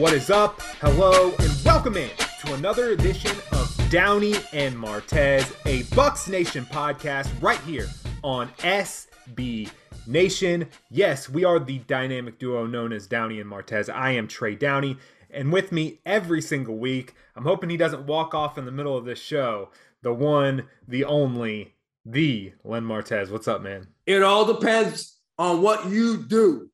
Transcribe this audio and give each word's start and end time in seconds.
What 0.00 0.14
is 0.14 0.30
up? 0.30 0.62
Hello, 0.80 1.34
and 1.38 1.52
welcome 1.62 1.94
in 1.98 2.08
to 2.40 2.54
another 2.54 2.92
edition 2.92 3.36
of 3.52 3.90
Downey 3.90 4.32
and 4.54 4.74
Martez, 4.74 5.42
a 5.66 5.82
Bucs 5.94 6.26
Nation 6.26 6.64
podcast 6.64 7.30
right 7.42 7.60
here 7.60 7.86
on 8.22 8.48
SB 8.60 9.70
Nation. 10.06 10.68
Yes, 10.88 11.28
we 11.28 11.44
are 11.44 11.58
the 11.58 11.80
dynamic 11.80 12.38
duo 12.38 12.64
known 12.64 12.94
as 12.94 13.06
Downey 13.06 13.40
and 13.40 13.50
Martez. 13.52 13.92
I 13.92 14.12
am 14.12 14.26
Trey 14.26 14.54
Downey, 14.54 14.96
and 15.28 15.52
with 15.52 15.70
me 15.70 16.00
every 16.06 16.40
single 16.40 16.78
week, 16.78 17.12
I'm 17.36 17.44
hoping 17.44 17.68
he 17.68 17.76
doesn't 17.76 18.06
walk 18.06 18.34
off 18.34 18.56
in 18.56 18.64
the 18.64 18.72
middle 18.72 18.96
of 18.96 19.04
this 19.04 19.20
show, 19.20 19.68
the 20.00 20.14
one, 20.14 20.66
the 20.88 21.04
only, 21.04 21.74
the 22.06 22.54
Len 22.64 22.84
Martez. 22.84 23.30
What's 23.30 23.48
up, 23.48 23.60
man? 23.60 23.88
It 24.06 24.22
all 24.22 24.46
depends 24.46 25.18
on 25.38 25.60
what 25.60 25.90
you 25.90 26.16
do 26.16 26.70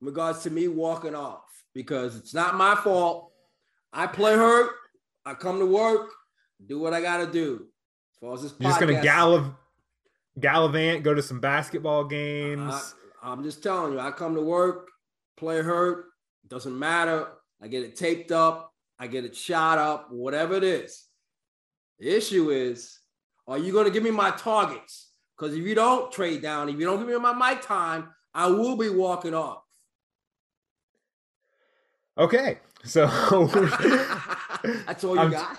in 0.00 0.06
regards 0.06 0.44
to 0.44 0.50
me 0.50 0.68
walking 0.68 1.16
off 1.16 1.47
because 1.78 2.16
it's 2.16 2.34
not 2.34 2.56
my 2.56 2.74
fault. 2.74 3.30
I 3.92 4.08
play 4.08 4.34
hurt. 4.34 4.72
I 5.24 5.34
come 5.34 5.60
to 5.60 5.66
work, 5.66 6.10
do 6.66 6.76
what 6.80 6.92
I 6.92 7.00
got 7.00 7.18
to 7.18 7.30
do. 7.30 7.68
As 8.14 8.18
far 8.20 8.34
as 8.34 8.42
this 8.42 8.52
You're 8.58 8.70
just 8.70 8.80
gonna 8.80 8.94
gallav- 8.94 9.54
gallivant, 10.40 11.04
go 11.04 11.14
to 11.14 11.22
some 11.22 11.38
basketball 11.38 12.02
games. 12.02 12.74
I, 13.22 13.30
I'm 13.30 13.44
just 13.44 13.62
telling 13.62 13.92
you, 13.92 14.00
I 14.00 14.10
come 14.10 14.34
to 14.34 14.40
work, 14.40 14.88
play 15.36 15.62
hurt, 15.62 16.06
doesn't 16.48 16.76
matter. 16.76 17.28
I 17.62 17.68
get 17.68 17.84
it 17.84 17.94
taped 17.94 18.32
up, 18.32 18.72
I 18.98 19.06
get 19.06 19.24
it 19.24 19.36
shot 19.36 19.78
up, 19.78 20.10
whatever 20.10 20.54
it 20.54 20.64
is. 20.64 21.04
The 22.00 22.08
issue 22.08 22.50
is, 22.50 22.98
are 23.46 23.58
you 23.58 23.72
going 23.72 23.84
to 23.84 23.92
give 23.92 24.02
me 24.02 24.10
my 24.10 24.32
targets? 24.32 25.12
Because 25.38 25.54
if 25.54 25.64
you 25.64 25.76
don't 25.76 26.10
trade 26.10 26.42
down, 26.42 26.68
if 26.68 26.76
you 26.76 26.86
don't 26.86 26.98
give 26.98 27.06
me 27.06 27.16
my 27.18 27.34
mic 27.34 27.62
time, 27.62 28.08
I 28.34 28.48
will 28.48 28.76
be 28.76 28.88
walking 28.88 29.34
off. 29.34 29.62
Okay, 32.18 32.58
so 32.84 33.06
that's 34.86 35.04
all 35.04 35.14
you 35.14 35.20
I'm, 35.20 35.30
got. 35.30 35.56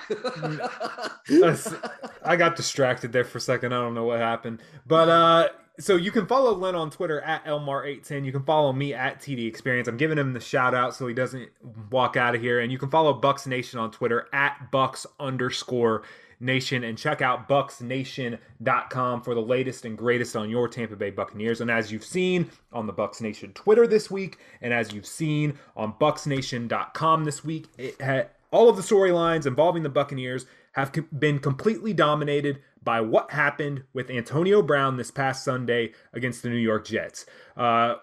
I 2.25 2.35
got 2.35 2.57
distracted 2.57 3.13
there 3.13 3.23
for 3.23 3.37
a 3.37 3.41
second. 3.41 3.73
I 3.73 3.77
don't 3.77 3.93
know 3.93 4.03
what 4.03 4.19
happened, 4.19 4.61
but 4.85 5.07
uh, 5.07 5.47
so 5.79 5.95
you 5.95 6.11
can 6.11 6.27
follow 6.27 6.53
Len 6.53 6.75
on 6.75 6.91
Twitter 6.91 7.21
at 7.21 7.45
Elmar810. 7.45 8.25
You 8.25 8.33
can 8.33 8.43
follow 8.43 8.73
me 8.73 8.93
at 8.93 9.21
TD 9.21 9.47
Experience. 9.47 9.87
I'm 9.87 9.95
giving 9.95 10.17
him 10.17 10.33
the 10.33 10.41
shout 10.41 10.75
out 10.75 10.93
so 10.93 11.07
he 11.07 11.13
doesn't 11.13 11.49
walk 11.89 12.17
out 12.17 12.35
of 12.35 12.41
here. 12.41 12.59
And 12.59 12.71
you 12.71 12.77
can 12.77 12.89
follow 12.89 13.19
Bucs 13.19 13.47
Nation 13.47 13.79
on 13.79 13.89
Twitter 13.89 14.27
at 14.33 14.69
Bucs 14.71 15.05
underscore 15.19 16.03
Nation 16.39 16.83
and 16.83 16.97
check 16.97 17.21
out 17.21 17.47
bucsnation.com 17.49 19.21
for 19.21 19.35
the 19.35 19.41
latest 19.41 19.85
and 19.85 19.97
greatest 19.97 20.35
on 20.35 20.49
your 20.49 20.67
Tampa 20.67 20.95
Bay 20.95 21.09
Buccaneers. 21.09 21.61
And 21.61 21.69
as 21.69 21.91
you've 21.91 22.05
seen 22.05 22.49
on 22.71 22.87
the 22.87 22.93
Bucs 22.93 23.21
Nation 23.21 23.51
Twitter 23.53 23.87
this 23.87 24.09
week, 24.09 24.37
and 24.61 24.73
as 24.73 24.93
you've 24.93 25.05
seen 25.05 25.57
on 25.75 25.93
bucsnation.com 25.93 27.23
this 27.25 27.43
week, 27.43 27.67
had 27.99 28.29
all 28.51 28.69
of 28.69 28.77
the 28.77 28.81
storylines 28.81 29.45
involving 29.45 29.83
the 29.83 29.89
Buccaneers 29.89 30.45
have 30.73 30.93
been 31.17 31.39
completely 31.39 31.93
dominated 31.93 32.61
by 32.83 33.01
what 33.01 33.31
happened 33.31 33.83
with 33.93 34.09
Antonio 34.09 34.61
Brown 34.61 34.97
this 34.97 35.11
past 35.11 35.43
Sunday 35.43 35.91
against 36.13 36.43
the 36.43 36.49
New 36.49 36.55
York 36.55 36.85
Jets. 36.85 37.25
Uh, 37.57 37.95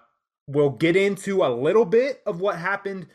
we'll 0.47 0.71
get 0.71 0.97
into 0.97 1.45
a 1.45 1.48
little 1.48 1.84
bit 1.84 2.23
of 2.27 2.41
what 2.41 2.56
happened 2.56 3.06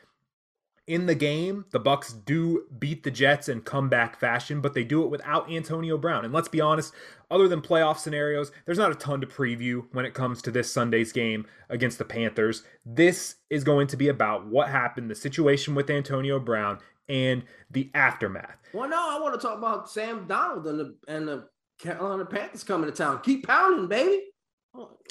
in 0.91 1.05
the 1.05 1.15
game, 1.15 1.63
the 1.71 1.79
Bucs 1.79 2.13
do 2.25 2.65
beat 2.77 3.03
the 3.03 3.11
Jets 3.11 3.47
in 3.47 3.61
comeback 3.61 4.19
fashion, 4.19 4.59
but 4.59 4.73
they 4.73 4.83
do 4.83 5.03
it 5.03 5.09
without 5.09 5.49
Antonio 5.49 5.97
Brown. 5.97 6.25
And 6.25 6.33
let's 6.33 6.49
be 6.49 6.59
honest, 6.59 6.93
other 7.31 7.47
than 7.47 7.61
playoff 7.61 7.97
scenarios, 7.97 8.51
there's 8.65 8.77
not 8.77 8.91
a 8.91 8.95
ton 8.95 9.21
to 9.21 9.27
preview 9.27 9.85
when 9.93 10.03
it 10.03 10.13
comes 10.13 10.41
to 10.41 10.51
this 10.51 10.69
Sunday's 10.69 11.13
game 11.13 11.47
against 11.69 11.97
the 11.97 12.03
Panthers. 12.03 12.63
This 12.85 13.35
is 13.49 13.63
going 13.63 13.87
to 13.87 13.95
be 13.95 14.09
about 14.09 14.47
what 14.47 14.67
happened, 14.67 15.09
the 15.09 15.15
situation 15.15 15.75
with 15.75 15.89
Antonio 15.89 16.41
Brown, 16.41 16.79
and 17.07 17.43
the 17.69 17.89
aftermath. 17.93 18.57
Well, 18.73 18.89
no, 18.89 18.97
I 18.97 19.17
want 19.21 19.39
to 19.39 19.47
talk 19.47 19.57
about 19.57 19.89
Sam 19.89 20.27
Darnold 20.27 20.67
and 20.67 20.77
the 20.77 20.95
and 21.07 21.25
the 21.25 21.47
Carolina 21.79 22.25
Panthers 22.25 22.65
coming 22.65 22.89
to 22.89 22.95
town. 22.95 23.21
Keep 23.23 23.47
pounding, 23.47 23.87
baby. 23.87 24.23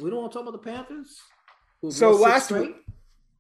We 0.03 0.11
don't 0.11 0.21
want 0.21 0.33
to 0.33 0.39
talk 0.39 0.47
about 0.47 0.63
the 0.63 0.71
Panthers. 0.71 1.19
So 1.89 2.11
last 2.11 2.51
week, 2.51 2.77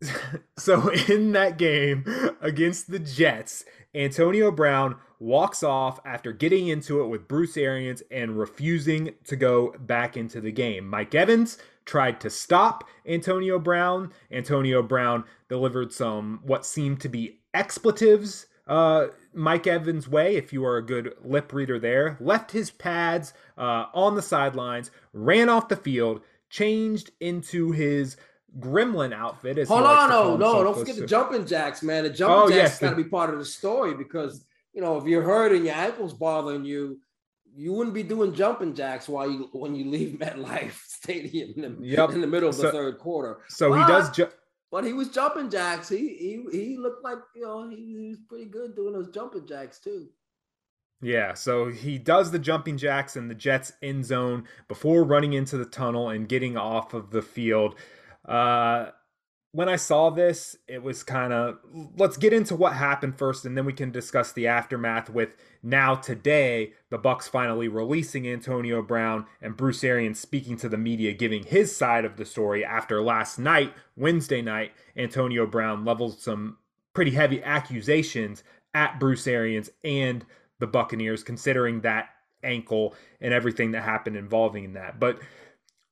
so 0.56 0.90
in 1.08 1.32
that 1.32 1.58
game 1.58 2.04
against 2.40 2.90
the 2.90 2.98
Jets, 2.98 3.64
Antonio 3.94 4.50
Brown 4.50 4.96
walks 5.18 5.62
off 5.62 6.00
after 6.04 6.32
getting 6.32 6.68
into 6.68 7.02
it 7.02 7.08
with 7.08 7.28
Bruce 7.28 7.56
Arians 7.56 8.02
and 8.10 8.38
refusing 8.38 9.14
to 9.24 9.36
go 9.36 9.74
back 9.78 10.16
into 10.16 10.40
the 10.40 10.52
game. 10.52 10.88
Mike 10.88 11.14
Evans 11.14 11.58
tried 11.84 12.20
to 12.20 12.30
stop 12.30 12.84
Antonio 13.06 13.58
Brown. 13.58 14.12
Antonio 14.30 14.82
Brown 14.82 15.24
delivered 15.48 15.92
some 15.92 16.40
what 16.42 16.64
seemed 16.64 17.00
to 17.00 17.08
be 17.08 17.40
expletives 17.52 18.46
uh, 18.70 19.08
Mike 19.34 19.66
Evans' 19.66 20.08
way, 20.08 20.36
if 20.36 20.52
you 20.52 20.64
are 20.64 20.76
a 20.76 20.86
good 20.86 21.14
lip 21.24 21.52
reader 21.52 21.80
there, 21.80 22.16
left 22.20 22.52
his 22.52 22.70
pads 22.70 23.34
uh, 23.58 23.86
on 23.92 24.14
the 24.14 24.22
sidelines, 24.22 24.92
ran 25.12 25.48
off 25.48 25.68
the 25.68 25.76
field, 25.76 26.20
changed 26.48 27.10
into 27.18 27.72
his 27.72 28.16
gremlin 28.58 29.12
outfit. 29.12 29.58
As 29.58 29.68
Hold 29.68 29.84
on, 29.84 30.08
no, 30.08 30.36
no, 30.36 30.64
don't 30.64 30.78
forget 30.78 30.96
to. 30.96 31.02
the 31.02 31.06
jumping 31.06 31.46
jacks, 31.46 31.82
man. 31.82 32.04
The 32.04 32.10
jumping 32.10 32.36
oh, 32.36 32.48
jacks 32.48 32.56
yes, 32.56 32.78
got 32.78 32.90
to 32.90 32.96
the... 32.96 33.04
be 33.04 33.08
part 33.08 33.30
of 33.30 33.38
the 33.38 33.44
story 33.44 33.94
because 33.94 34.44
you 34.72 34.80
know 34.80 34.98
if 34.98 35.04
you're 35.04 35.22
hurt 35.22 35.52
and 35.52 35.64
your 35.64 35.74
ankles 35.74 36.14
bothering 36.14 36.64
you, 36.64 36.98
you 37.54 37.72
wouldn't 37.72 37.94
be 37.94 38.02
doing 38.02 38.34
jumping 38.34 38.74
jacks 38.74 39.08
while 39.08 39.30
you 39.30 39.48
when 39.52 39.74
you 39.74 39.90
leave 39.90 40.18
MetLife 40.20 40.78
Stadium 40.86 41.52
in 41.56 41.80
the, 41.80 41.86
yep. 41.86 42.10
in 42.10 42.20
the 42.20 42.26
middle 42.26 42.48
of 42.48 42.54
so, 42.54 42.62
the 42.62 42.72
third 42.72 42.98
quarter. 42.98 43.40
So 43.48 43.70
but, 43.70 43.80
he 43.80 43.92
does. 43.92 44.10
Ju- 44.10 44.30
but 44.70 44.84
he 44.84 44.92
was 44.92 45.08
jumping 45.08 45.50
jacks. 45.50 45.88
He 45.88 46.08
he 46.16 46.44
he 46.50 46.76
looked 46.76 47.04
like 47.04 47.18
you 47.34 47.42
know 47.42 47.68
he, 47.68 47.76
he 47.76 48.08
was 48.10 48.18
pretty 48.28 48.46
good 48.46 48.76
doing 48.76 48.92
those 48.92 49.10
jumping 49.10 49.46
jacks 49.46 49.78
too. 49.78 50.08
Yeah, 51.02 51.32
so 51.32 51.68
he 51.68 51.96
does 51.98 52.30
the 52.30 52.38
jumping 52.38 52.76
jacks 52.76 53.16
in 53.16 53.26
the 53.26 53.34
Jets 53.34 53.72
end 53.82 54.04
zone 54.04 54.44
before 54.68 55.02
running 55.02 55.32
into 55.32 55.56
the 55.56 55.64
tunnel 55.64 56.10
and 56.10 56.28
getting 56.28 56.58
off 56.58 56.92
of 56.92 57.10
the 57.10 57.22
field. 57.22 57.76
Uh, 58.26 58.90
when 59.52 59.68
I 59.68 59.76
saw 59.76 60.10
this, 60.10 60.56
it 60.68 60.82
was 60.82 61.02
kind 61.02 61.32
of 61.32 61.58
let's 61.96 62.16
get 62.16 62.32
into 62.32 62.54
what 62.54 62.74
happened 62.74 63.18
first, 63.18 63.44
and 63.44 63.56
then 63.56 63.64
we 63.64 63.72
can 63.72 63.90
discuss 63.90 64.32
the 64.32 64.46
aftermath. 64.46 65.10
With 65.10 65.30
now 65.62 65.96
today, 65.96 66.74
the 66.88 66.98
Bucs 66.98 67.28
finally 67.28 67.66
releasing 67.66 68.28
Antonio 68.28 68.80
Brown 68.80 69.26
and 69.42 69.56
Bruce 69.56 69.82
Arians 69.82 70.20
speaking 70.20 70.56
to 70.58 70.68
the 70.68 70.78
media, 70.78 71.12
giving 71.12 71.42
his 71.42 71.74
side 71.74 72.04
of 72.04 72.16
the 72.16 72.24
story 72.24 72.64
after 72.64 73.02
last 73.02 73.38
night, 73.38 73.74
Wednesday 73.96 74.40
night, 74.40 74.72
Antonio 74.96 75.46
Brown 75.46 75.84
leveled 75.84 76.20
some 76.20 76.58
pretty 76.94 77.10
heavy 77.12 77.42
accusations 77.42 78.44
at 78.72 79.00
Bruce 79.00 79.26
Arians 79.26 79.70
and 79.82 80.24
the 80.60 80.66
Buccaneers, 80.68 81.24
considering 81.24 81.80
that 81.80 82.10
ankle 82.44 82.94
and 83.20 83.34
everything 83.34 83.72
that 83.72 83.82
happened 83.82 84.16
involving 84.16 84.74
that. 84.74 85.00
But 85.00 85.18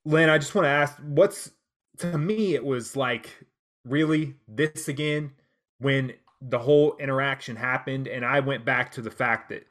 Len, 0.04 0.30
I 0.30 0.38
just 0.38 0.54
want 0.54 0.66
to 0.66 0.70
ask, 0.70 0.96
what's 1.02 1.50
to 1.98 2.18
me, 2.18 2.54
it 2.54 2.64
was 2.64 2.96
like, 2.96 3.44
really, 3.84 4.34
this 4.46 4.88
again, 4.88 5.32
when 5.78 6.14
the 6.40 6.58
whole 6.58 6.96
interaction 6.98 7.56
happened. 7.56 8.06
And 8.06 8.24
I 8.24 8.40
went 8.40 8.64
back 8.64 8.92
to 8.92 9.02
the 9.02 9.10
fact 9.10 9.48
that, 9.48 9.66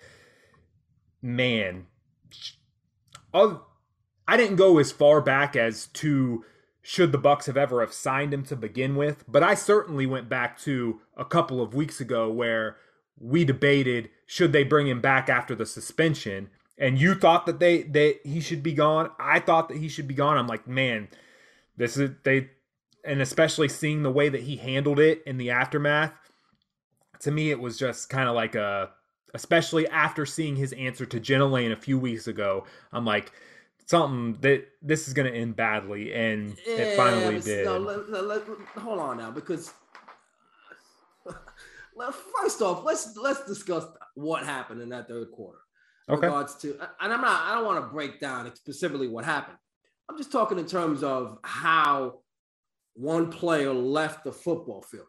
man, 1.21 1.87
I 3.33 4.37
didn't 4.37 4.55
go 4.57 4.77
as 4.77 4.91
far 4.91 5.21
back 5.21 5.55
as 5.55 5.87
to 5.87 6.43
should 6.81 7.11
the 7.11 7.19
Bucs 7.19 7.45
have 7.47 7.57
ever 7.57 7.81
have 7.81 7.91
signed 7.91 8.33
him 8.33 8.43
to 8.45 8.55
begin 8.55 8.95
with, 8.95 9.25
but 9.27 9.43
I 9.43 9.55
certainly 9.55 10.05
went 10.05 10.29
back 10.29 10.57
to 10.59 11.01
a 11.17 11.25
couple 11.25 11.61
of 11.61 11.73
weeks 11.73 11.99
ago 11.99 12.31
where 12.31 12.77
we 13.19 13.43
debated 13.43 14.09
should 14.25 14.53
they 14.53 14.63
bring 14.63 14.87
him 14.87 15.01
back 15.01 15.27
after 15.27 15.53
the 15.53 15.65
suspension 15.65 16.49
and 16.77 16.99
you 16.99 17.15
thought 17.15 17.45
that 17.45 17.59
they 17.59 17.83
that 17.83 18.19
he 18.23 18.39
should 18.39 18.61
be 18.61 18.73
gone. 18.73 19.09
I 19.19 19.39
thought 19.39 19.69
that 19.69 19.77
he 19.77 19.89
should 19.89 20.07
be 20.07 20.13
gone. 20.13 20.37
I'm 20.37 20.47
like, 20.47 20.67
man, 20.67 21.07
this 21.77 21.97
is 21.97 22.11
they 22.23 22.49
and 23.03 23.21
especially 23.21 23.69
seeing 23.69 24.03
the 24.03 24.11
way 24.11 24.29
that 24.29 24.41
he 24.41 24.57
handled 24.57 24.99
it 24.99 25.21
in 25.25 25.37
the 25.37 25.51
aftermath, 25.51 26.13
to 27.21 27.31
me 27.31 27.51
it 27.51 27.59
was 27.59 27.77
just 27.77 28.09
kind 28.09 28.27
of 28.27 28.35
like 28.35 28.55
a 28.55 28.89
especially 29.33 29.87
after 29.87 30.25
seeing 30.25 30.55
his 30.55 30.73
answer 30.73 31.05
to 31.05 31.19
Jenna 31.19 31.45
Laine 31.45 31.71
a 31.71 31.77
few 31.77 31.99
weeks 31.99 32.27
ago, 32.27 32.65
I'm 32.91 33.05
like 33.05 33.31
something 33.85 34.39
that 34.41 34.65
this 34.81 35.07
is 35.07 35.13
going 35.13 35.31
to 35.31 35.37
end 35.37 35.55
badly, 35.55 36.13
and 36.13 36.55
yeah, 36.65 36.73
it 36.75 36.97
finally 36.97 37.39
did. 37.39 37.65
No, 37.65 37.77
let, 37.77 38.09
let, 38.09 38.25
let, 38.25 38.41
hold 38.77 38.99
on 38.99 39.17
now, 39.17 39.31
because 39.31 39.73
first 42.41 42.61
off, 42.61 42.83
let's 42.83 43.15
let's 43.17 43.45
discuss 43.45 43.85
what 44.15 44.43
happened 44.43 44.81
in 44.81 44.89
that 44.89 45.07
third 45.07 45.31
quarter. 45.31 45.59
Okay. 46.09 46.27
Regards 46.27 46.55
to, 46.55 46.77
and 47.01 47.13
I'm 47.13 47.21
not, 47.21 47.41
I 47.41 47.55
don't 47.55 47.65
want 47.65 47.83
to 47.83 47.89
break 47.91 48.19
down 48.19 48.53
specifically 48.55 49.09
what 49.09 49.25
happened, 49.25 49.57
I'm 50.09 50.17
just 50.17 50.31
talking 50.31 50.59
in 50.59 50.65
terms 50.65 51.03
of 51.03 51.37
how 51.43 52.19
one 52.93 53.31
player 53.31 53.73
left 53.73 54.23
the 54.23 54.31
football 54.31 54.81
field. 54.81 55.07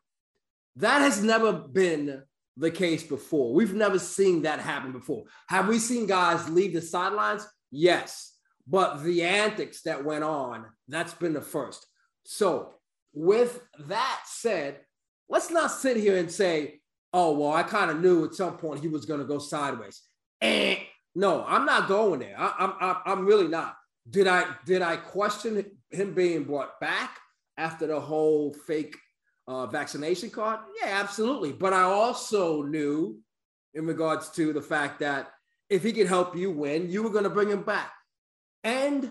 That 0.76 1.00
has 1.00 1.22
never 1.22 1.52
been 1.52 2.22
the 2.56 2.70
case 2.70 3.02
before. 3.02 3.54
We've 3.54 3.74
never 3.74 3.98
seen 3.98 4.42
that 4.42 4.60
happen 4.60 4.92
before. 4.92 5.24
Have 5.48 5.68
we 5.68 5.78
seen 5.78 6.06
guys 6.06 6.48
leave 6.48 6.72
the 6.74 6.82
sidelines? 6.82 7.46
Yes. 7.70 8.34
But 8.66 9.02
the 9.02 9.22
antics 9.22 9.82
that 9.82 10.04
went 10.04 10.24
on, 10.24 10.66
that's 10.88 11.14
been 11.14 11.32
the 11.32 11.40
first. 11.40 11.86
So, 12.24 12.74
with 13.14 13.62
that 13.86 14.20
said, 14.26 14.80
let's 15.28 15.50
not 15.50 15.70
sit 15.70 15.96
here 15.96 16.18
and 16.18 16.30
say, 16.30 16.80
oh, 17.14 17.38
well, 17.38 17.52
I 17.52 17.62
kind 17.62 17.90
of 17.90 18.00
knew 18.00 18.24
at 18.24 18.34
some 18.34 18.58
point 18.58 18.80
he 18.80 18.88
was 18.88 19.06
going 19.06 19.20
to 19.20 19.26
go 19.26 19.38
sideways. 19.38 20.02
Eh, 20.42 20.76
no, 21.14 21.44
I'm 21.46 21.64
not 21.64 21.88
going 21.88 22.20
there. 22.20 22.34
I, 22.38 22.54
I'm, 22.58 22.72
I'm, 22.80 22.96
I'm 23.06 23.26
really 23.26 23.48
not. 23.48 23.77
Did 24.08 24.26
I 24.26 24.44
did 24.64 24.82
I 24.82 24.96
question 24.96 25.64
him 25.90 26.14
being 26.14 26.44
brought 26.44 26.80
back 26.80 27.18
after 27.56 27.86
the 27.86 28.00
whole 28.00 28.54
fake 28.66 28.96
uh, 29.46 29.66
vaccination 29.66 30.30
card? 30.30 30.60
Yeah, 30.80 31.00
absolutely. 31.00 31.52
But 31.52 31.72
I 31.72 31.82
also 31.82 32.62
knew, 32.62 33.18
in 33.74 33.86
regards 33.86 34.30
to 34.30 34.52
the 34.52 34.62
fact 34.62 35.00
that 35.00 35.30
if 35.68 35.82
he 35.82 35.92
could 35.92 36.06
help 36.06 36.36
you 36.36 36.50
win, 36.50 36.90
you 36.90 37.02
were 37.02 37.10
going 37.10 37.24
to 37.24 37.30
bring 37.30 37.50
him 37.50 37.62
back. 37.62 37.92
And 38.64 39.10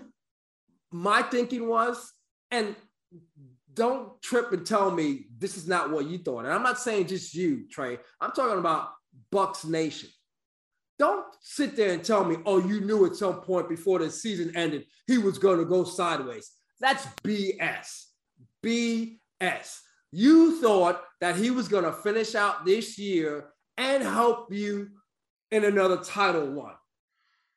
my 0.92 1.22
thinking 1.22 1.68
was, 1.68 2.12
and 2.50 2.76
don't 3.74 4.20
trip 4.22 4.52
and 4.54 4.66
tell 4.66 4.90
me 4.90 5.28
this 5.38 5.56
is 5.56 5.68
not 5.68 5.92
what 5.92 6.08
you 6.08 6.18
thought. 6.18 6.46
And 6.46 6.54
I'm 6.54 6.64
not 6.64 6.80
saying 6.80 7.08
just 7.08 7.36
you, 7.36 7.68
Trey. 7.70 8.00
I'm 8.20 8.32
talking 8.32 8.58
about 8.58 8.90
Bucs 9.32 9.66
Nation. 9.66 10.10
Don't 11.00 11.26
sit 11.42 11.76
there 11.76 11.94
and 11.94 12.04
tell 12.04 12.24
me, 12.26 12.38
oh, 12.46 12.58
you 12.60 12.82
knew 12.82 13.06
at 13.06 13.16
some 13.16 13.42
point 13.42 13.70
before 13.70 14.00
the 14.00 14.10
season 14.10 14.52
ended 14.56 14.86
he 15.06 15.18
was 15.20 15.38
going 15.38 15.60
to 15.60 15.66
go 15.66 15.84
sideways. 15.84 16.52
That's 16.80 17.06
BS. 17.24 18.06
BS. 18.66 19.80
You 20.12 20.60
thought 20.62 21.04
that 21.22 21.36
he 21.36 21.52
was 21.52 21.68
going 21.68 21.84
to 21.84 21.92
finish 21.92 22.36
out 22.36 22.66
this 22.66 22.98
year 22.98 23.46
and 23.78 24.04
help 24.04 24.52
you 24.54 24.90
in 25.52 25.64
another 25.66 25.98
title 25.98 26.52
one. 26.52 26.74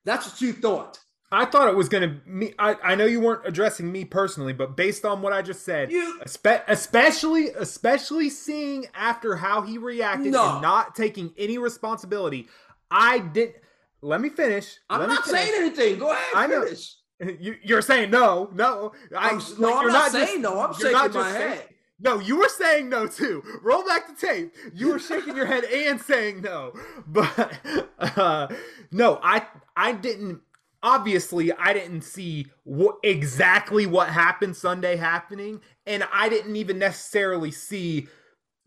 That's 0.05 0.27
what 0.31 0.41
you 0.41 0.53
thought. 0.53 0.99
I 1.33 1.45
thought 1.45 1.69
it 1.69 1.77
was 1.77 1.89
going 1.89 2.03
to 2.11 2.21
me. 2.29 2.55
I, 2.59 2.75
I 2.83 2.95
know 2.97 3.05
you 3.05 3.21
weren't 3.21 3.47
addressing 3.47 3.91
me 3.91 4.05
personally, 4.05 4.53
but 4.53 4.77
based 4.77 5.05
on 5.05 5.23
what 5.23 5.33
I 5.33 5.43
just 5.43 5.65
said, 5.65 5.93
You- 5.93 6.19
espe- 6.27 6.63
especially 6.67 7.51
especially 7.51 8.31
seeing 8.31 8.87
after 8.95 9.37
how 9.37 9.63
he 9.63 9.79
reacted 9.79 10.33
No. 10.33 10.55
and 10.55 10.63
not 10.63 10.97
taking 10.97 11.33
any 11.39 11.57
responsibility, 11.57 12.49
I 12.91 13.19
did. 13.19 13.55
Let 14.03 14.21
me 14.21 14.29
finish. 14.31 14.77
I'm 14.89 15.01
Let 15.01 15.09
not 15.11 15.25
saying 15.27 15.53
anything. 15.57 15.99
Go 15.99 16.11
ahead. 16.11 16.25
I 16.35 16.47
know. 16.47 16.63
finish. 16.65 16.97
You, 17.39 17.55
you're 17.63 17.83
saying 17.83 18.11
no, 18.11 18.49
no. 18.55 18.93
I, 19.15 19.29
I'm- 19.29 19.43
no, 19.59 19.69
like, 19.69 19.77
I'm 19.77 19.83
you're 19.83 19.93
not 19.93 20.13
just- 20.13 20.27
saying 20.29 20.41
no. 20.43 20.61
I'm 20.61 20.73
shaking 20.73 20.93
not 20.93 21.13
my 21.15 21.21
just 21.23 21.33
saying- 21.37 21.51
head. 21.53 21.69
No, 22.03 22.19
you 22.19 22.39
were 22.39 22.49
saying 22.49 22.89
no 22.89 23.07
too. 23.07 23.43
Roll 23.63 23.85
back 23.87 24.07
the 24.09 24.15
tape. 24.27 24.55
You 24.73 24.89
were 24.89 24.99
shaking 24.99 25.37
your 25.37 25.45
head 25.45 25.65
and 25.65 26.01
saying 26.01 26.41
no. 26.41 26.73
But 27.07 27.53
uh, 27.99 28.49
no, 28.91 29.21
I 29.23 29.47
I 29.77 29.93
didn't. 29.93 30.41
Obviously, 30.83 31.53
I 31.53 31.75
didn't 31.75 32.01
see 32.01 32.47
what 32.65 32.97
exactly 33.03 33.85
what 33.85 34.09
happened 34.09 34.57
Sunday 34.57 34.97
happening, 34.97 35.61
and 35.87 36.03
I 36.11 36.31
didn't 36.31 36.57
even 36.57 36.79
necessarily 36.79 37.51
see 37.51 38.09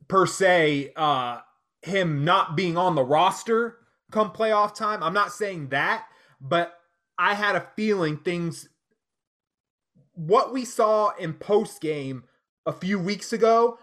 per 0.07 0.27
se 0.27 0.93
uh, 0.95 1.39
him 1.81 2.23
not 2.23 2.55
being 2.55 2.77
on 2.77 2.93
the 2.93 3.03
roster 3.03 3.77
come 4.13 4.31
playoff 4.31 4.75
time. 4.75 5.03
I'm 5.03 5.13
not 5.13 5.33
saying 5.33 5.69
that, 5.69 6.05
but 6.39 6.79
I 7.17 7.33
had 7.33 7.55
a 7.55 7.67
feeling 7.75 8.17
things. 8.17 8.69
What 10.13 10.53
we 10.53 10.63
saw 10.63 11.15
in 11.15 11.33
post 11.33 11.81
game 11.81 12.23
a 12.65 12.71
few 12.71 12.99
weeks 12.99 13.33
ago, 13.33 13.79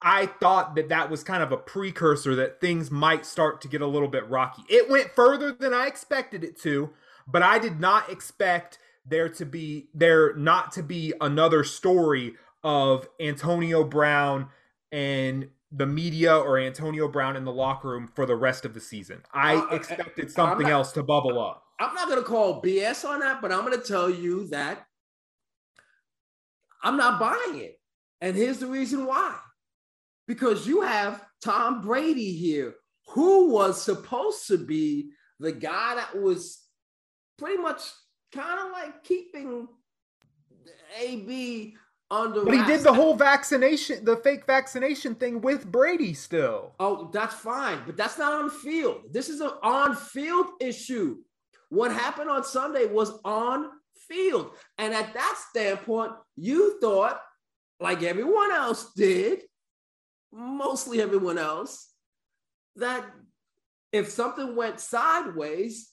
I 0.00 0.26
thought 0.26 0.76
that 0.76 0.88
that 0.88 1.10
was 1.10 1.22
kind 1.22 1.42
of 1.42 1.52
a 1.52 1.56
precursor 1.56 2.34
that 2.36 2.60
things 2.60 2.90
might 2.90 3.26
start 3.26 3.60
to 3.62 3.68
get 3.68 3.82
a 3.82 3.86
little 3.86 4.08
bit 4.08 4.28
rocky. 4.28 4.62
It 4.68 4.88
went 4.88 5.10
further 5.10 5.52
than 5.52 5.74
I 5.74 5.86
expected 5.86 6.44
it 6.44 6.58
to, 6.60 6.90
but 7.26 7.42
I 7.42 7.58
did 7.58 7.80
not 7.80 8.10
expect 8.10 8.78
there 9.04 9.28
to 9.28 9.44
be 9.44 9.88
there 9.92 10.34
not 10.36 10.72
to 10.72 10.82
be 10.82 11.12
another 11.20 11.64
story 11.64 12.34
of 12.62 13.08
Antonio 13.18 13.84
Brown 13.84 14.48
and 14.92 15.48
the 15.72 15.86
media 15.86 16.36
or 16.36 16.58
Antonio 16.58 17.06
Brown 17.08 17.36
in 17.36 17.44
the 17.44 17.52
locker 17.52 17.88
room 17.88 18.08
for 18.08 18.26
the 18.26 18.34
rest 18.34 18.64
of 18.64 18.74
the 18.74 18.80
season. 18.80 19.22
I 19.32 19.54
Uh, 19.56 19.66
uh, 19.66 19.74
expected 19.76 20.30
something 20.30 20.64
not- 20.66 20.72
else 20.72 20.92
to 20.92 21.02
bubble 21.02 21.38
up. 21.38 21.64
I'm 21.78 21.94
not 21.94 22.08
going 22.08 22.20
to 22.20 22.26
call 22.28 22.60
BS 22.60 23.04
on 23.08 23.20
that, 23.20 23.40
but 23.40 23.52
I'm 23.52 23.64
going 23.64 23.80
to 23.80 23.86
tell 23.86 24.10
you 24.10 24.48
that 24.48 24.86
I'm 26.82 26.96
not 26.96 27.18
buying 27.20 27.58
it. 27.60 27.80
And 28.20 28.36
here's 28.36 28.58
the 28.58 28.66
reason 28.66 29.06
why 29.06 29.38
because 30.26 30.66
you 30.66 30.82
have 30.82 31.24
Tom 31.42 31.80
Brady 31.80 32.32
here, 32.36 32.74
who 33.08 33.50
was 33.50 33.82
supposed 33.82 34.46
to 34.48 34.58
be 34.58 35.10
the 35.40 35.52
guy 35.52 35.94
that 35.96 36.20
was 36.20 36.62
pretty 37.38 37.56
much 37.62 37.80
kind 38.32 38.60
of 38.60 38.72
like 38.72 39.02
keeping 39.04 39.66
AB 40.98 41.74
under 42.10 42.44
But 42.44 42.54
he 42.54 42.64
did 42.64 42.80
the 42.80 42.92
whole 42.92 43.14
vaccination, 43.14 44.04
the 44.04 44.16
fake 44.16 44.46
vaccination 44.46 45.14
thing 45.14 45.40
with 45.40 45.70
Brady 45.70 46.14
still. 46.14 46.74
Oh, 46.80 47.10
that's 47.12 47.34
fine, 47.34 47.80
but 47.86 47.96
that's 47.96 48.18
not 48.18 48.32
on 48.32 48.50
field. 48.50 49.02
This 49.10 49.28
is 49.28 49.40
an 49.40 49.52
on 49.62 49.94
field 49.94 50.46
issue. 50.60 51.18
What 51.68 51.92
happened 51.92 52.28
on 52.28 52.44
Sunday 52.44 52.86
was 52.86 53.12
on 53.24 53.70
field. 54.08 54.52
And 54.78 54.92
at 54.92 55.14
that 55.14 55.42
standpoint, 55.50 56.12
you 56.36 56.80
thought, 56.80 57.20
like 57.78 58.02
everyone 58.02 58.52
else 58.52 58.92
did, 58.94 59.42
mostly 60.32 61.00
everyone 61.00 61.38
else, 61.38 61.92
that 62.76 63.04
if 63.92 64.08
something 64.10 64.56
went 64.56 64.80
sideways, 64.80 65.90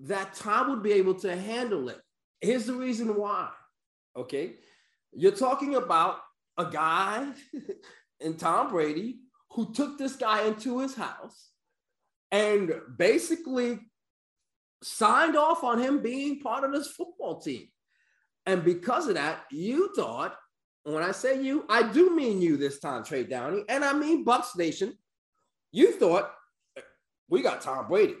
that 0.00 0.34
Tom 0.34 0.70
would 0.70 0.82
be 0.82 0.92
able 0.92 1.14
to 1.14 1.36
handle 1.36 1.88
it. 1.90 2.00
Here's 2.40 2.64
the 2.66 2.74
reason 2.74 3.14
why. 3.14 3.50
Okay. 4.16 4.54
You're 5.12 5.32
talking 5.32 5.74
about 5.74 6.18
a 6.56 6.66
guy 6.66 7.28
in 8.20 8.36
Tom 8.36 8.70
Brady 8.70 9.20
who 9.52 9.72
took 9.72 9.98
this 9.98 10.16
guy 10.16 10.44
into 10.44 10.80
his 10.80 10.94
house 10.94 11.50
and 12.30 12.72
basically 12.96 13.78
signed 14.82 15.36
off 15.36 15.64
on 15.64 15.78
him 15.78 16.02
being 16.02 16.40
part 16.40 16.64
of 16.64 16.72
this 16.72 16.88
football 16.88 17.40
team. 17.40 17.68
And 18.46 18.64
because 18.64 19.08
of 19.08 19.14
that, 19.14 19.44
you 19.50 19.92
thought, 19.94 20.36
when 20.84 21.02
I 21.02 21.12
say 21.12 21.42
you, 21.42 21.64
I 21.68 21.90
do 21.90 22.14
mean 22.14 22.40
you 22.40 22.56
this 22.56 22.80
time, 22.80 23.04
Trey 23.04 23.24
Downey, 23.24 23.64
and 23.68 23.84
I 23.84 23.92
mean 23.92 24.24
Bucs 24.24 24.56
Nation. 24.56 24.94
You 25.72 25.92
thought 25.92 26.32
we 27.28 27.42
got 27.42 27.60
Tom 27.60 27.86
Brady. 27.86 28.16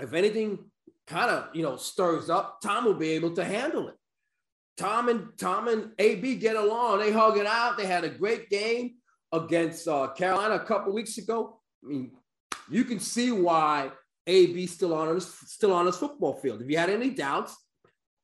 If 0.00 0.12
anything 0.12 0.70
kind 1.06 1.30
of 1.30 1.48
you 1.54 1.62
know 1.62 1.76
stirs 1.76 2.28
up, 2.28 2.60
Tom 2.62 2.84
will 2.84 2.94
be 2.94 3.10
able 3.10 3.34
to 3.34 3.44
handle 3.44 3.88
it. 3.88 3.97
Tom 4.78 5.08
and 5.08 5.28
Tom 5.36 5.68
and 5.68 5.90
AB 5.98 6.36
get 6.36 6.56
along. 6.56 7.00
They 7.00 7.12
hug 7.12 7.36
it 7.36 7.46
out. 7.46 7.76
They 7.76 7.86
had 7.86 8.04
a 8.04 8.08
great 8.08 8.48
game 8.48 8.94
against 9.32 9.88
uh, 9.88 10.08
Carolina 10.08 10.54
a 10.54 10.64
couple 10.64 10.94
weeks 10.94 11.18
ago. 11.18 11.60
I 11.84 11.88
mean, 11.88 12.12
you 12.70 12.84
can 12.84 13.00
see 13.00 13.32
why 13.32 13.90
AB 14.26 14.66
still 14.66 14.94
on 14.94 15.14
his 15.14 15.26
still 15.46 15.72
on 15.72 15.86
his 15.86 15.96
football 15.96 16.34
field. 16.34 16.62
If 16.62 16.70
you 16.70 16.78
had 16.78 16.90
any 16.90 17.10
doubts, 17.10 17.56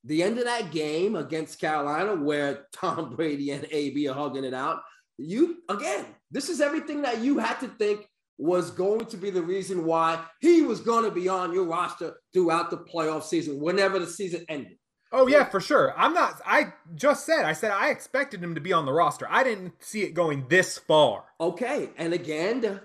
the 0.05 0.23
end 0.23 0.39
of 0.39 0.45
that 0.45 0.71
game 0.71 1.17
against 1.17 1.61
Carolina, 1.61 2.15
where 2.15 2.67
Tom 2.73 3.11
Brady 3.17 3.51
and 3.51 3.67
AB 3.71 4.09
are 4.09 4.15
hugging 4.15 4.45
it 4.45 4.55
out, 4.55 4.81
you 5.19 5.57
again, 5.69 6.07
this 6.31 6.49
is 6.49 6.61
everything 6.61 7.03
that 7.03 7.19
you 7.19 7.39
had 7.39 7.59
to 7.61 7.69
think 7.69 8.07
was 8.39 8.71
going 8.71 9.07
to 9.07 9.17
be 9.17 9.31
the 9.31 9.43
reason 9.43 9.85
why 9.85 10.21
he 10.41 10.63
was 10.63 10.81
going 10.81 11.05
to 11.05 11.11
be 11.11 11.29
on 11.29 11.53
your 11.53 11.65
roster 11.65 12.15
throughout 12.33 12.71
the 12.71 12.79
playoff 12.79 13.23
season, 13.23 13.61
whenever 13.61 13.99
the 13.99 14.07
season 14.07 14.45
ended. 14.49 14.77
Oh 15.17 15.29
yeah, 15.29 15.45
for 15.45 15.61
sure. 15.61 15.95
I'm 15.97 16.13
not. 16.13 16.41
I 16.45 16.73
just 16.97 17.25
said. 17.25 17.45
I 17.45 17.53
said 17.53 17.71
I 17.71 17.91
expected 17.91 18.43
him 18.43 18.57
to 18.57 18.61
be 18.61 18.73
on 18.73 18.85
the 18.85 18.93
roster. 18.93 19.29
I 19.31 19.45
didn't 19.45 19.75
see 19.79 20.03
it 20.03 20.13
going 20.13 20.47
this 20.49 20.77
far. 20.77 21.27
Okay, 21.41 21.91
and 21.97 22.13
again, 22.13 22.81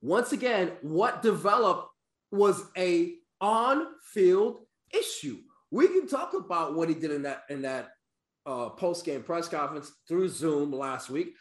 once 0.00 0.30
again, 0.30 0.70
what 0.82 1.20
developed 1.20 1.88
was 2.30 2.64
a 2.76 3.14
on-field 3.40 4.60
issue. 4.92 5.38
We 5.72 5.88
can 5.88 6.06
talk 6.06 6.34
about 6.34 6.76
what 6.76 6.88
he 6.88 6.94
did 6.94 7.10
in 7.10 7.22
that 7.22 7.42
in 7.50 7.62
that 7.62 7.88
uh, 8.46 8.68
post-game 8.68 9.24
press 9.24 9.48
conference 9.48 9.90
through 10.06 10.28
Zoom 10.28 10.70
last 10.70 11.10
week. 11.10 11.32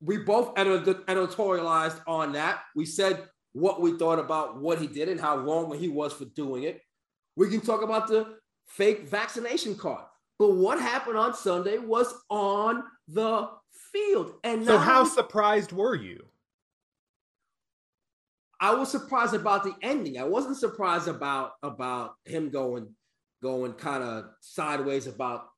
We 0.00 0.16
both 0.16 0.54
editorialized 0.54 2.00
on 2.06 2.32
that. 2.32 2.62
We 2.74 2.86
said 2.86 3.28
what 3.52 3.82
we 3.82 3.98
thought 3.98 4.18
about 4.18 4.62
what 4.62 4.80
he 4.80 4.86
did 4.86 5.10
and 5.10 5.20
how 5.20 5.36
wrong 5.36 5.76
he 5.78 5.88
was 5.88 6.14
for 6.14 6.24
doing 6.24 6.62
it. 6.62 6.80
We 7.36 7.50
can 7.50 7.60
talk 7.60 7.82
about 7.82 8.08
the 8.08 8.37
fake 8.68 9.08
vaccination 9.08 9.74
card. 9.74 10.04
But 10.38 10.52
what 10.52 10.80
happened 10.80 11.16
on 11.18 11.34
Sunday 11.34 11.78
was 11.78 12.14
on 12.30 12.84
the 13.08 13.48
field. 13.92 14.34
And 14.44 14.64
So 14.64 14.78
how 14.78 15.00
only- 15.00 15.10
surprised 15.10 15.72
were 15.72 15.94
you? 15.96 16.24
I 18.60 18.74
was 18.74 18.90
surprised 18.90 19.34
about 19.34 19.62
the 19.64 19.74
ending. 19.82 20.18
I 20.18 20.24
wasn't 20.24 20.56
surprised 20.56 21.08
about 21.08 21.52
about 21.62 22.14
him 22.24 22.50
going 22.50 22.94
going 23.40 23.72
kind 23.74 24.02
of 24.02 24.24
sideways 24.40 25.06
about 25.06 25.48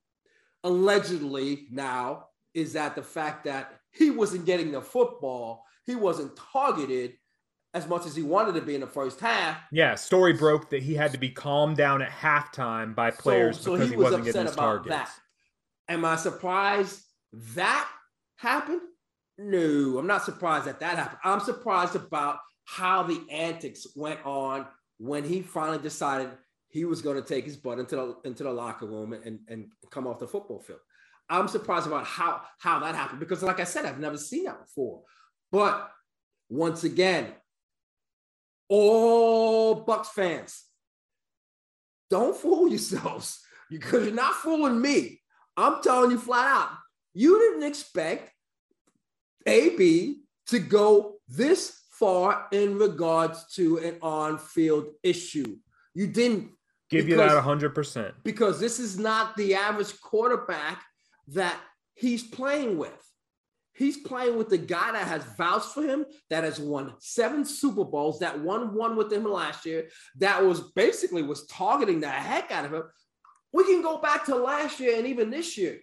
allegedly 0.64 1.66
now 1.70 2.26
is 2.52 2.74
that 2.74 2.94
the 2.94 3.02
fact 3.02 3.44
that 3.44 3.80
he 3.90 4.10
wasn't 4.10 4.44
getting 4.44 4.70
the 4.70 4.82
football, 4.82 5.64
he 5.86 5.94
wasn't 5.94 6.36
targeted 6.52 7.14
as 7.72 7.86
much 7.86 8.06
as 8.06 8.16
he 8.16 8.22
wanted 8.22 8.54
to 8.54 8.60
be 8.60 8.74
in 8.74 8.80
the 8.80 8.86
first 8.86 9.20
half. 9.20 9.58
Yeah, 9.70 9.94
story 9.94 10.32
broke 10.32 10.70
that 10.70 10.82
he 10.82 10.94
had 10.94 11.12
to 11.12 11.18
be 11.18 11.30
calmed 11.30 11.76
down 11.76 12.02
at 12.02 12.10
halftime 12.10 12.94
by 12.94 13.10
players 13.10 13.60
so 13.60 13.72
because 13.72 13.88
he 13.88 13.94
he, 13.94 13.96
was 13.96 14.04
wasn't 14.04 14.24
getting 14.24 14.42
his 14.42 14.52
about 14.54 14.62
targets. 14.62 14.88
that. 14.88 15.10
Am 15.88 16.04
I 16.04 16.16
surprised 16.16 17.02
that 17.54 17.88
happened? 18.36 18.80
No, 19.38 19.98
I'm 19.98 20.06
not 20.06 20.24
surprised 20.24 20.66
that 20.66 20.80
that 20.80 20.96
happened. 20.96 21.20
I'm 21.24 21.40
surprised 21.40 21.96
about 21.96 22.38
how 22.64 23.02
the 23.02 23.20
antics 23.30 23.86
went 23.96 24.24
on 24.24 24.66
when 24.98 25.24
he 25.24 25.40
finally 25.40 25.78
decided 25.78 26.30
he 26.68 26.84
was 26.84 27.02
going 27.02 27.16
to 27.16 27.26
take 27.26 27.44
his 27.44 27.56
butt 27.56 27.78
into 27.78 27.96
the 27.96 28.16
into 28.24 28.42
the 28.44 28.52
locker 28.52 28.86
room 28.86 29.12
and, 29.12 29.40
and 29.48 29.66
come 29.90 30.06
off 30.06 30.18
the 30.18 30.26
football 30.26 30.60
field. 30.60 30.80
I'm 31.28 31.48
surprised 31.48 31.86
about 31.86 32.04
how 32.04 32.42
how 32.58 32.80
that 32.80 32.94
happened 32.94 33.20
because, 33.20 33.42
like 33.42 33.60
I 33.60 33.64
said, 33.64 33.86
I've 33.86 34.00
never 34.00 34.18
seen 34.18 34.44
that 34.44 34.60
before. 34.60 35.02
But 35.50 35.90
once 36.48 36.84
again, 36.84 37.28
all 38.70 39.84
Bucs 39.84 40.06
fans, 40.06 40.64
don't 42.08 42.36
fool 42.36 42.68
yourselves 42.68 43.40
because 43.70 44.06
you're 44.06 44.14
not 44.14 44.34
fooling 44.34 44.80
me. 44.80 45.20
I'm 45.56 45.82
telling 45.82 46.12
you 46.12 46.18
flat 46.18 46.46
out, 46.46 46.70
you 47.12 47.38
didn't 47.38 47.68
expect 47.68 48.32
AB 49.46 50.20
to 50.46 50.58
go 50.58 51.16
this 51.28 51.76
far 51.92 52.46
in 52.52 52.78
regards 52.78 53.44
to 53.54 53.78
an 53.78 53.96
on-field 54.00 54.86
issue. 55.02 55.56
You 55.92 56.06
didn't 56.06 56.52
give 56.88 57.06
because, 57.06 57.30
you 57.30 57.36
that 57.36 57.44
100% 57.44 58.14
because 58.24 58.58
this 58.58 58.78
is 58.78 58.98
not 58.98 59.36
the 59.36 59.54
average 59.54 60.00
quarterback 60.00 60.82
that 61.28 61.60
he's 61.94 62.22
playing 62.22 62.78
with. 62.78 63.09
He's 63.80 63.96
playing 63.96 64.36
with 64.36 64.50
the 64.50 64.58
guy 64.58 64.92
that 64.92 65.08
has 65.08 65.24
vouched 65.38 65.72
for 65.72 65.82
him, 65.82 66.04
that 66.28 66.44
has 66.44 66.60
won 66.60 66.92
seven 66.98 67.46
Super 67.46 67.82
Bowls, 67.82 68.18
that 68.18 68.38
won 68.38 68.74
one 68.74 68.94
with 68.94 69.10
him 69.10 69.24
last 69.24 69.64
year, 69.64 69.88
that 70.18 70.44
was 70.44 70.60
basically 70.76 71.22
was 71.22 71.46
targeting 71.46 71.98
the 71.98 72.10
heck 72.10 72.52
out 72.52 72.66
of 72.66 72.74
him. 72.74 72.82
We 73.54 73.64
can 73.64 73.80
go 73.80 73.96
back 73.96 74.26
to 74.26 74.36
last 74.36 74.80
year 74.80 74.98
and 74.98 75.06
even 75.06 75.30
this 75.30 75.56
year. 75.56 75.78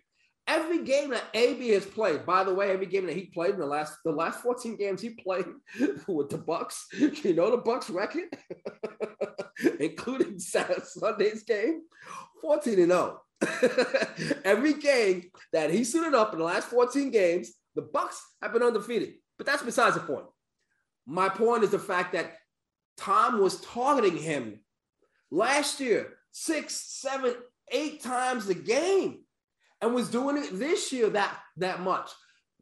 Every 0.48 0.84
game 0.84 1.10
that 1.10 1.24
AB 1.34 1.70
has 1.70 1.88
played, 1.88 2.24
by 2.24 2.44
the 2.44 2.54
way, 2.54 2.70
every 2.70 2.86
game 2.86 3.08
that 3.08 3.16
he 3.16 3.32
played 3.34 3.56
in 3.56 3.60
the 3.60 3.66
last 3.66 3.98
the 4.06 4.12
last 4.12 4.42
14 4.42 4.78
games 4.78 5.02
he 5.02 5.10
played 5.10 5.48
with 6.08 6.30
the 6.30 6.38
Bucs, 6.38 6.84
you 7.24 7.34
know 7.34 7.50
the 7.50 7.64
Bucs 7.64 7.92
record, 7.92 8.26
including 9.80 10.38
Sunday's 10.38 11.42
game, 11.42 11.82
14 12.44 12.80
and 12.80 12.92
0. 12.92 13.22
every 14.46 14.74
game 14.74 15.32
that 15.52 15.72
he 15.72 15.84
suited 15.84 16.14
up 16.14 16.34
in 16.34 16.40
the 16.40 16.46
last 16.46 16.68
14 16.68 17.10
games, 17.10 17.54
the 17.78 17.84
Bucs 17.84 18.18
have 18.42 18.52
been 18.52 18.64
undefeated. 18.64 19.14
But 19.38 19.46
that's 19.46 19.64
besides 19.64 19.96
the 19.96 20.02
point. 20.02 20.26
My 21.06 21.30
point 21.30 21.64
is 21.64 21.70
the 21.70 21.80
fact 21.80 22.12
that 22.14 22.34
Tom 22.98 23.40
was 23.40 23.62
targeting 23.62 24.18
him 24.18 24.60
last 25.32 25.80
year 25.80 26.16
six, 26.32 26.74
seven, 26.76 27.36
eight 27.72 28.02
times 28.02 28.50
a 28.50 28.56
game 28.56 29.20
and 29.82 29.94
was 29.94 30.10
doing 30.10 30.38
it 30.38 30.58
this 30.58 30.92
year 30.92 31.10
that 31.10 31.38
that 31.58 31.82
much. 31.82 32.10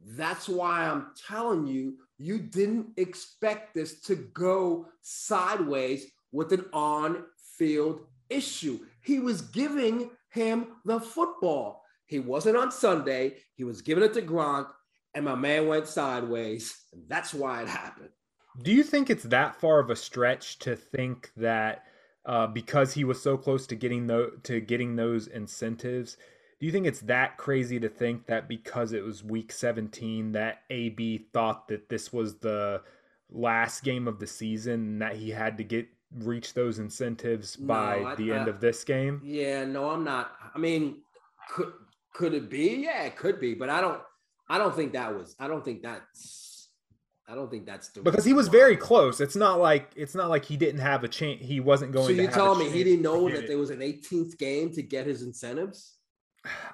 That's 0.04 0.48
why 0.48 0.86
I'm 0.86 1.06
telling 1.26 1.66
you, 1.66 1.96
you 2.18 2.38
didn't 2.38 2.88
expect 2.98 3.74
this 3.74 4.00
to 4.02 4.14
go 4.14 4.86
sideways 5.00 6.06
with 6.30 6.52
an 6.52 6.66
on-field 6.72 8.00
issue. 8.28 8.80
He 9.00 9.18
was 9.20 9.40
giving 9.40 10.10
him 10.30 10.66
the 10.84 11.00
football. 11.00 11.82
He 12.04 12.18
wasn't 12.18 12.58
on 12.58 12.70
Sunday. 12.70 13.36
He 13.54 13.64
was 13.64 13.80
giving 13.80 14.04
it 14.04 14.12
to 14.14 14.22
Gronk, 14.22 14.68
and 15.16 15.24
my 15.24 15.34
man 15.34 15.66
went 15.66 15.88
sideways. 15.88 16.78
And 16.92 17.02
that's 17.08 17.32
why 17.32 17.62
it 17.62 17.68
happened. 17.68 18.10
Do 18.62 18.70
you 18.70 18.84
think 18.84 19.08
it's 19.08 19.24
that 19.24 19.58
far 19.58 19.80
of 19.80 19.88
a 19.88 19.96
stretch 19.96 20.58
to 20.60 20.76
think 20.76 21.30
that 21.38 21.84
uh, 22.26 22.46
because 22.46 22.92
he 22.92 23.04
was 23.04 23.20
so 23.20 23.36
close 23.36 23.66
to 23.68 23.74
getting 23.74 24.06
the, 24.06 24.32
to 24.42 24.60
getting 24.60 24.94
those 24.94 25.26
incentives, 25.26 26.18
do 26.60 26.66
you 26.66 26.72
think 26.72 26.86
it's 26.86 27.00
that 27.00 27.38
crazy 27.38 27.80
to 27.80 27.88
think 27.88 28.26
that 28.26 28.46
because 28.46 28.92
it 28.92 29.02
was 29.02 29.24
week 29.24 29.52
17 29.52 30.32
that 30.32 30.58
AB 30.68 31.26
thought 31.32 31.66
that 31.68 31.88
this 31.88 32.12
was 32.12 32.36
the 32.36 32.82
last 33.30 33.84
game 33.84 34.06
of 34.06 34.18
the 34.18 34.26
season 34.26 34.74
and 34.74 35.02
that 35.02 35.16
he 35.16 35.30
had 35.30 35.56
to 35.56 35.64
get 35.64 35.88
reach 36.18 36.52
those 36.54 36.78
incentives 36.78 37.58
no, 37.58 37.66
by 37.66 38.04
I, 38.04 38.14
the 38.16 38.32
I, 38.32 38.38
end 38.38 38.48
of 38.48 38.60
this 38.60 38.84
game? 38.84 39.20
Yeah, 39.24 39.64
no, 39.64 39.90
I'm 39.90 40.04
not. 40.04 40.32
I 40.54 40.58
mean, 40.58 40.98
could 41.48 41.72
could 42.12 42.34
it 42.34 42.50
be? 42.50 42.82
Yeah, 42.84 43.04
it 43.04 43.16
could 43.16 43.40
be, 43.40 43.54
but 43.54 43.70
I 43.70 43.80
don't 43.80 44.00
I 44.48 44.58
don't 44.58 44.74
think 44.74 44.92
that 44.92 45.14
was 45.14 45.34
I 45.38 45.48
don't 45.48 45.64
think 45.64 45.82
that's 45.82 46.46
I 47.28 47.34
don't 47.34 47.50
think 47.50 47.66
that's 47.66 47.88
the 47.88 48.02
because 48.02 48.24
he 48.24 48.32
was 48.32 48.46
very 48.46 48.76
close. 48.76 49.20
It's 49.20 49.34
not 49.34 49.58
like 49.58 49.90
it's 49.96 50.14
not 50.14 50.30
like 50.30 50.44
he 50.44 50.56
didn't 50.56 50.80
have 50.80 51.02
a 51.02 51.08
chance. 51.08 51.44
He 51.44 51.58
wasn't 51.58 51.92
going. 51.92 52.06
So 52.16 52.22
you 52.22 52.28
telling 52.28 52.60
me 52.60 52.70
he 52.70 52.84
didn't 52.84 53.02
know 53.02 53.28
that 53.28 53.48
there 53.48 53.58
was 53.58 53.70
an 53.70 53.80
18th 53.80 54.38
game 54.38 54.72
to 54.72 54.82
get 54.82 55.06
his 55.06 55.22
incentives? 55.22 55.96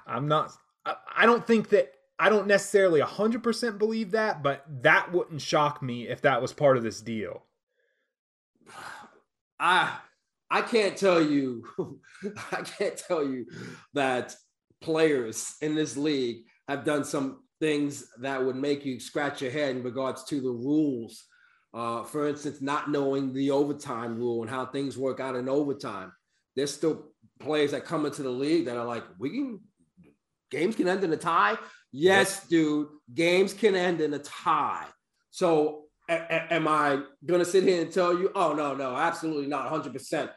I'm 0.05 0.27
not. 0.27 0.51
I 0.85 1.25
don't 1.25 1.45
think 1.45 1.69
that. 1.69 1.91
I 2.19 2.29
don't 2.29 2.45
necessarily 2.45 3.01
100% 3.01 3.79
believe 3.79 4.11
that, 4.11 4.43
but 4.43 4.63
that 4.83 5.11
wouldn't 5.11 5.41
shock 5.41 5.81
me 5.81 6.07
if 6.07 6.21
that 6.21 6.41
was 6.41 6.53
part 6.53 6.77
of 6.77 6.83
this 6.83 7.01
deal. 7.01 7.43
I 9.59 9.97
I 10.51 10.61
can't 10.61 10.95
tell 10.95 11.19
you 11.19 11.63
I 12.51 12.61
can't 12.61 12.95
tell 12.95 13.27
you 13.27 13.47
that 13.95 14.35
players 14.81 15.55
in 15.61 15.73
this 15.73 15.97
league 15.97 16.43
have 16.67 16.83
done 16.83 17.03
some 17.03 17.39
things 17.63 18.09
that 18.19 18.43
would 18.43 18.57
make 18.57 18.83
you 18.83 18.99
scratch 18.99 19.41
your 19.41 19.49
head 19.49 19.73
in 19.77 19.83
regards 19.83 20.25
to 20.25 20.41
the 20.41 20.49
rules. 20.49 21.23
Uh, 21.73 22.03
for 22.03 22.27
instance, 22.27 22.61
not 22.61 22.91
knowing 22.91 23.31
the 23.31 23.51
overtime 23.51 24.17
rule 24.17 24.41
and 24.41 24.49
how 24.49 24.65
things 24.65 24.97
work 24.97 25.21
out 25.21 25.37
in 25.37 25.47
overtime. 25.47 26.11
There's 26.57 26.73
still 26.73 27.13
players 27.39 27.71
that 27.71 27.85
come 27.85 28.05
into 28.05 28.21
the 28.21 28.29
league 28.29 28.65
that 28.65 28.75
are 28.75 28.85
like, 28.85 29.05
we 29.17 29.29
can 29.29 29.61
games 30.51 30.75
can 30.75 30.89
end 30.89 31.05
in 31.05 31.13
a 31.13 31.17
tie. 31.17 31.57
Yes, 31.93 32.45
dude, 32.47 32.89
games 33.13 33.53
can 33.53 33.75
end 33.75 34.01
in 34.01 34.13
a 34.13 34.19
tie. 34.19 34.87
So 35.31 35.85
a- 36.09 36.27
a- 36.35 36.53
am 36.53 36.67
I 36.67 37.01
gonna 37.25 37.45
sit 37.45 37.63
here 37.63 37.81
and 37.81 37.93
tell 37.93 38.19
you, 38.19 38.29
oh 38.35 38.53
no, 38.53 38.75
no, 38.75 38.93
absolutely 38.97 39.47
not, 39.47 39.71
100 39.71 39.93
percent 39.93 40.31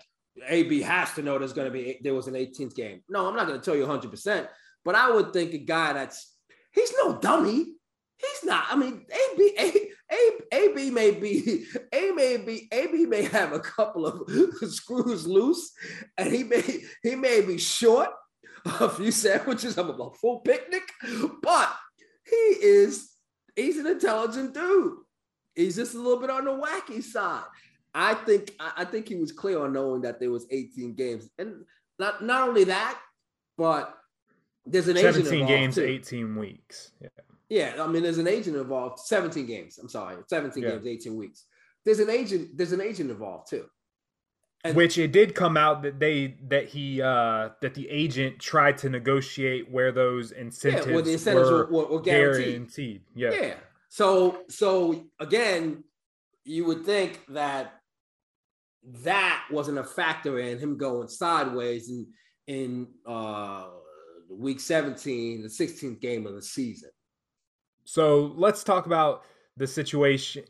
AB 0.46 0.80
has 0.82 1.12
to 1.14 1.22
know 1.22 1.38
there's 1.38 1.52
going 1.52 1.66
to 1.66 1.72
be 1.72 1.98
there 2.02 2.14
was 2.14 2.28
an 2.28 2.34
18th 2.34 2.74
game. 2.74 3.00
No, 3.08 3.26
I'm 3.26 3.34
not 3.34 3.46
going 3.48 3.58
to 3.58 3.64
tell 3.64 3.74
you 3.74 3.82
100, 3.82 4.10
percent 4.10 4.46
but 4.84 4.94
I 4.94 5.10
would 5.10 5.32
think 5.32 5.52
a 5.54 5.58
guy 5.58 5.92
that's 5.94 6.35
he's 6.76 6.92
no 7.02 7.18
dummy. 7.18 7.72
He's 8.18 8.44
not. 8.44 8.66
I 8.70 8.76
mean, 8.76 9.04
AB 9.10 9.52
A, 9.58 10.14
A, 10.14 10.30
AB 10.52 10.90
may 10.90 11.10
be 11.10 11.66
A 11.92 12.12
may 12.12 12.36
be 12.36 12.68
AB 12.70 13.06
may 13.06 13.22
have 13.24 13.52
a 13.52 13.60
couple 13.60 14.06
of 14.06 14.30
screws 14.70 15.26
loose, 15.26 15.72
and 16.16 16.32
he 16.32 16.44
may 16.44 16.62
he 17.02 17.16
may 17.16 17.40
be 17.40 17.58
short 17.58 18.10
a 18.80 18.88
few 18.88 19.10
sandwiches 19.10 19.76
of 19.76 19.88
a 19.88 20.10
full 20.10 20.40
picnic, 20.40 20.82
but 21.42 21.74
he 22.24 22.36
is 22.36 23.10
he's 23.54 23.78
an 23.78 23.86
intelligent 23.86 24.54
dude. 24.54 24.94
He's 25.54 25.76
just 25.76 25.94
a 25.94 25.98
little 25.98 26.20
bit 26.20 26.30
on 26.30 26.44
the 26.44 26.50
wacky 26.50 27.02
side. 27.02 27.44
I 27.94 28.14
think 28.14 28.52
I 28.60 28.84
think 28.84 29.08
he 29.08 29.16
was 29.16 29.32
clear 29.32 29.58
on 29.64 29.72
knowing 29.72 30.02
that 30.02 30.20
there 30.20 30.30
was 30.30 30.46
18 30.50 30.94
games, 30.94 31.28
and 31.38 31.64
not 31.98 32.22
not 32.22 32.48
only 32.48 32.64
that, 32.64 33.00
but 33.58 33.94
there's 34.66 34.88
an 34.88 34.96
17 34.96 35.46
games, 35.46 35.76
too. 35.76 35.84
18 35.84 36.36
weeks. 36.36 36.92
Yeah. 37.00 37.08
Yeah, 37.48 37.74
I 37.78 37.86
mean, 37.86 38.02
there's 38.02 38.18
an 38.18 38.26
agent 38.26 38.56
involved. 38.56 38.98
17 39.00 39.46
games. 39.46 39.78
I'm 39.78 39.88
sorry, 39.88 40.16
17 40.26 40.62
yeah. 40.62 40.70
games, 40.70 40.86
18 40.86 41.16
weeks. 41.16 41.44
There's 41.84 42.00
an 42.00 42.10
agent. 42.10 42.56
There's 42.56 42.72
an 42.72 42.80
agent 42.80 43.10
involved 43.10 43.48
too. 43.48 43.66
And 44.64 44.74
Which 44.74 44.98
it 44.98 45.12
did 45.12 45.36
come 45.36 45.56
out 45.56 45.82
that 45.82 46.00
they 46.00 46.38
that 46.48 46.66
he 46.66 47.00
uh 47.00 47.50
that 47.60 47.74
the 47.74 47.88
agent 47.88 48.40
tried 48.40 48.78
to 48.78 48.88
negotiate 48.88 49.70
where 49.70 49.92
those 49.92 50.32
incentives, 50.32 50.86
yeah, 50.88 50.94
well, 50.94 51.04
the 51.04 51.12
incentives 51.12 51.50
were, 51.50 51.66
were, 51.66 51.86
were 51.86 52.00
guaranteed. 52.00 52.44
guaranteed. 52.46 53.02
Yeah. 53.14 53.30
Yeah. 53.30 53.54
So 53.88 54.40
so 54.48 55.04
again, 55.20 55.84
you 56.44 56.64
would 56.64 56.84
think 56.84 57.20
that 57.28 57.74
that 59.02 59.44
wasn't 59.52 59.78
a 59.78 59.84
factor 59.84 60.40
in 60.40 60.58
him 60.58 60.76
going 60.76 61.06
sideways 61.06 61.88
in 61.88 62.08
in 62.48 62.88
uh, 63.06 63.66
week 64.30 64.60
17, 64.60 65.42
the 65.42 65.48
16th 65.48 66.00
game 66.00 66.26
of 66.26 66.34
the 66.34 66.42
season. 66.42 66.90
So 67.84 68.32
let's 68.36 68.64
talk 68.64 68.86
about 68.86 69.22
the 69.56 69.66
situation, 69.66 70.44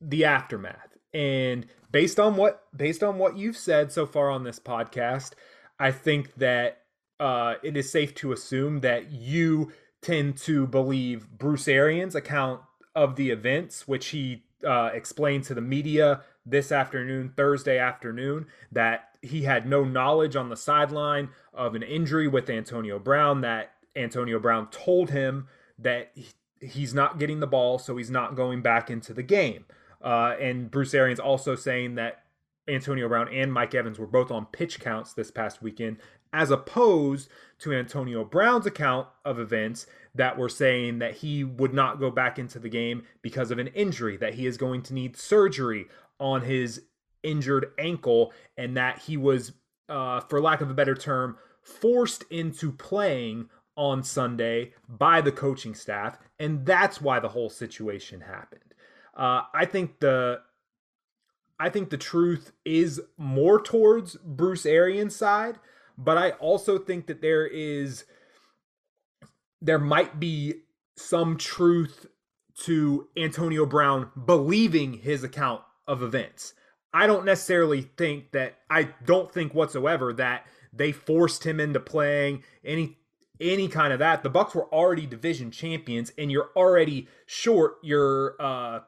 the 0.00 0.24
aftermath, 0.24 0.96
and 1.14 1.66
based 1.90 2.18
on 2.18 2.36
what 2.36 2.64
based 2.76 3.02
on 3.02 3.18
what 3.18 3.36
you've 3.36 3.56
said 3.56 3.92
so 3.92 4.06
far 4.06 4.30
on 4.30 4.44
this 4.44 4.58
podcast, 4.58 5.32
I 5.78 5.90
think 5.90 6.34
that 6.34 6.82
uh, 7.20 7.54
it 7.62 7.76
is 7.76 7.90
safe 7.90 8.14
to 8.16 8.32
assume 8.32 8.80
that 8.80 9.10
you 9.10 9.72
tend 10.02 10.36
to 10.36 10.66
believe 10.66 11.30
Bruce 11.30 11.68
Arians' 11.68 12.14
account 12.14 12.60
of 12.94 13.16
the 13.16 13.30
events, 13.30 13.86
which 13.86 14.08
he 14.08 14.42
uh, 14.66 14.90
explained 14.92 15.44
to 15.44 15.54
the 15.54 15.60
media 15.60 16.22
this 16.44 16.72
afternoon, 16.72 17.32
Thursday 17.36 17.78
afternoon, 17.78 18.46
that 18.70 19.16
he 19.22 19.42
had 19.42 19.66
no 19.66 19.84
knowledge 19.84 20.36
on 20.36 20.48
the 20.48 20.56
sideline 20.56 21.30
of 21.54 21.74
an 21.74 21.82
injury 21.82 22.26
with 22.26 22.50
Antonio 22.50 22.98
Brown, 22.98 23.40
that 23.42 23.72
Antonio 23.94 24.38
Brown 24.38 24.68
told 24.70 25.10
him 25.10 25.48
that 25.78 26.12
he's 26.60 26.94
not 26.94 27.18
getting 27.18 27.40
the 27.40 27.46
ball, 27.46 27.78
so 27.78 27.96
he's 27.96 28.10
not 28.10 28.36
going 28.36 28.62
back 28.62 28.90
into 28.90 29.14
the 29.14 29.22
game. 29.22 29.64
Uh, 30.00 30.34
and 30.40 30.70
Bruce 30.70 30.94
Arians 30.94 31.20
also 31.20 31.54
saying 31.54 31.94
that 31.94 32.24
Antonio 32.68 33.08
Brown 33.08 33.28
and 33.28 33.52
Mike 33.52 33.74
Evans 33.74 33.98
were 33.98 34.06
both 34.06 34.30
on 34.30 34.46
pitch 34.46 34.80
counts 34.80 35.12
this 35.12 35.30
past 35.30 35.62
weekend, 35.62 35.98
as 36.32 36.50
opposed 36.50 37.28
to 37.58 37.72
Antonio 37.72 38.24
Brown's 38.24 38.66
account 38.66 39.06
of 39.24 39.38
events 39.38 39.86
that 40.14 40.38
were 40.38 40.48
saying 40.48 40.98
that 40.98 41.16
he 41.16 41.44
would 41.44 41.74
not 41.74 42.00
go 42.00 42.10
back 42.10 42.38
into 42.38 42.58
the 42.58 42.68
game 42.68 43.04
because 43.22 43.50
of 43.50 43.58
an 43.58 43.68
injury, 43.68 44.16
that 44.16 44.34
he 44.34 44.46
is 44.46 44.56
going 44.56 44.82
to 44.82 44.94
need 44.94 45.16
surgery 45.16 45.86
on 46.22 46.42
his 46.42 46.82
injured 47.24 47.72
ankle, 47.78 48.32
and 48.56 48.76
that 48.76 49.00
he 49.00 49.16
was, 49.16 49.52
uh, 49.88 50.20
for 50.20 50.40
lack 50.40 50.60
of 50.60 50.70
a 50.70 50.74
better 50.74 50.94
term, 50.94 51.36
forced 51.62 52.24
into 52.30 52.70
playing 52.70 53.48
on 53.76 54.02
Sunday 54.02 54.72
by 54.88 55.20
the 55.20 55.32
coaching 55.32 55.74
staff, 55.74 56.18
and 56.38 56.64
that's 56.64 57.00
why 57.00 57.18
the 57.18 57.28
whole 57.28 57.50
situation 57.50 58.20
happened. 58.20 58.74
Uh, 59.16 59.42
I 59.52 59.66
think 59.66 59.98
the 60.00 60.40
I 61.58 61.68
think 61.70 61.90
the 61.90 61.98
truth 61.98 62.52
is 62.64 63.00
more 63.16 63.60
towards 63.60 64.16
Bruce 64.16 64.66
Arians' 64.66 65.14
side, 65.14 65.58
but 65.96 66.18
I 66.18 66.30
also 66.32 66.78
think 66.78 67.06
that 67.06 67.20
there 67.20 67.46
is 67.46 68.04
there 69.60 69.78
might 69.78 70.18
be 70.18 70.62
some 70.96 71.36
truth 71.36 72.06
to 72.64 73.08
Antonio 73.16 73.64
Brown 73.64 74.10
believing 74.26 74.94
his 74.94 75.24
account 75.24 75.62
of 75.92 76.02
events. 76.02 76.54
I 76.94 77.06
don't 77.06 77.24
necessarily 77.24 77.82
think 77.82 78.32
that 78.32 78.56
I 78.68 78.88
don't 79.04 79.30
think 79.30 79.54
whatsoever 79.54 80.12
that 80.14 80.46
they 80.72 80.90
forced 80.90 81.44
him 81.44 81.60
into 81.60 81.78
playing 81.78 82.42
any 82.64 82.96
any 83.40 83.68
kind 83.68 83.92
of 83.92 83.98
that. 83.98 84.22
The 84.22 84.30
Bucs 84.30 84.54
were 84.54 84.72
already 84.72 85.06
division 85.06 85.50
champions, 85.50 86.12
and 86.16 86.32
you're 86.32 86.50
already 86.56 87.08
short 87.26 87.74
your 87.82 88.36
uh, 88.40 88.80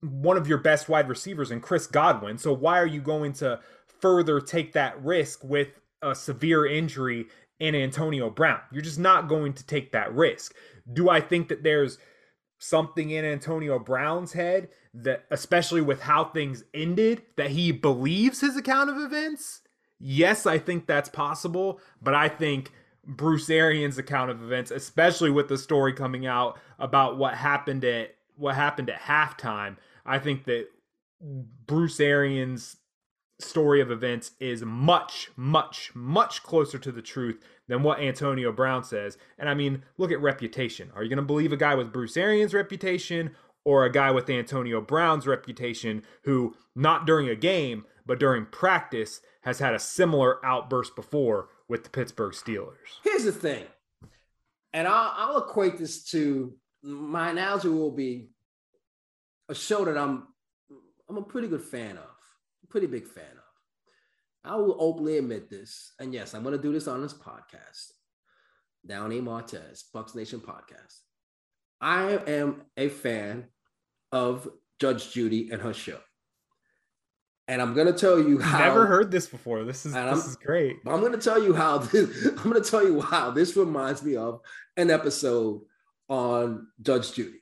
one 0.00 0.36
of 0.36 0.48
your 0.48 0.58
best 0.58 0.88
wide 0.88 1.08
receivers 1.08 1.50
in 1.50 1.60
Chris 1.60 1.86
Godwin. 1.86 2.38
So 2.38 2.52
why 2.52 2.78
are 2.78 2.86
you 2.86 3.00
going 3.00 3.32
to 3.34 3.60
further 4.00 4.40
take 4.40 4.72
that 4.74 5.02
risk 5.02 5.42
with 5.42 5.68
a 6.02 6.14
severe 6.14 6.66
injury 6.66 7.26
in 7.58 7.74
Antonio 7.74 8.30
Brown? 8.30 8.60
You're 8.70 8.82
just 8.82 9.00
not 9.00 9.28
going 9.28 9.54
to 9.54 9.66
take 9.66 9.92
that 9.92 10.14
risk. 10.14 10.54
Do 10.92 11.08
I 11.08 11.20
think 11.20 11.48
that 11.48 11.64
there's 11.64 11.98
something 12.58 13.10
in 13.10 13.24
Antonio 13.24 13.78
Brown's 13.78 14.32
head 14.32 14.68
that 14.94 15.24
especially 15.30 15.80
with 15.80 16.02
how 16.02 16.24
things 16.24 16.64
ended 16.72 17.22
that 17.36 17.50
he 17.50 17.72
believes 17.72 18.40
his 18.40 18.56
account 18.56 18.90
of 18.90 18.96
events? 18.98 19.60
Yes, 19.98 20.46
I 20.46 20.58
think 20.58 20.86
that's 20.86 21.08
possible, 21.08 21.80
but 22.02 22.14
I 22.14 22.28
think 22.28 22.72
Bruce 23.06 23.48
Arians' 23.48 23.98
account 23.98 24.30
of 24.30 24.42
events, 24.42 24.70
especially 24.70 25.30
with 25.30 25.48
the 25.48 25.58
story 25.58 25.92
coming 25.92 26.26
out 26.26 26.58
about 26.78 27.16
what 27.16 27.34
happened 27.34 27.84
at 27.84 28.14
what 28.36 28.54
happened 28.54 28.90
at 28.90 29.00
halftime. 29.00 29.76
I 30.04 30.18
think 30.18 30.44
that 30.44 30.66
Bruce 31.66 32.00
Arians' 32.00 32.76
story 33.38 33.80
of 33.80 33.90
events 33.90 34.32
is 34.40 34.62
much, 34.62 35.30
much, 35.36 35.92
much 35.94 36.42
closer 36.42 36.78
to 36.78 36.92
the 36.92 37.02
truth 37.02 37.42
than 37.68 37.82
what 37.82 38.00
Antonio 38.00 38.52
Brown 38.52 38.84
says. 38.84 39.18
And 39.38 39.48
I 39.48 39.54
mean, 39.54 39.82
look 39.98 40.12
at 40.12 40.20
reputation. 40.20 40.90
Are 40.94 41.02
you 41.02 41.08
going 41.08 41.16
to 41.18 41.22
believe 41.22 41.52
a 41.52 41.56
guy 41.56 41.74
with 41.74 41.92
Bruce 41.92 42.16
Arians' 42.16 42.54
reputation 42.54 43.30
or 43.64 43.84
a 43.84 43.92
guy 43.92 44.10
with 44.10 44.30
Antonio 44.30 44.80
Brown's 44.80 45.26
reputation 45.26 46.02
who, 46.22 46.54
not 46.74 47.06
during 47.06 47.28
a 47.28 47.34
game, 47.34 47.84
but 48.06 48.20
during 48.20 48.46
practice, 48.46 49.20
has 49.42 49.58
had 49.58 49.74
a 49.74 49.78
similar 49.78 50.44
outburst 50.44 50.94
before 50.94 51.48
with 51.68 51.82
the 51.82 51.90
Pittsburgh 51.90 52.32
Steelers. 52.32 53.00
Here's 53.02 53.24
the 53.24 53.32
thing, 53.32 53.64
and 54.72 54.86
I'll, 54.86 55.12
I'll 55.16 55.38
equate 55.38 55.78
this 55.78 56.04
to 56.10 56.54
my 56.82 57.30
analogy 57.30 57.68
will 57.68 57.90
be 57.90 58.30
a 59.48 59.54
show 59.54 59.84
that 59.84 59.98
I'm 59.98 60.28
I'm 61.08 61.16
a 61.16 61.22
pretty 61.22 61.48
good 61.48 61.62
fan 61.62 61.96
of, 61.96 62.10
pretty 62.68 62.86
big 62.86 63.06
fan. 63.06 63.24
I 64.46 64.56
will 64.56 64.76
openly 64.78 65.18
admit 65.18 65.50
this, 65.50 65.92
and 65.98 66.14
yes, 66.14 66.34
I'm 66.34 66.42
going 66.42 66.56
to 66.56 66.62
do 66.62 66.72
this 66.72 66.88
on 66.88 67.02
this 67.02 67.14
podcast, 67.14 67.92
Downey 68.86 69.20
Martez, 69.20 69.84
Bucs 69.94 70.14
Nation 70.14 70.40
podcast. 70.40 71.00
I 71.80 72.18
am 72.26 72.62
a 72.76 72.88
fan 72.88 73.46
of 74.12 74.48
Judge 74.80 75.12
Judy 75.12 75.50
and 75.50 75.60
her 75.60 75.74
show 75.74 75.98
and 77.48 77.62
I'm 77.62 77.74
gonna 77.74 77.92
tell 77.92 78.18
you 78.18 78.38
how. 78.38 78.58
Never 78.58 78.86
heard 78.86 79.10
this 79.10 79.26
before. 79.26 79.64
This 79.64 79.86
is 79.86 79.92
this 79.92 80.26
is 80.26 80.36
great. 80.36 80.78
I'm 80.86 81.00
gonna 81.00 81.18
tell 81.18 81.42
you 81.42 81.54
how. 81.54 81.78
This, 81.96 82.26
I'm 82.26 82.50
gonna 82.50 82.60
tell 82.60 82.84
you 82.84 83.00
how 83.00 83.30
this 83.30 83.56
reminds 83.56 84.02
me 84.02 84.16
of 84.16 84.40
an 84.76 84.90
episode 84.90 85.60
on 86.08 86.66
Judge 86.82 87.12
Judy. 87.12 87.40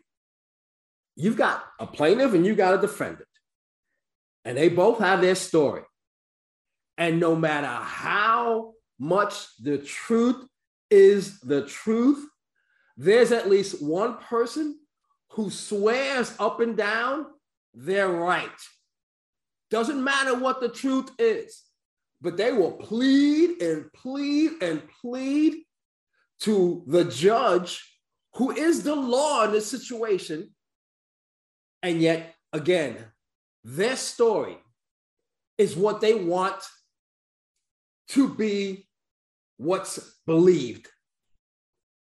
You've 1.17 1.37
got 1.37 1.65
a 1.81 1.87
plaintiff 1.87 2.35
and 2.35 2.45
you 2.45 2.55
got 2.55 2.75
a 2.75 2.81
defendant, 2.81 3.29
and 4.45 4.59
they 4.59 4.69
both 4.69 4.99
have 4.99 5.21
their 5.21 5.35
story. 5.35 5.83
And 6.97 7.19
no 7.19 7.35
matter 7.35 7.67
how 7.67 8.75
much 8.99 9.57
the 9.59 9.79
truth 9.79 10.47
is 10.91 11.41
the 11.41 11.67
truth, 11.67 12.25
there's 12.97 13.33
at 13.33 13.51
least 13.51 13.83
one 13.83 14.19
person 14.19 14.79
who 15.31 15.51
swears 15.51 16.35
up 16.39 16.61
and 16.61 16.77
down 16.77 17.27
they're 17.75 18.09
right 18.09 18.51
doesn't 19.71 20.05
matter 20.05 20.39
what 20.39 20.61
the 20.61 20.69
truth 20.69 21.11
is, 21.19 21.63
but 22.23 22.37
they 22.37 22.53
will 22.53 22.73
plead 22.73 23.61
and 23.61 23.93
plead 23.93 24.53
and 24.63 24.81
plead 25.01 25.65
to 26.41 26.85
the 26.87 27.05
judge 27.07 27.83
who 28.35 28.53
is 28.53 28.85
the 28.85 28.95
law 28.95 29.45
in 29.45 29.53
this 29.53 29.69
situation. 29.69 30.51
And 31.83 32.01
yet, 32.01 32.35
again, 32.53 32.97
their 33.65 33.97
story 33.97 34.59
is 35.59 35.77
what 35.77 36.01
they 36.01 36.15
want 36.15 36.63
to 38.09 38.29
be 38.29 38.87
what's 39.57 39.99
believed. 40.27 40.89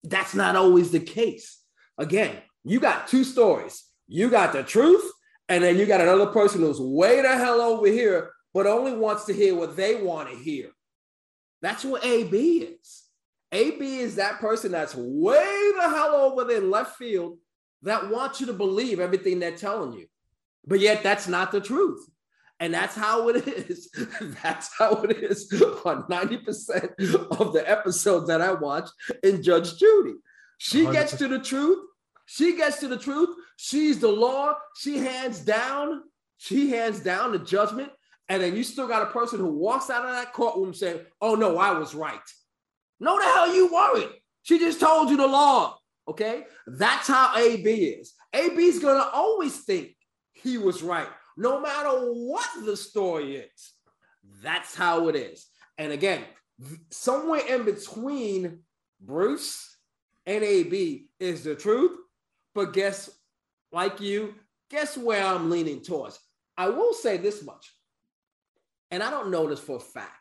That's 0.05 0.35
not 0.35 0.57
always 0.57 0.91
the 0.91 1.01
case. 1.01 1.59
Again, 1.99 2.37
you 2.65 2.81
got 2.81 3.09
two 3.09 3.25
stories. 3.25 3.85
You 4.09 4.31
got 4.31 4.53
the 4.53 4.63
truth 4.63 5.11
and 5.49 5.65
then 5.65 5.77
you 5.77 5.87
got 5.87 6.01
another 6.01 6.27
person 6.27 6.61
who's 6.61 6.81
way 6.81 7.21
the 7.21 7.29
hell 7.29 7.61
over 7.61 7.87
here, 7.87 8.31
but 8.55 8.67
only 8.67 8.93
wants 8.93 9.25
to 9.25 9.33
hear 9.33 9.55
what 9.55 9.77
they 9.77 9.97
want 9.97 10.31
to 10.31 10.37
hear. 10.37 10.71
That's 11.61 11.85
what 11.85 12.05
AB 12.05 12.59
is. 12.59 13.03
AB 13.53 13.99
is 13.99 14.17
that 14.17 14.39
person 14.41 14.73
that's 14.73 14.95
way 14.95 15.73
the 15.77 15.89
hell 15.89 16.15
over 16.15 16.45
there 16.45 16.59
in 16.59 16.71
left 16.71 16.97
field 16.97 17.39
that 17.83 18.11
wants 18.11 18.41
you 18.41 18.47
to 18.47 18.53
believe 18.53 19.01
everything 19.01 19.41
they're 19.41 19.57
telling 19.57 19.93
you. 19.93 20.07
But 20.67 20.81
yet 20.81 21.03
that's 21.03 21.27
not 21.27 21.51
the 21.51 21.61
truth. 21.61 22.07
And 22.61 22.73
that's 22.73 22.95
how 22.95 23.29
it 23.31 23.49
is. 23.49 23.91
that's 24.43 24.71
how 24.79 25.03
it 25.03 25.17
is 25.19 25.51
on 25.85 26.05
90% 26.05 27.39
of 27.41 27.53
the 27.53 27.65
episodes 27.67 28.29
that 28.29 28.41
I 28.41 28.53
watch 28.53 28.89
in 29.23 29.43
Judge 29.43 29.79
Judy. 29.79 30.15
She 30.59 30.85
gets 30.85 31.17
to 31.17 31.27
the 31.27 31.39
truth 31.39 31.79
she 32.33 32.57
gets 32.57 32.79
to 32.79 32.87
the 32.87 32.97
truth. 32.97 33.31
She's 33.57 33.99
the 33.99 34.07
law. 34.07 34.55
She 34.77 34.99
hands 34.99 35.41
down. 35.41 36.03
She 36.39 36.71
hands 36.71 37.01
down 37.01 37.33
the 37.33 37.41
judgment. 37.41 37.91
And 38.29 38.41
then 38.41 38.55
you 38.55 38.63
still 38.63 38.87
got 38.87 39.03
a 39.03 39.07
person 39.07 39.41
who 39.41 39.49
walks 39.49 39.91
out 39.91 40.05
of 40.05 40.13
that 40.13 40.33
courtroom 40.33 40.73
saying, 40.73 41.01
"Oh 41.21 41.35
no, 41.35 41.59
I 41.59 41.73
was 41.73 41.93
right." 41.93 42.21
No, 43.01 43.19
the 43.19 43.25
hell 43.25 43.53
you 43.53 43.73
worried. 43.73 44.11
She 44.45 44.61
just 44.61 44.79
told 44.79 45.11
you 45.11 45.17
the 45.17 45.27
law. 45.27 45.77
Okay, 46.07 46.45
that's 46.69 47.09
how 47.09 47.37
AB 47.37 47.69
is. 47.69 48.15
AB's 48.33 48.79
gonna 48.79 49.11
always 49.13 49.65
think 49.65 49.97
he 50.33 50.57
was 50.57 50.85
right, 50.85 51.09
no 51.37 51.61
matter 51.61 51.91
what 51.91 52.49
the 52.65 52.77
story 52.77 53.37
is. 53.37 53.73
That's 54.43 54.75
how 54.75 55.09
it 55.09 55.17
is. 55.17 55.47
And 55.79 55.93
again, 55.93 56.25
somewhere 56.91 57.43
in 57.47 57.65
between 57.65 58.61
Bruce 59.01 59.77
and 60.27 60.45
AB 60.45 61.09
is 61.19 61.45
the 61.45 61.55
truth 61.55 61.93
but 62.55 62.73
guess, 62.73 63.11
like 63.73 64.01
you, 64.01 64.35
guess 64.71 64.97
where 64.97 65.25
I'm 65.25 65.51
leaning 65.51 65.83
towards? 65.83 66.19
I 66.57 66.69
will 66.69 66.93
say 66.93 67.17
this 67.17 67.45
much, 67.45 67.73
and 68.91 69.03
I 69.03 69.11
don't 69.11 69.31
know 69.31 69.49
this 69.49 69.61
for 69.61 69.77
a 69.77 69.81
fact, 69.81 70.13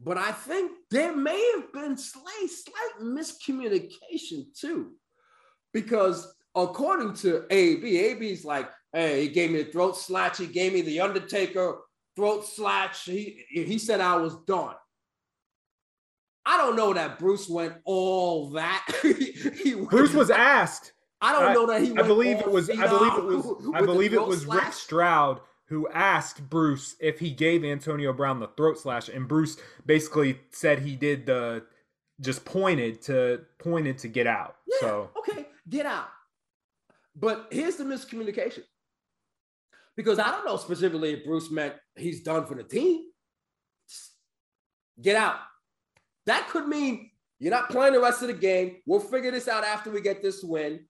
but 0.00 0.16
I 0.16 0.32
think 0.32 0.72
there 0.90 1.14
may 1.14 1.52
have 1.54 1.72
been 1.72 1.96
slight, 1.96 2.48
slight 2.48 3.02
miscommunication 3.02 4.46
too, 4.58 4.92
because 5.72 6.34
according 6.54 7.14
to 7.14 7.44
AB, 7.50 7.98
AB's 7.98 8.44
like, 8.44 8.68
hey, 8.96 9.22
he 9.22 9.28
gave 9.28 9.50
me 9.50 9.62
the 9.62 9.70
throat 9.70 9.96
slash, 9.96 10.38
he 10.38 10.46
gave 10.46 10.72
me 10.72 10.80
the 10.80 11.00
Undertaker 11.00 11.78
throat 12.16 12.46
slash. 12.46 13.04
He 13.04 13.44
he 13.50 13.78
said 13.78 14.00
I 14.00 14.16
was 14.16 14.36
done. 14.46 14.74
I 16.44 16.56
don't 16.56 16.76
know 16.76 16.94
that 16.94 17.18
Bruce 17.18 17.48
went 17.48 17.74
all 17.84 18.50
that. 18.50 18.86
he, 19.02 19.32
he 19.62 19.74
Bruce 19.74 20.14
was 20.14 20.30
asked. 20.30 20.92
I 21.20 21.32
don't 21.32 21.50
I, 21.50 21.54
know 21.54 21.66
that 21.66 21.82
he. 21.82 21.96
I 21.96 22.02
believe 22.02 22.38
it 22.38 22.50
was. 22.50 22.70
I 22.70 22.86
believe 22.86 23.12
it 23.12 23.24
was. 23.24 23.70
I 23.74 23.80
believe 23.82 24.14
it 24.14 24.26
was 24.26 24.42
slash. 24.42 24.64
Rick 24.64 24.72
Stroud 24.72 25.40
who 25.68 25.88
asked 25.88 26.48
Bruce 26.48 26.94
if 27.00 27.18
he 27.18 27.30
gave 27.30 27.64
Antonio 27.64 28.12
Brown 28.12 28.38
the 28.38 28.46
throat 28.56 28.78
slash, 28.78 29.08
and 29.08 29.26
Bruce 29.26 29.56
basically 29.84 30.38
said 30.50 30.78
he 30.78 30.94
did 30.94 31.26
the 31.26 31.64
just 32.20 32.44
pointed 32.44 33.02
to 33.02 33.40
pointed 33.58 33.98
to 33.98 34.08
get 34.08 34.26
out. 34.26 34.56
Yeah, 34.66 34.76
so 34.80 35.10
okay, 35.18 35.46
get 35.68 35.84
out. 35.86 36.08
But 37.16 37.48
here's 37.50 37.76
the 37.76 37.84
miscommunication. 37.84 38.62
Because 39.96 40.18
I 40.18 40.30
don't 40.30 40.44
know 40.44 40.56
specifically 40.56 41.14
if 41.14 41.24
Bruce 41.24 41.50
meant 41.50 41.74
he's 41.96 42.22
done 42.22 42.46
for 42.46 42.54
the 42.54 42.62
team. 42.62 43.04
Get 45.00 45.16
out. 45.16 45.36
That 46.26 46.48
could 46.48 46.66
mean 46.66 47.10
you're 47.38 47.52
not 47.52 47.70
playing 47.70 47.92
the 47.92 48.00
rest 48.00 48.22
of 48.22 48.28
the 48.28 48.34
game. 48.34 48.76
We'll 48.86 49.00
figure 49.00 49.30
this 49.30 49.48
out 49.48 49.64
after 49.64 49.90
we 49.90 50.00
get 50.00 50.22
this 50.22 50.42
win, 50.42 50.80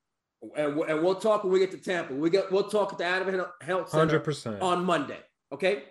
and, 0.57 0.79
and 0.79 1.03
we'll 1.03 1.16
talk 1.16 1.45
when 1.45 1.53
we 1.53 1.59
get 1.59 1.73
to 1.73 1.79
Tampa. 1.79 2.14
We 2.14 2.31
get 2.31 2.51
we'll 2.53 2.69
talk 2.69 2.92
at 2.92 2.99
the 2.99 3.05
Advent 3.05 3.42
Health 3.61 3.90
Center 3.90 4.21
100%. 4.21 4.62
on 4.62 4.85
Monday. 4.85 5.19
Okay, 5.53 5.85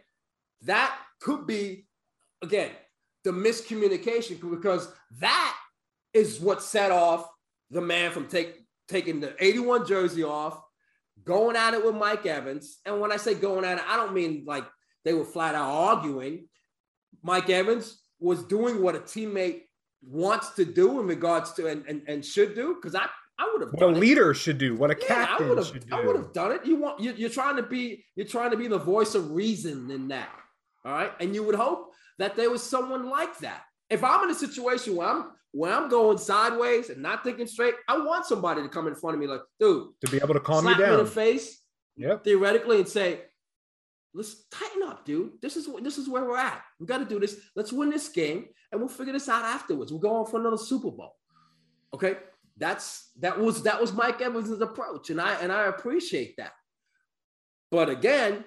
that 0.64 0.98
could 1.20 1.46
be 1.46 1.88
again 2.42 2.72
the 3.26 3.32
miscommunication 3.32 4.40
because 4.50 4.88
that 5.20 5.58
is 6.14 6.40
what 6.40 6.64
set 6.64 6.92
off 6.92 7.28
the 7.72 7.82
man 7.82 8.12
from 8.12 8.28
take, 8.28 8.56
taking 8.88 9.20
the 9.20 9.36
81 9.44 9.86
jersey 9.86 10.24
off, 10.24 10.62
going 11.24 11.56
at 11.56 11.74
it 11.74 11.84
with 11.84 11.96
Mike 11.96 12.26
Evans. 12.26 12.80
And 12.86 13.00
when 13.00 13.12
I 13.12 13.18
say 13.18 13.34
going 13.34 13.66
at 13.66 13.78
it, 13.78 13.84
I 13.88 13.96
don't 13.96 14.14
mean 14.14 14.44
like 14.46 14.66
they 15.04 15.14
were 15.14 15.26
flat 15.26 15.56
out 15.56 15.70
arguing. 15.70 16.48
Mike 17.24 17.50
Evans 17.50 18.02
was 18.20 18.44
doing 18.44 18.82
what 18.82 18.96
a 18.96 19.00
teammate 19.00 19.62
wants 20.02 20.52
to 20.52 20.66
do 20.66 21.00
in 21.00 21.08
regards 21.08 21.54
to 21.54 21.68
and, 21.68 21.84
and, 21.88 22.02
and 22.08 22.24
should 22.24 22.56
do 22.56 22.76
because 22.76 22.96
I 22.96 23.08
I 23.38 23.50
would 23.52 23.62
have 23.62 23.72
what 23.72 23.84
a 23.84 23.88
leader 23.88 24.32
it. 24.32 24.36
should 24.36 24.58
do, 24.58 24.76
what 24.76 24.92
a 24.92 24.98
yeah, 25.02 25.08
captain 25.08 25.46
I 25.46 25.50
would 25.50 25.58
have, 25.58 25.68
should 25.68 25.90
do. 25.90 25.96
I 25.96 26.06
would 26.06 26.16
have 26.16 26.32
done 26.32 26.52
it. 26.54 26.66
You 26.66 26.78
want 26.78 27.00
you, 27.00 27.14
you're 27.14 27.30
trying 27.30 27.58
to 27.58 27.64
be 27.64 28.06
you're 28.16 28.28
trying 28.28 28.52
to 28.52 28.58
be 28.58 28.68
the 28.68 28.78
voice 28.78 29.16
of 29.16 29.32
reason 29.32 29.92
in 29.92 30.08
that. 30.10 30.30
All 30.86 30.94
right. 30.94 31.12
And 31.20 31.34
you 31.36 31.44
would 31.44 31.56
hope 31.56 31.92
that 32.18 32.36
there 32.36 32.50
was 32.50 32.64
someone 32.64 33.10
like 33.10 33.38
that. 33.40 33.64
If 33.90 34.04
I'm 34.04 34.24
in 34.24 34.30
a 34.30 34.36
situation 34.36 34.96
where 34.96 35.08
I'm 35.08 35.26
when 35.56 35.72
I'm 35.72 35.88
going 35.88 36.18
sideways 36.18 36.90
and 36.90 37.02
not 37.02 37.24
thinking 37.24 37.48
straight, 37.48 37.76
I 37.88 37.98
want 37.98 38.26
somebody 38.26 38.62
to 38.62 38.68
come 38.68 38.88
in 38.88 38.96
front 38.96 39.16
of 39.16 39.22
me 39.22 39.28
like, 39.28 39.40
dude, 39.58 39.88
to 40.04 40.12
be 40.12 40.18
able 40.18 40.34
to 40.34 40.42
calm 40.42 40.68
you 40.68 40.76
down 40.76 40.90
me 40.90 41.00
in 41.00 41.06
the 41.06 41.10
face, 41.10 41.62
yep. 41.96 42.26
theoretically, 42.26 42.80
and 42.80 42.88
say, 42.88 43.22
let's 44.14 44.44
tighten 44.52 44.84
up, 44.84 45.06
dude. 45.06 45.42
This 45.42 45.56
is 45.56 45.70
this 45.82 45.98
is 45.98 46.10
where 46.10 46.26
we're 46.26 46.38
at. 46.38 46.62
We 46.78 46.86
got 46.86 46.98
to 46.98 47.06
do 47.06 47.22
this. 47.22 47.40
Let's 47.56 47.72
win 47.72 47.90
this 47.90 48.10
game, 48.10 48.48
and 48.74 48.82
we'll 48.82 48.90
figure 48.90 49.14
this 49.14 49.30
out 49.30 49.46
afterwards. 49.46 49.94
We'll 49.94 50.02
go 50.02 50.18
on 50.18 50.26
for 50.26 50.42
another 50.42 50.58
Super 50.58 50.92
Bowl. 50.92 51.16
Okay, 51.94 52.18
that's 52.58 53.12
that 53.22 53.40
was 53.40 53.64
that 53.64 53.80
was 53.80 53.94
Mike 53.94 54.20
Evans' 54.20 54.60
approach, 54.60 55.10
and 55.10 55.22
I 55.22 55.36
and 55.36 55.54
I 55.54 55.68
appreciate 55.68 56.36
that. 56.36 56.52
But 57.72 57.88
again, 57.90 58.44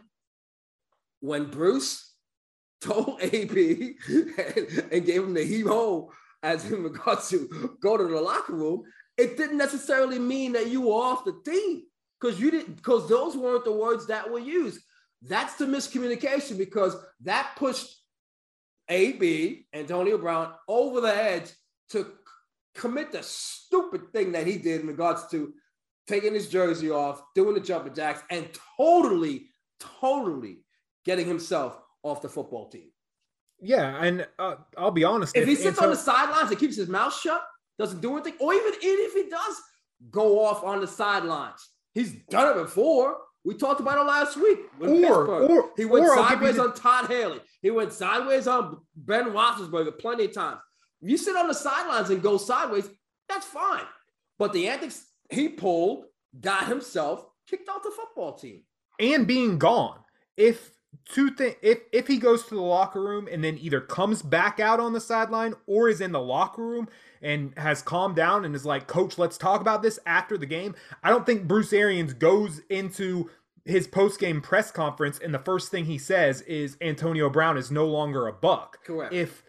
when 1.20 1.46
Bruce 1.46 2.12
told 2.82 3.18
AB 3.22 3.96
and, 4.08 4.88
and 4.92 5.06
gave 5.06 5.22
him 5.22 5.32
the 5.32 5.42
heave 5.42 5.68
ho 5.68 6.12
as 6.42 6.70
in 6.70 6.82
regards 6.82 7.28
to 7.30 7.76
go 7.82 7.96
to 7.96 8.04
the 8.04 8.20
locker 8.20 8.54
room, 8.54 8.82
it 9.16 9.36
didn't 9.36 9.58
necessarily 9.58 10.18
mean 10.18 10.52
that 10.52 10.68
you 10.68 10.82
were 10.82 10.94
off 10.94 11.24
the 11.24 11.40
team 11.44 11.82
because 12.20 12.40
you 12.40 12.50
didn't 12.50 12.76
because 12.76 13.08
those 13.08 13.36
weren't 13.36 13.64
the 13.64 13.72
words 13.72 14.06
that 14.06 14.30
were 14.30 14.38
used. 14.38 14.80
That's 15.22 15.54
the 15.54 15.66
miscommunication 15.66 16.56
because 16.56 16.96
that 17.22 17.54
pushed 17.56 17.88
AB 18.88 19.66
Antonio 19.72 20.18
Brown 20.18 20.52
over 20.68 21.00
the 21.00 21.14
edge 21.14 21.50
to 21.90 22.12
commit 22.74 23.12
the 23.12 23.22
stupid 23.22 24.12
thing 24.12 24.32
that 24.32 24.46
he 24.46 24.56
did 24.56 24.82
in 24.82 24.86
regards 24.86 25.26
to 25.32 25.52
taking 26.06 26.34
his 26.34 26.48
jersey 26.48 26.90
off, 26.90 27.22
doing 27.34 27.54
the 27.54 27.60
jumping 27.60 27.94
jacks, 27.94 28.22
and 28.30 28.48
totally, 28.76 29.50
totally 29.80 30.58
getting 31.04 31.26
himself 31.26 31.78
off 32.02 32.22
the 32.22 32.28
football 32.28 32.68
team. 32.68 32.90
Yeah, 33.60 34.02
and 34.02 34.26
uh, 34.38 34.56
I'll 34.76 34.90
be 34.90 35.04
honest. 35.04 35.36
If, 35.36 35.42
if 35.42 35.48
he 35.48 35.54
sits 35.56 35.78
on 35.78 35.90
the 35.90 35.96
sidelines 35.96 36.50
and 36.50 36.58
keeps 36.58 36.76
his 36.76 36.88
mouth 36.88 37.14
shut, 37.18 37.42
doesn't 37.78 38.00
do 38.00 38.14
anything, 38.14 38.34
or 38.40 38.54
even 38.54 38.72
if 38.80 39.14
he 39.14 39.30
does 39.30 39.60
go 40.10 40.44
off 40.44 40.62
on 40.62 40.80
the 40.80 40.86
sidelines, 40.86 41.68
he's 41.94 42.12
done 42.30 42.56
it 42.56 42.62
before. 42.62 43.16
We 43.44 43.54
talked 43.54 43.80
about 43.80 43.98
it 43.98 44.02
last 44.02 44.36
week. 44.36 44.58
Or, 44.80 45.26
or, 45.26 45.70
he 45.76 45.84
went 45.84 46.04
or 46.04 46.16
sideways 46.16 46.56
the... 46.56 46.62
on 46.64 46.74
Todd 46.74 47.06
Haley. 47.06 47.40
He 47.62 47.70
went 47.70 47.92
sideways 47.92 48.46
on 48.46 48.78
Ben 48.94 49.26
Roethlisberger 49.26 49.98
plenty 49.98 50.26
of 50.26 50.34
times. 50.34 50.58
If 51.00 51.10
you 51.10 51.16
sit 51.16 51.36
on 51.36 51.48
the 51.48 51.54
sidelines 51.54 52.10
and 52.10 52.22
go 52.22 52.36
sideways, 52.36 52.88
that's 53.28 53.46
fine. 53.46 53.84
But 54.38 54.52
the 54.52 54.68
antics 54.68 55.06
he 55.30 55.48
pulled 55.48 56.04
got 56.38 56.66
himself 56.66 57.24
kicked 57.48 57.68
off 57.68 57.82
the 57.82 57.90
football 57.90 58.34
team. 58.34 58.62
And 59.00 59.26
being 59.26 59.58
gone. 59.58 59.98
If 60.36 60.70
two 61.10 61.30
things 61.30 61.56
if 61.62 61.80
if 61.92 62.06
he 62.06 62.18
goes 62.18 62.44
to 62.44 62.54
the 62.54 62.60
locker 62.60 63.00
room 63.00 63.28
and 63.30 63.42
then 63.42 63.56
either 63.58 63.80
comes 63.80 64.22
back 64.22 64.60
out 64.60 64.78
on 64.78 64.92
the 64.92 65.00
sideline 65.00 65.54
or 65.66 65.88
is 65.88 66.00
in 66.00 66.12
the 66.12 66.20
locker 66.20 66.62
room 66.62 66.88
and 67.22 67.52
has 67.56 67.82
calmed 67.82 68.14
down 68.14 68.44
and 68.44 68.54
is 68.54 68.66
like 68.66 68.86
coach 68.86 69.18
let's 69.18 69.38
talk 69.38 69.60
about 69.60 69.82
this 69.82 69.98
after 70.06 70.36
the 70.36 70.46
game 70.46 70.74
i 71.02 71.08
don't 71.08 71.24
think 71.24 71.48
bruce 71.48 71.72
arians 71.72 72.12
goes 72.12 72.60
into 72.68 73.30
his 73.68 73.86
post-game 73.86 74.40
press 74.40 74.70
conference 74.70 75.18
and 75.18 75.32
the 75.32 75.38
first 75.38 75.70
thing 75.70 75.84
he 75.84 75.98
says 75.98 76.40
is 76.42 76.76
antonio 76.80 77.28
brown 77.28 77.56
is 77.56 77.70
no 77.70 77.86
longer 77.86 78.26
a 78.26 78.32
buck. 78.32 78.84
Correct. 78.84 79.12
If 79.12 79.44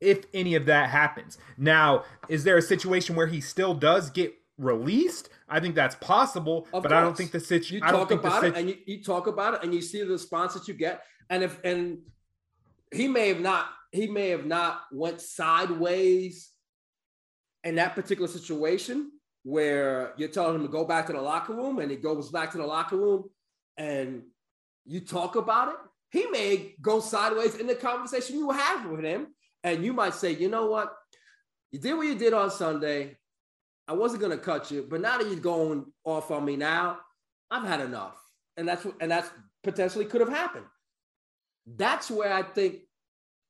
if 0.00 0.24
any 0.34 0.54
of 0.54 0.66
that 0.66 0.90
happens. 0.90 1.38
Now 1.58 2.04
is 2.28 2.44
there 2.44 2.56
a 2.56 2.62
situation 2.62 3.16
where 3.16 3.26
he 3.26 3.40
still 3.40 3.74
does 3.74 4.10
get 4.10 4.34
released. 4.58 5.28
I 5.48 5.60
think 5.60 5.74
that's 5.74 5.94
possible, 5.96 6.68
of 6.72 6.82
but 6.82 6.90
course. 6.90 6.92
I 6.92 7.00
don't 7.00 7.16
think 7.16 7.32
the 7.32 7.40
situation. 7.40 7.76
You 7.76 7.92
talk 7.92 8.10
about 8.10 8.42
situ- 8.42 8.54
it, 8.54 8.58
and 8.58 8.68
you, 8.68 8.76
you 8.86 9.02
talk 9.02 9.26
about 9.26 9.54
it, 9.54 9.60
and 9.64 9.74
you 9.74 9.82
see 9.82 10.02
the 10.02 10.10
response 10.10 10.54
that 10.54 10.68
you 10.68 10.74
get. 10.74 11.02
And 11.30 11.42
if 11.42 11.62
and 11.64 11.98
he 12.92 13.08
may 13.08 13.28
have 13.28 13.40
not, 13.40 13.66
he 13.92 14.06
may 14.06 14.28
have 14.30 14.46
not 14.46 14.82
went 14.92 15.20
sideways 15.20 16.50
in 17.64 17.76
that 17.76 17.94
particular 17.94 18.28
situation 18.28 19.10
where 19.42 20.12
you're 20.16 20.28
telling 20.28 20.56
him 20.56 20.62
to 20.62 20.68
go 20.68 20.84
back 20.84 21.06
to 21.06 21.12
the 21.12 21.20
locker 21.20 21.54
room, 21.54 21.78
and 21.78 21.90
he 21.90 21.96
goes 21.96 22.30
back 22.30 22.52
to 22.52 22.58
the 22.58 22.66
locker 22.66 22.96
room, 22.96 23.24
and 23.76 24.22
you 24.86 25.00
talk 25.00 25.36
about 25.36 25.68
it. 25.68 25.76
He 26.10 26.26
may 26.26 26.74
go 26.80 27.00
sideways 27.00 27.56
in 27.56 27.66
the 27.66 27.74
conversation 27.74 28.38
you 28.38 28.50
have 28.50 28.86
with 28.86 29.04
him, 29.04 29.28
and 29.64 29.84
you 29.84 29.92
might 29.92 30.14
say, 30.14 30.32
you 30.32 30.48
know 30.48 30.66
what, 30.66 30.94
you 31.72 31.80
did 31.80 31.94
what 31.94 32.06
you 32.06 32.14
did 32.14 32.32
on 32.32 32.50
Sunday 32.50 33.16
I 33.86 33.92
wasn't 33.92 34.22
gonna 34.22 34.38
cut 34.38 34.70
you, 34.70 34.86
but 34.88 35.00
now 35.00 35.18
that 35.18 35.26
you're 35.26 35.36
going 35.36 35.86
off 36.04 36.30
on 36.30 36.44
me 36.44 36.56
now, 36.56 36.98
I've 37.50 37.66
had 37.66 37.80
enough. 37.80 38.16
And 38.56 38.66
that's 38.66 38.84
what 38.84 38.94
and 39.00 39.10
that's 39.10 39.30
potentially 39.62 40.04
could 40.04 40.20
have 40.20 40.30
happened. 40.30 40.66
That's 41.66 42.10
where 42.10 42.32
I 42.32 42.42
think, 42.42 42.80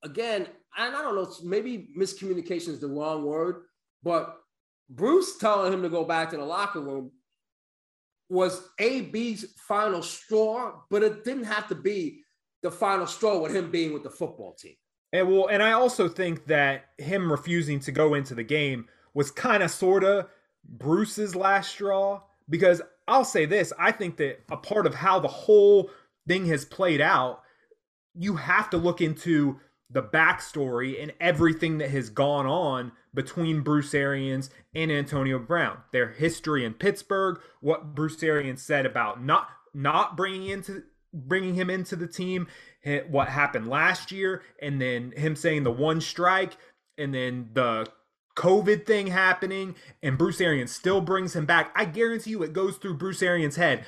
again, 0.02 0.46
and 0.76 0.96
I 0.96 1.02
don't 1.02 1.14
know, 1.14 1.32
maybe 1.42 1.90
miscommunication 1.98 2.68
is 2.68 2.80
the 2.80 2.88
wrong 2.88 3.24
word, 3.24 3.64
but 4.02 4.36
Bruce 4.88 5.38
telling 5.38 5.72
him 5.72 5.82
to 5.82 5.88
go 5.88 6.04
back 6.04 6.30
to 6.30 6.36
the 6.36 6.44
locker 6.44 6.80
room 6.80 7.10
was 8.28 8.68
AB's 8.78 9.44
final 9.68 10.02
straw, 10.02 10.80
but 10.90 11.02
it 11.02 11.24
didn't 11.24 11.44
have 11.44 11.68
to 11.68 11.74
be 11.74 12.22
the 12.62 12.70
final 12.70 13.06
straw 13.06 13.38
with 13.38 13.54
him 13.54 13.70
being 13.70 13.92
with 13.92 14.02
the 14.02 14.10
football 14.10 14.54
team. 14.54 14.74
And 15.12 15.28
well, 15.28 15.48
and 15.48 15.62
I 15.62 15.72
also 15.72 16.08
think 16.08 16.46
that 16.46 16.86
him 16.98 17.30
refusing 17.30 17.78
to 17.80 17.92
go 17.92 18.14
into 18.14 18.34
the 18.34 18.42
game 18.42 18.86
was 19.14 19.30
kind 19.30 19.62
of 19.62 19.70
sort 19.70 20.04
of 20.04 20.28
Bruce's 20.68 21.34
last 21.34 21.70
straw 21.70 22.22
because 22.48 22.82
I'll 23.06 23.24
say 23.24 23.46
this 23.46 23.72
I 23.78 23.92
think 23.92 24.16
that 24.18 24.40
a 24.50 24.56
part 24.56 24.86
of 24.86 24.94
how 24.94 25.20
the 25.20 25.28
whole 25.28 25.90
thing 26.26 26.46
has 26.46 26.64
played 26.64 27.00
out, 27.00 27.42
you 28.14 28.36
have 28.36 28.70
to 28.70 28.76
look 28.76 29.00
into 29.00 29.60
the 29.90 30.02
backstory 30.02 31.00
and 31.00 31.12
everything 31.20 31.78
that 31.78 31.90
has 31.90 32.10
gone 32.10 32.46
on 32.46 32.92
between 33.12 33.60
Bruce 33.60 33.94
Arians 33.94 34.50
and 34.74 34.90
Antonio 34.90 35.38
Brown. 35.38 35.78
Their 35.92 36.08
history 36.08 36.64
in 36.64 36.74
Pittsburgh, 36.74 37.40
what 37.60 37.94
Bruce 37.94 38.22
Arians 38.22 38.62
said 38.62 38.86
about 38.86 39.22
not 39.22 39.48
not 39.72 40.16
bringing 40.16 40.48
into 40.48 40.82
bringing 41.12 41.54
him 41.54 41.70
into 41.70 41.94
the 41.94 42.08
team, 42.08 42.48
what 43.08 43.28
happened 43.28 43.68
last 43.68 44.10
year, 44.10 44.42
and 44.60 44.80
then 44.80 45.12
him 45.12 45.36
saying 45.36 45.62
the 45.62 45.70
one 45.70 46.00
strike, 46.00 46.56
and 46.98 47.14
then 47.14 47.50
the 47.52 47.86
COVID 48.36 48.86
thing 48.86 49.08
happening 49.08 49.74
and 50.02 50.18
Bruce 50.18 50.40
Arians 50.40 50.72
still 50.72 51.00
brings 51.00 51.34
him 51.34 51.46
back, 51.46 51.72
I 51.74 51.84
guarantee 51.84 52.30
you 52.30 52.42
it 52.42 52.52
goes 52.52 52.76
through 52.76 52.94
Bruce 52.94 53.22
Arians' 53.22 53.56
head. 53.56 53.84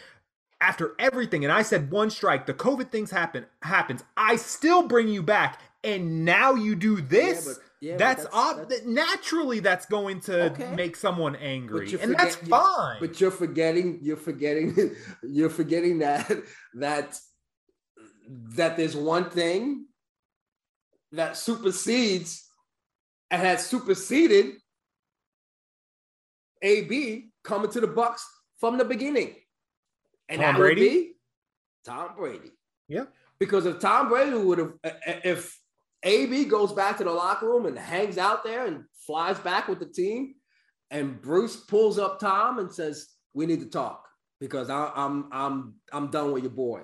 After 0.59 0.95
everything, 0.99 1.45
and 1.45 1.53
I 1.53 1.61
said 1.61 1.91
one 1.91 2.09
strike, 2.09 2.47
the 2.47 2.55
COVID 2.55 2.91
things 2.91 3.11
happen 3.11 3.45
happens. 3.61 4.03
I 4.17 4.37
still 4.37 4.89
bring 4.89 5.07
you 5.07 5.23
back, 5.23 5.61
and 5.85 6.25
now 6.25 6.55
you 6.55 6.75
do 6.75 7.03
this. 7.03 7.47
Yeah, 7.47 7.53
but, 7.53 7.63
yeah, 7.83 7.97
that's, 7.99 8.23
that's, 8.23 8.35
ob- 8.35 8.69
that's, 8.71 8.87
naturally 8.87 9.61
that's 9.61 9.85
going 9.85 10.21
to 10.21 10.53
okay. 10.53 10.75
make 10.75 10.97
someone 10.97 11.37
angry, 11.37 11.91
and 11.91 12.01
forget, 12.01 12.17
that's 12.19 12.37
fine. 12.37 12.97
But 13.01 13.21
you're 13.21 13.31
forgetting, 13.31 13.99
you're 14.01 14.17
forgetting, 14.17 14.97
you're 15.23 15.51
forgetting 15.51 15.99
that 15.99 16.33
that 16.77 17.19
that 18.55 18.79
there's 18.79 18.97
one 18.97 19.29
thing 19.29 19.87
that 21.13 21.37
supersedes 21.37 22.46
and 23.31 23.43
had 23.43 23.61
superseded 23.61 24.55
AB 26.63 27.31
coming 27.45 27.71
to 27.71 27.81
the 27.81 27.89
Bucs 27.89 28.23
from 28.59 28.79
the 28.79 28.85
beginning. 28.85 29.35
And 30.29 30.41
Tom 30.41 30.55
that 30.55 30.59
Brady? 30.59 30.81
would 30.81 30.89
be 30.91 31.13
Tom 31.85 32.11
Brady. 32.17 32.51
Yeah. 32.89 33.05
Because 33.39 33.67
if 33.67 33.81
Tom 33.81 34.09
Brady 34.09 34.37
would 34.37 34.59
have, 34.59 34.73
if 35.25 35.59
AB 36.03 36.47
goes 36.47 36.73
back 36.73 36.99
to 36.99 37.05
the 37.05 37.13
locker 37.13 37.47
room 37.47 37.67
and 37.67 37.79
hangs 37.79 38.19
out 38.19 38.45
there 38.45 38.67
and 38.67 38.85
flies 39.07 39.39
back 39.39 39.69
with 39.69 39.79
the 39.79 39.87
team, 39.87 40.35
and 40.91 41.21
Bruce 41.21 41.57
pulls 41.57 41.99
up 41.99 42.19
Tom 42.19 42.59
and 42.59 42.73
says, 42.73 43.09
"We 43.35 43.47
need 43.47 43.61
to 43.61 43.67
talk 43.67 44.07
because 44.41 44.71
I, 44.71 44.91
I'm 44.95 45.29
I'm 45.33 45.75
I'm 45.93 46.11
done 46.11 46.33
with 46.33 46.45
your 46.45 46.53
boy," 46.53 46.83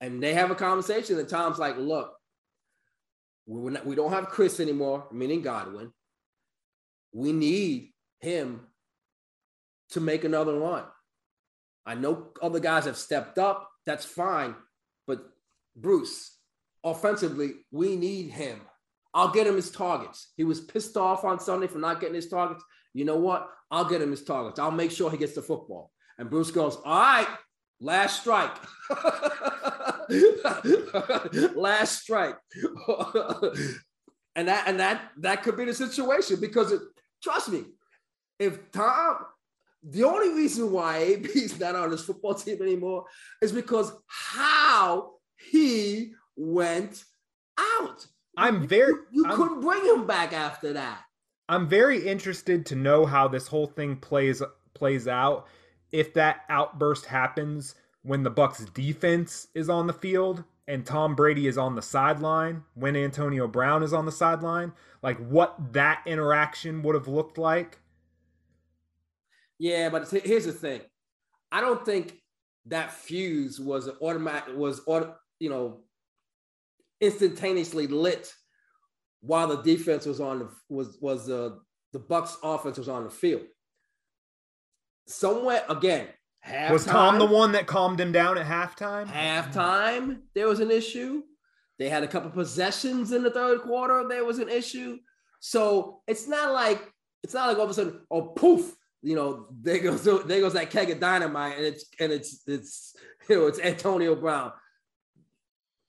and 0.00 0.22
they 0.22 0.34
have 0.34 0.50
a 0.50 0.54
conversation, 0.54 1.18
and 1.18 1.28
Tom's 1.28 1.58
like, 1.58 1.76
"Look, 1.76 2.17
we're 3.48 3.70
not, 3.70 3.86
we 3.86 3.96
don't 3.96 4.12
have 4.12 4.28
Chris 4.28 4.60
anymore, 4.60 5.06
meaning 5.10 5.40
Godwin. 5.40 5.90
We 7.12 7.32
need 7.32 7.92
him 8.20 8.60
to 9.90 10.00
make 10.00 10.24
another 10.24 10.58
run. 10.58 10.84
I 11.86 11.94
know 11.94 12.28
other 12.42 12.60
guys 12.60 12.84
have 12.84 12.98
stepped 12.98 13.38
up. 13.38 13.70
That's 13.86 14.04
fine, 14.04 14.54
but 15.06 15.22
Bruce, 15.74 16.36
offensively, 16.84 17.52
we 17.70 17.96
need 17.96 18.30
him. 18.30 18.60
I'll 19.14 19.32
get 19.32 19.46
him 19.46 19.56
his 19.56 19.70
targets. 19.70 20.32
He 20.36 20.44
was 20.44 20.60
pissed 20.60 20.98
off 20.98 21.24
on 21.24 21.40
Sunday 21.40 21.66
for 21.68 21.78
not 21.78 22.00
getting 22.00 22.14
his 22.14 22.28
targets. 22.28 22.62
You 22.92 23.06
know 23.06 23.16
what? 23.16 23.48
I'll 23.70 23.86
get 23.86 24.02
him 24.02 24.10
his 24.10 24.24
targets. 24.24 24.58
I'll 24.58 24.70
make 24.70 24.90
sure 24.90 25.10
he 25.10 25.16
gets 25.16 25.34
the 25.34 25.42
football. 25.42 25.90
And 26.18 26.28
Bruce 26.28 26.50
goes, 26.50 26.76
All 26.84 27.00
right, 27.00 27.28
last 27.80 28.20
strike. 28.20 28.54
last 31.54 32.00
strike. 32.02 32.36
and 34.36 34.48
that 34.48 34.64
and 34.66 34.80
that 34.80 35.10
that 35.18 35.42
could 35.42 35.56
be 35.56 35.64
the 35.64 35.74
situation 35.74 36.38
because 36.40 36.72
it, 36.72 36.80
trust 37.22 37.50
me, 37.50 37.64
if 38.38 38.70
Tom, 38.72 39.16
the 39.82 40.04
only 40.04 40.34
reason 40.34 40.72
why 40.72 40.98
AB's 40.98 41.58
not 41.58 41.76
on 41.76 41.90
this 41.90 42.04
football 42.04 42.34
team 42.34 42.62
anymore 42.62 43.04
is 43.42 43.52
because 43.52 43.92
how 44.06 45.14
he 45.50 46.12
went 46.36 47.04
out. 47.58 48.06
I'm 48.36 48.66
very 48.66 48.92
you, 48.92 49.06
you 49.10 49.24
I'm, 49.26 49.36
couldn't 49.36 49.60
bring 49.60 49.84
him 49.84 50.06
back 50.06 50.32
after 50.32 50.72
that. 50.74 51.00
I'm 51.48 51.68
very 51.68 52.06
interested 52.06 52.66
to 52.66 52.76
know 52.76 53.06
how 53.06 53.26
this 53.28 53.48
whole 53.48 53.66
thing 53.66 53.96
plays 53.96 54.42
plays 54.74 55.08
out. 55.08 55.46
If 55.90 56.14
that 56.14 56.42
outburst 56.48 57.06
happens 57.06 57.74
when 58.08 58.22
the 58.22 58.30
Bucs 58.30 58.72
defense 58.72 59.48
is 59.54 59.68
on 59.68 59.86
the 59.86 59.92
field 59.92 60.42
and 60.66 60.86
Tom 60.86 61.14
Brady 61.14 61.46
is 61.46 61.58
on 61.58 61.74
the 61.74 61.82
sideline, 61.82 62.64
when 62.74 62.96
Antonio 62.96 63.46
Brown 63.46 63.82
is 63.82 63.92
on 63.92 64.06
the 64.06 64.12
sideline, 64.12 64.72
like 65.02 65.18
what 65.18 65.74
that 65.74 66.00
interaction 66.06 66.82
would 66.82 66.94
have 66.94 67.06
looked 67.06 67.36
like. 67.36 67.78
Yeah, 69.58 69.90
but 69.90 70.08
here's 70.08 70.46
the 70.46 70.52
thing. 70.52 70.80
I 71.52 71.60
don't 71.60 71.84
think 71.84 72.14
that 72.64 72.92
fuse 72.92 73.60
was 73.60 73.90
automatic 74.00 74.56
was 74.56 74.80
you 75.38 75.50
know 75.50 75.80
instantaneously 77.02 77.88
lit 77.88 78.32
while 79.20 79.48
the 79.48 79.62
defense 79.62 80.06
was 80.06 80.20
on 80.20 80.38
the 80.38 80.48
was 80.70 80.96
was 81.02 81.26
the 81.26 81.58
the 81.92 82.00
Bucs 82.00 82.36
offense 82.42 82.78
was 82.78 82.88
on 82.88 83.04
the 83.04 83.10
field. 83.10 83.42
Somewhere 85.06 85.64
again, 85.68 86.08
halftime, 86.48 86.70
was 86.70 86.84
Tom 86.84 87.18
the 87.18 87.26
one 87.26 87.52
that 87.52 87.66
calmed 87.66 88.00
him 88.00 88.12
down 88.12 88.38
at 88.38 88.46
halftime? 88.46 89.06
Halftime, 89.06 90.20
there 90.34 90.48
was 90.48 90.60
an 90.60 90.70
issue. 90.70 91.22
They 91.78 91.88
had 91.88 92.02
a 92.02 92.08
couple 92.08 92.30
possessions 92.30 93.12
in 93.12 93.22
the 93.22 93.30
third 93.30 93.60
quarter. 93.62 94.06
There 94.08 94.24
was 94.24 94.38
an 94.38 94.48
issue. 94.48 94.98
So 95.40 96.02
it's 96.06 96.26
not 96.26 96.52
like 96.52 96.92
it's 97.22 97.34
not 97.34 97.48
like 97.48 97.58
all 97.58 97.64
of 97.64 97.70
a 97.70 97.74
sudden, 97.74 98.00
oh 98.10 98.22
poof, 98.22 98.74
you 99.02 99.14
know, 99.14 99.46
there 99.60 99.78
goes 99.78 100.04
there 100.04 100.40
goes 100.40 100.54
that 100.54 100.70
keg 100.70 100.90
of 100.90 101.00
dynamite, 101.00 101.56
and 101.56 101.66
it's 101.66 101.84
and 102.00 102.12
it's 102.12 102.42
it's 102.46 102.96
you 103.28 103.36
know 103.36 103.46
it's 103.46 103.60
Antonio 103.60 104.14
Brown. 104.14 104.52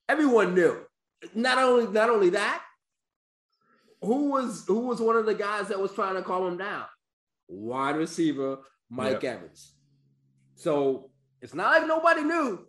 Everyone 0.07 0.53
knew. 0.53 0.85
Not 1.33 1.57
only 1.57 1.87
not 1.87 2.09
only 2.09 2.29
that, 2.31 2.63
who 4.01 4.29
was 4.29 4.65
who 4.67 4.81
was 4.81 5.01
one 5.01 5.15
of 5.15 5.25
the 5.25 5.35
guys 5.35 5.67
that 5.69 5.79
was 5.79 5.91
trying 5.93 6.15
to 6.15 6.21
calm 6.21 6.47
him 6.47 6.57
down? 6.57 6.85
Wide 7.47 7.95
receiver 7.95 8.59
Mike 8.89 9.23
yep. 9.23 9.37
Evans. 9.37 9.73
So 10.59 11.09
it's 11.41 11.53
not 11.53 11.71
like 11.71 11.87
nobody 11.87 12.21
knew. 12.21 12.67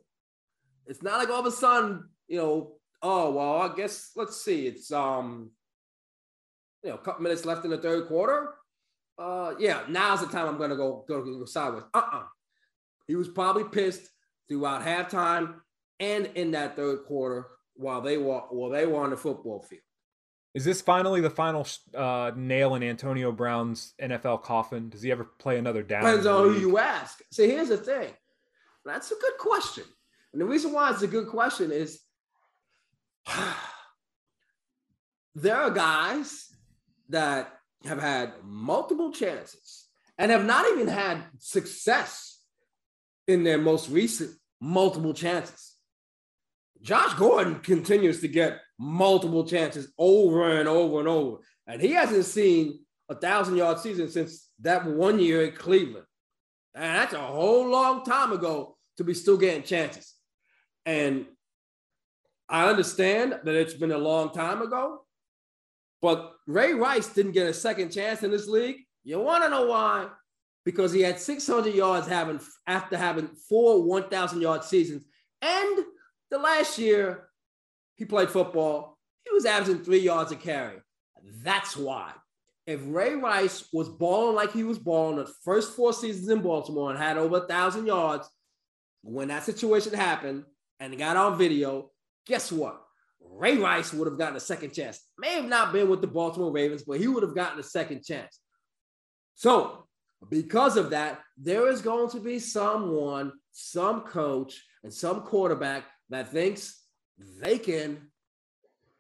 It's 0.87 1.03
not 1.03 1.18
like 1.18 1.29
all 1.29 1.40
of 1.40 1.46
a 1.46 1.50
sudden, 1.50 2.09
you 2.29 2.38
know, 2.38 2.72
oh 3.03 3.33
well, 3.33 3.57
I 3.62 3.74
guess 3.74 4.12
let's 4.14 4.40
see. 4.40 4.68
It's 4.68 4.92
um, 4.92 5.50
you 6.85 6.90
know, 6.90 6.94
a 6.94 6.98
couple 6.98 7.24
minutes 7.24 7.44
left 7.44 7.64
in 7.64 7.72
the 7.72 7.79
third 7.79 8.07
quarter. 8.07 8.55
Uh, 9.18 9.55
yeah, 9.59 9.83
now's 9.88 10.20
the 10.20 10.29
time 10.29 10.46
I'm 10.46 10.57
gonna 10.57 10.76
go 10.76 11.05
go, 11.09 11.20
go 11.20 11.44
sideways. 11.44 11.83
Uh-uh. 11.92 12.22
He 13.09 13.16
was 13.16 13.29
probably 13.29 13.64
pissed 13.64 14.09
throughout 14.48 14.83
halftime 14.83 15.55
and 15.98 16.26
in 16.37 16.53
that 16.53 16.76
third 16.76 17.07
quarter 17.07 17.48
while 17.74 18.00
they 18.03 18.18
were 18.18 18.42
while 18.50 18.70
they 18.70 18.87
were 18.87 19.03
on 19.03 19.11
the 19.11 19.16
football 19.16 19.62
field. 19.62 19.83
Is 20.52 20.64
this 20.64 20.80
finally 20.80 21.20
the 21.20 21.30
final 21.30 21.66
uh, 21.94 22.32
nail 22.34 22.74
in 22.74 22.82
Antonio 22.82 23.30
Brown's 23.30 23.94
NFL 24.02 24.42
coffin? 24.42 24.88
Does 24.88 25.02
he 25.02 25.12
ever 25.12 25.24
play 25.24 25.58
another 25.58 25.82
down? 25.82 26.02
Depends 26.02 26.26
on 26.26 26.44
who 26.44 26.58
you 26.58 26.78
ask. 26.78 27.20
See, 27.30 27.46
here's 27.46 27.68
the 27.68 27.76
thing. 27.76 28.10
That's 28.84 29.12
a 29.12 29.14
good 29.14 29.38
question. 29.38 29.84
And 30.32 30.40
the 30.40 30.46
reason 30.46 30.72
why 30.72 30.90
it's 30.90 31.02
a 31.02 31.06
good 31.06 31.28
question 31.28 31.70
is 31.70 32.00
there 35.34 35.56
are 35.56 35.70
guys 35.70 36.48
that 37.10 37.52
have 37.84 38.00
had 38.00 38.32
multiple 38.42 39.12
chances 39.12 39.86
and 40.18 40.30
have 40.30 40.44
not 40.44 40.66
even 40.72 40.88
had 40.88 41.22
success 41.38 42.40
in 43.26 43.44
their 43.44 43.58
most 43.58 43.88
recent 43.88 44.30
multiple 44.60 45.14
chances. 45.14 45.76
Josh 46.82 47.14
Gordon 47.14 47.60
continues 47.60 48.20
to 48.20 48.28
get 48.28 48.60
multiple 48.80 49.44
chances 49.44 49.92
over 49.98 50.58
and 50.58 50.66
over 50.66 51.00
and 51.00 51.08
over. 51.08 51.36
And 51.66 51.82
he 51.82 51.92
hasn't 51.92 52.24
seen 52.24 52.80
a 53.10 53.14
thousand 53.14 53.56
yard 53.56 53.78
season 53.78 54.08
since 54.08 54.48
that 54.60 54.86
one 54.86 55.18
year 55.18 55.44
in 55.44 55.52
Cleveland. 55.52 56.06
And 56.74 56.84
that's 56.84 57.12
a 57.12 57.18
whole 57.18 57.68
long 57.68 58.04
time 58.04 58.32
ago 58.32 58.78
to 58.96 59.04
be 59.04 59.12
still 59.12 59.36
getting 59.36 59.64
chances. 59.64 60.14
And 60.86 61.26
I 62.48 62.70
understand 62.70 63.38
that 63.44 63.54
it's 63.54 63.74
been 63.74 63.92
a 63.92 63.98
long 63.98 64.32
time 64.32 64.62
ago, 64.62 65.02
but 66.00 66.32
Ray 66.46 66.72
Rice 66.72 67.08
didn't 67.08 67.32
get 67.32 67.48
a 67.48 67.54
second 67.54 67.90
chance 67.90 68.22
in 68.22 68.30
this 68.30 68.48
league. 68.48 68.78
You 69.04 69.20
want 69.20 69.44
to 69.44 69.50
know 69.50 69.66
why? 69.66 70.08
Because 70.64 70.90
he 70.92 71.02
had 71.02 71.20
600 71.20 71.74
yards 71.74 72.06
having 72.06 72.40
after 72.66 72.96
having 72.96 73.28
four 73.48 73.82
1,000 73.82 74.40
yard 74.40 74.64
seasons. 74.64 75.04
And 75.42 75.84
the 76.30 76.38
last 76.38 76.78
year, 76.78 77.29
he 78.00 78.06
played 78.06 78.30
football. 78.30 78.96
He 79.26 79.34
was 79.34 79.44
averaging 79.44 79.84
three 79.84 79.98
yards 79.98 80.32
a 80.32 80.36
carry. 80.36 80.78
That's 81.42 81.76
why. 81.76 82.12
If 82.66 82.80
Ray 82.86 83.14
Rice 83.14 83.68
was 83.74 83.90
balling 83.90 84.34
like 84.34 84.52
he 84.52 84.64
was 84.64 84.78
balling 84.78 85.16
the 85.16 85.30
first 85.44 85.76
four 85.76 85.92
seasons 85.92 86.30
in 86.30 86.40
Baltimore 86.40 86.88
and 86.88 86.98
had 86.98 87.18
over 87.18 87.36
a 87.36 87.46
thousand 87.46 87.86
yards, 87.86 88.26
when 89.02 89.28
that 89.28 89.44
situation 89.44 89.92
happened 89.92 90.44
and 90.78 90.96
got 90.96 91.18
on 91.18 91.36
video, 91.36 91.90
guess 92.26 92.50
what? 92.50 92.80
Ray 93.20 93.58
Rice 93.58 93.92
would 93.92 94.08
have 94.08 94.16
gotten 94.16 94.36
a 94.36 94.40
second 94.40 94.72
chance. 94.72 94.98
May 95.18 95.34
have 95.34 95.44
not 95.44 95.70
been 95.70 95.90
with 95.90 96.00
the 96.00 96.06
Baltimore 96.06 96.50
Ravens, 96.50 96.84
but 96.84 96.98
he 97.00 97.06
would 97.06 97.22
have 97.22 97.34
gotten 97.34 97.60
a 97.60 97.62
second 97.62 98.02
chance. 98.02 98.40
So, 99.34 99.86
because 100.30 100.78
of 100.78 100.88
that, 100.88 101.20
there 101.36 101.68
is 101.68 101.82
going 101.82 102.08
to 102.10 102.20
be 102.20 102.38
someone, 102.38 103.32
some 103.52 104.00
coach, 104.00 104.64
and 104.84 104.92
some 104.92 105.20
quarterback 105.20 105.84
that 106.08 106.32
thinks 106.32 106.80
they 107.40 107.59
can 107.59 108.11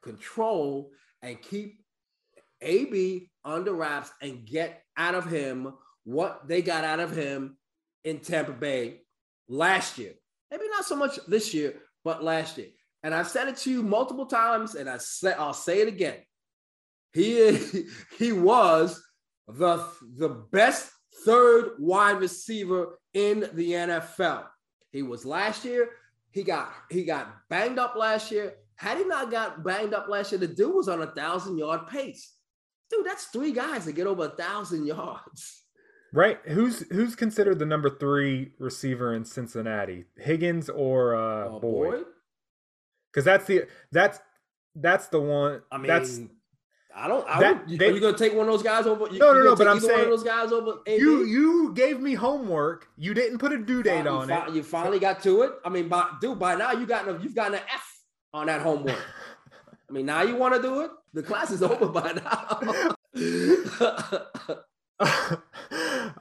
control 0.02 0.90
and 1.22 1.40
keep 1.40 1.84
AB 2.60 3.30
under 3.44 3.72
wraps 3.72 4.10
and 4.20 4.46
get 4.46 4.82
out 4.96 5.14
of 5.14 5.26
him 5.26 5.72
what 6.04 6.46
they 6.48 6.62
got 6.62 6.84
out 6.84 7.00
of 7.00 7.14
him 7.14 7.56
in 8.04 8.18
Tampa 8.18 8.52
Bay 8.52 9.02
last 9.48 9.98
year. 9.98 10.12
Maybe 10.50 10.64
not 10.70 10.84
so 10.84 10.96
much 10.96 11.18
this 11.26 11.54
year, 11.54 11.74
but 12.04 12.24
last 12.24 12.58
year. 12.58 12.68
And 13.02 13.14
I've 13.14 13.28
said 13.28 13.48
it 13.48 13.56
to 13.58 13.70
you 13.70 13.82
multiple 13.82 14.26
times, 14.26 14.74
and 14.74 14.88
I 14.88 14.98
say, 14.98 15.32
I'll 15.32 15.54
say 15.54 15.80
it 15.80 15.88
again. 15.88 16.16
He 17.12 17.58
he 18.18 18.32
was 18.32 19.02
the, 19.48 19.84
the 20.16 20.28
best 20.28 20.90
third 21.24 21.72
wide 21.78 22.20
receiver 22.20 22.98
in 23.14 23.40
the 23.54 23.72
NFL. 23.72 24.44
He 24.92 25.02
was 25.02 25.24
last 25.24 25.64
year. 25.64 25.90
He 26.32 26.42
got 26.42 26.72
he 26.90 27.04
got 27.04 27.48
banged 27.48 27.78
up 27.78 27.96
last 27.96 28.30
year. 28.30 28.54
Had 28.76 28.98
he 28.98 29.04
not 29.04 29.30
got 29.30 29.62
banged 29.64 29.94
up 29.94 30.08
last 30.08 30.32
year, 30.32 30.38
the 30.38 30.46
dude 30.46 30.74
was 30.74 30.88
on 30.88 31.02
a 31.02 31.06
thousand 31.08 31.58
yard 31.58 31.86
pace. 31.88 32.34
Dude, 32.90 33.06
that's 33.06 33.26
three 33.26 33.52
guys 33.52 33.84
that 33.84 33.92
get 33.92 34.06
over 34.06 34.26
a 34.26 34.30
thousand 34.30 34.86
yards. 34.86 35.64
Right. 36.12 36.38
Who's 36.46 36.80
who's 36.90 37.14
considered 37.14 37.58
the 37.58 37.66
number 37.66 37.90
three 37.90 38.52
receiver 38.58 39.14
in 39.14 39.24
Cincinnati? 39.24 40.06
Higgins 40.16 40.68
or 40.68 41.14
uh, 41.14 41.56
uh 41.56 41.58
Boyd? 41.58 42.04
Because 43.12 43.24
that's 43.24 43.46
the 43.46 43.64
that's 43.92 44.18
that's 44.74 45.08
the 45.08 45.20
one. 45.20 45.62
I 45.70 45.78
mean, 45.78 45.86
that's 45.86 46.20
I 46.94 47.08
don't. 47.08 47.26
I 47.28 47.40
that, 47.40 47.68
would, 47.68 47.78
they, 47.78 47.88
are 47.88 47.92
you 47.92 48.00
going 48.00 48.14
to 48.14 48.18
take 48.18 48.32
one 48.32 48.46
of 48.48 48.52
those 48.52 48.62
guys 48.62 48.86
over? 48.86 49.06
You, 49.10 49.18
no, 49.18 49.32
no, 49.32 49.42
no. 49.42 49.56
But 49.56 49.68
I'm 49.68 49.80
saying 49.80 50.10
those 50.10 50.24
guys 50.24 50.52
over. 50.52 50.78
You 50.86 51.24
you 51.24 51.72
gave 51.74 52.00
me 52.00 52.14
homework. 52.14 52.88
You 52.96 53.14
didn't 53.14 53.38
put 53.38 53.52
a 53.52 53.58
due 53.58 53.82
date 53.82 54.06
on 54.06 54.28
fi- 54.28 54.48
it. 54.48 54.54
You 54.54 54.62
finally 54.62 54.98
got 54.98 55.22
to 55.22 55.42
it. 55.42 55.52
I 55.64 55.68
mean, 55.68 55.88
by 55.88 56.10
dude, 56.20 56.38
by 56.38 56.56
now 56.56 56.72
you 56.72 56.86
got 56.86 57.22
you've 57.22 57.34
gotten 57.34 57.54
an 57.54 57.62
F 57.72 58.02
on 58.32 58.46
that 58.46 58.60
homework. 58.62 58.98
I 59.88 59.92
mean, 59.92 60.06
now 60.06 60.22
you 60.22 60.36
want 60.36 60.54
to 60.54 60.62
do 60.62 60.80
it. 60.80 60.90
The 61.12 61.22
class 61.22 61.50
is 61.50 61.62
over 61.62 61.86
by 61.86 62.12
now. 62.12 62.96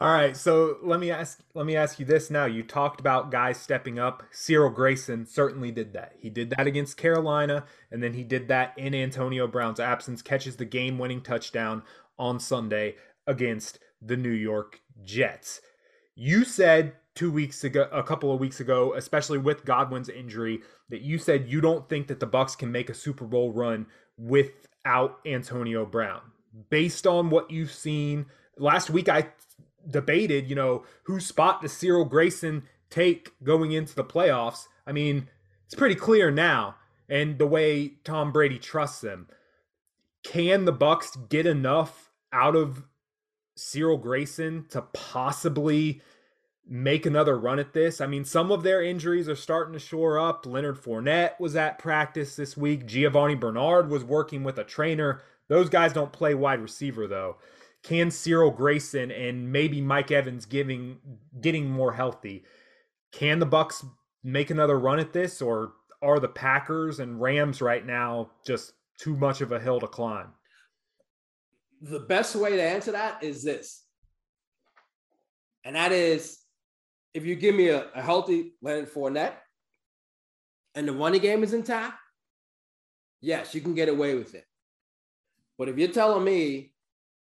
All 0.02 0.14
right, 0.14 0.38
so 0.38 0.78
let 0.82 1.02
me 1.02 1.12
ask 1.12 1.42
let 1.54 1.66
me 1.66 1.76
ask 1.76 2.00
you 2.00 2.06
this 2.06 2.32
now. 2.32 2.46
You 2.46 2.64
talked 2.64 3.02
about 3.02 3.32
guys 3.32 3.58
stepping 3.58 4.00
up. 4.00 4.24
Cyril 4.32 4.70
Grayson 4.70 5.26
certainly 5.26 5.72
did 5.72 5.92
that. 5.92 6.14
He 6.18 6.30
did 6.30 6.52
that 6.52 6.68
against 6.68 6.96
Carolina, 6.96 7.66
and 7.92 8.02
then 8.02 8.14
he 8.14 8.24
did 8.24 8.48
that 8.48 8.74
in 8.78 8.96
Antonio 8.96 9.46
Brown's 9.46 9.80
absence, 9.80 10.22
catches 10.22 10.56
the 10.56 10.64
game-winning 10.64 11.20
touchdown 11.20 11.84
on 12.18 12.40
Sunday 12.40 12.96
against 13.28 13.80
the 14.02 14.16
New 14.16 14.32
York 14.32 14.80
Jets. 15.04 15.60
You 16.16 16.46
said 16.46 16.94
two 17.14 17.30
weeks 17.30 17.66
ago, 17.66 17.90
a 17.92 18.02
couple 18.02 18.34
of 18.34 18.40
weeks 18.40 18.62
ago, 18.62 18.94
especially 18.94 19.38
with 19.38 19.66
Godwin's 19.66 20.08
injury, 20.08 20.62
that 20.88 21.02
you 21.02 21.18
said 21.18 21.50
you 21.50 21.60
don't 21.60 21.90
think 21.90 22.08
that 22.08 22.22
the 22.22 22.28
Bucs 22.28 22.58
can 22.58 22.72
make 22.72 22.90
a 22.90 22.94
Super 22.94 23.26
Bowl 23.26 23.52
run 23.52 23.86
without 24.18 25.20
Antonio 25.26 25.86
Brown. 25.86 26.22
Based 26.70 27.06
on 27.06 27.30
what 27.30 27.52
you've 27.52 27.74
seen 27.74 28.28
last 28.58 28.90
week, 28.90 29.10
I 29.10 29.28
debated, 29.88 30.50
you 30.50 30.56
know, 30.56 30.84
whose 31.04 31.26
spot 31.26 31.62
does 31.62 31.74
Cyril 31.74 32.06
Grayson 32.06 32.64
take 32.90 33.32
going 33.44 33.72
into 33.72 33.96
the 33.96 34.04
playoffs? 34.04 34.68
I 34.86 34.92
mean, 34.92 35.30
it's 35.66 35.76
pretty 35.76 35.96
clear 35.96 36.32
now, 36.32 36.76
and 37.08 37.38
the 37.38 37.48
way 37.48 37.94
Tom 38.04 38.32
Brady 38.32 38.58
trusts 38.58 39.04
him. 39.04 39.28
Can 40.24 40.66
the 40.66 40.74
Bucs 40.74 41.30
get 41.30 41.46
enough 41.46 42.10
out 42.34 42.56
of 42.56 42.86
Cyril 43.56 43.98
Grayson 43.98 44.66
to 44.70 44.82
possibly 44.94 46.02
make 46.68 47.06
another 47.06 47.38
run 47.38 47.60
at 47.60 47.74
this? 47.74 48.02
I 48.02 48.08
mean, 48.08 48.26
some 48.26 48.52
of 48.52 48.64
their 48.64 48.84
injuries 48.84 49.30
are 49.30 49.36
starting 49.36 49.74
to 49.74 49.80
shore 49.80 50.20
up. 50.20 50.46
Leonard 50.46 50.82
Fournette 50.82 51.40
was 51.40 51.56
at 51.56 51.80
practice 51.80 52.36
this 52.36 52.58
week. 52.58 52.86
Giovani 52.86 53.36
Bernard 53.36 53.90
was 53.90 54.04
working 54.04 54.44
with 54.44 54.58
a 54.58 54.64
trainer. 54.64 55.22
Those 55.48 55.70
guys 55.70 55.94
don't 55.94 56.12
play 56.12 56.34
wide 56.34 56.62
receiver 56.62 57.08
though 57.08 57.38
can 57.84 58.12
Cyril 58.12 58.52
Grayson 58.52 59.12
and 59.12 59.52
maybe 59.52 59.82
Mike 59.82 60.12
Evans 60.12 60.46
giving 60.46 60.98
getting 61.40 61.70
more 61.70 61.94
healthy? 61.94 62.44
Can 63.12 63.40
the 63.40 63.48
Bucs 63.48 63.86
make 64.24 64.50
another 64.50 64.78
run 64.78 65.00
at 65.00 65.14
this, 65.14 65.42
or 65.42 65.74
are 66.02 66.20
the 66.20 66.28
Packers 66.28 67.00
and 67.00 67.22
Rams 67.22 67.62
right 67.62 67.86
now 67.86 68.32
just 68.46 68.74
too 69.00 69.16
much 69.16 69.42
of 69.42 69.52
a 69.52 69.60
hill 69.60 69.80
to 69.80 69.88
climb? 69.88 70.34
The 71.82 72.02
best 72.02 72.36
way 72.36 72.52
to 72.52 72.62
answer 72.62 72.92
that 72.92 73.24
is 73.24 73.44
this, 73.44 73.86
and 75.64 75.76
that 75.76 75.92
is 75.92 76.40
if 77.14 77.26
you 77.26 77.36
give 77.36 77.56
me 77.56 77.70
a, 77.70 77.88
a 77.96 78.02
healthy 78.02 78.54
Leonard 78.62 78.92
Fournette 78.92 79.34
and 80.76 80.88
the 80.88 80.92
running 80.92 81.22
game 81.22 81.44
is 81.44 81.54
intact, 81.54 81.98
yes, 83.22 83.56
you 83.56 83.62
can 83.62 83.74
get 83.74 83.90
away 83.90 84.16
with 84.16 84.36
it. 84.36 84.46
But 85.58 85.70
if 85.70 85.78
you're 85.78 85.90
telling 85.90 86.24
me 86.24 86.74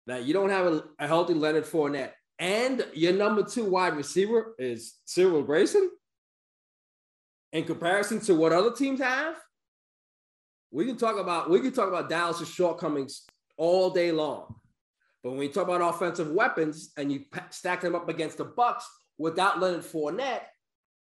now 0.09 0.17
you 0.17 0.33
don't 0.33 0.49
have 0.49 0.65
a, 0.65 0.83
a 0.97 1.07
healthy 1.07 1.35
Leonard 1.35 1.65
Fournette, 1.65 2.13
and 2.39 2.83
your 2.95 3.13
number 3.13 3.43
two 3.43 3.65
wide 3.65 3.95
receiver 3.95 4.55
is 4.57 4.95
Cyril 5.05 5.43
Grayson. 5.43 5.87
In 7.53 7.63
comparison 7.63 8.19
to 8.21 8.33
what 8.33 8.51
other 8.51 8.71
teams 8.71 8.99
have, 8.99 9.35
we 10.71 10.85
can 10.85 10.97
talk 10.97 11.17
about 11.17 11.51
we 11.51 11.59
can 11.59 11.71
talk 11.71 11.89
about 11.89 12.09
Dallas's 12.09 12.49
shortcomings 12.49 13.27
all 13.55 13.91
day 13.91 14.11
long. 14.11 14.55
But 15.23 15.33
when 15.33 15.43
you 15.43 15.49
talk 15.49 15.67
about 15.67 15.81
offensive 15.93 16.31
weapons 16.31 16.91
and 16.97 17.11
you 17.11 17.25
stack 17.51 17.81
them 17.81 17.93
up 17.93 18.09
against 18.09 18.37
the 18.37 18.45
Bucs 18.45 18.83
without 19.19 19.59
Leonard 19.59 19.81
Fournette, 19.81 20.41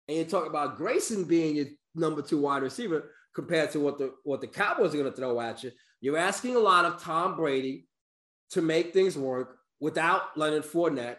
and 0.07 0.17
you 0.17 0.25
talk 0.25 0.45
about 0.45 0.77
Grayson 0.77 1.23
being 1.23 1.55
your 1.55 1.65
number 1.95 2.21
two 2.21 2.41
wide 2.41 2.61
receiver 2.61 3.11
compared 3.33 3.71
to 3.71 3.79
what 3.79 3.97
the 3.97 4.13
what 4.23 4.39
the 4.39 4.47
Cowboys 4.47 4.93
are 4.93 4.97
going 4.99 5.09
to 5.09 5.17
throw 5.17 5.41
at 5.41 5.63
you, 5.63 5.71
you're 5.99 6.17
asking 6.17 6.55
a 6.55 6.59
lot 6.59 6.85
of 6.85 7.01
Tom 7.01 7.35
Brady 7.35 7.87
to 8.51 8.61
make 8.61 8.93
things 8.93 9.17
work 9.17 9.57
without 9.79 10.37
Leonard 10.37 10.63
Fournette 10.63 11.17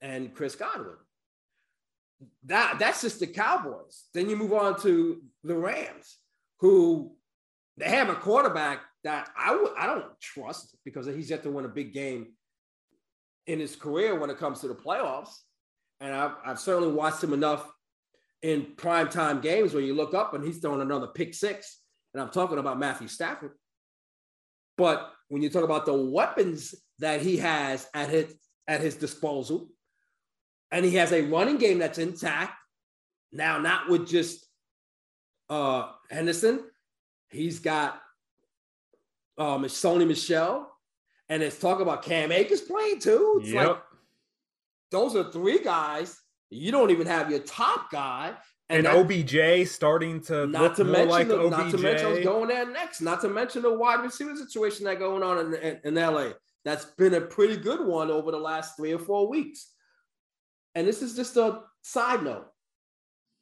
and 0.00 0.34
Chris 0.34 0.54
Godwin. 0.54 0.96
That 2.44 2.78
that's 2.78 3.02
just 3.02 3.20
the 3.20 3.26
Cowboys. 3.26 4.04
Then 4.14 4.30
you 4.30 4.36
move 4.36 4.52
on 4.52 4.80
to 4.82 5.22
the 5.42 5.56
Rams, 5.56 6.18
who 6.60 7.16
they 7.76 7.88
have 7.88 8.08
a 8.08 8.14
quarterback 8.14 8.80
that 9.04 9.30
I 9.36 9.50
w- 9.50 9.74
I 9.76 9.86
don't 9.86 10.04
trust 10.20 10.76
because 10.84 11.06
he's 11.06 11.30
yet 11.30 11.42
to 11.42 11.50
win 11.50 11.64
a 11.64 11.68
big 11.68 11.92
game 11.92 12.28
in 13.46 13.58
his 13.58 13.74
career 13.74 14.18
when 14.18 14.30
it 14.30 14.38
comes 14.38 14.60
to 14.60 14.68
the 14.68 14.74
playoffs. 14.74 15.34
And 16.00 16.14
I've, 16.14 16.32
I've 16.44 16.60
certainly 16.60 16.92
watched 16.92 17.22
him 17.22 17.32
enough 17.32 17.68
in 18.42 18.66
primetime 18.76 19.40
games 19.40 19.72
where 19.72 19.82
you 19.82 19.94
look 19.94 20.14
up 20.14 20.34
and 20.34 20.44
he's 20.44 20.58
throwing 20.58 20.80
another 20.80 21.08
pick 21.08 21.34
six. 21.34 21.80
And 22.12 22.22
I'm 22.22 22.30
talking 22.30 22.58
about 22.58 22.78
Matthew 22.78 23.08
Stafford. 23.08 23.52
But 24.76 25.11
when 25.32 25.40
you 25.40 25.48
talk 25.48 25.64
about 25.64 25.86
the 25.86 25.94
weapons 25.94 26.74
that 26.98 27.22
he 27.22 27.38
has 27.38 27.88
at 27.94 28.10
his 28.10 28.34
at 28.68 28.82
his 28.82 28.96
disposal, 28.96 29.70
and 30.70 30.84
he 30.84 30.96
has 30.96 31.10
a 31.10 31.22
running 31.22 31.56
game 31.56 31.78
that's 31.78 31.96
intact. 31.96 32.52
Now, 33.32 33.56
not 33.56 33.88
with 33.88 34.06
just 34.06 34.46
uh 35.48 35.88
Henderson, 36.10 36.60
he's 37.30 37.60
got 37.60 37.98
um 39.38 39.64
Sony 39.64 40.06
Michel, 40.06 40.70
and 41.30 41.42
it's 41.42 41.58
talk 41.58 41.80
about 41.80 42.02
Cam 42.02 42.30
Akers 42.30 42.60
playing 42.60 43.00
too. 43.00 43.38
It's 43.40 43.52
yep. 43.52 43.68
like 43.68 43.82
those 44.90 45.16
are 45.16 45.32
three 45.32 45.60
guys. 45.60 46.20
You 46.50 46.72
don't 46.72 46.90
even 46.90 47.06
have 47.06 47.30
your 47.30 47.40
top 47.40 47.90
guy, 47.90 48.34
and, 48.72 48.86
and 48.86 48.86
that, 48.86 48.96
OBJ 48.96 49.68
starting 49.68 50.20
to 50.22 50.46
not 50.46 50.76
to 50.76 50.84
mention 50.84 51.08
like 51.08 51.28
the, 51.28 51.38
OBJ. 51.38 51.50
Not 51.50 51.70
to 51.70 51.78
mention 51.78 52.06
I 52.06 52.10
was 52.10 52.24
going 52.24 52.48
there 52.48 52.70
next. 52.70 53.00
Not 53.00 53.20
to 53.20 53.28
mention 53.28 53.62
the 53.62 53.72
wide 53.72 54.02
receiver 54.02 54.34
situation 54.36 54.84
that 54.86 54.98
going 54.98 55.22
on 55.22 55.38
in, 55.38 55.54
in, 55.54 55.80
in 55.84 55.94
LA. 55.94 56.30
That's 56.64 56.84
been 56.84 57.14
a 57.14 57.20
pretty 57.20 57.56
good 57.56 57.84
one 57.84 58.10
over 58.10 58.30
the 58.30 58.38
last 58.38 58.76
three 58.76 58.92
or 58.92 58.98
four 58.98 59.28
weeks. 59.28 59.72
And 60.74 60.86
this 60.86 61.02
is 61.02 61.14
just 61.14 61.36
a 61.36 61.60
side 61.82 62.22
note. 62.22 62.46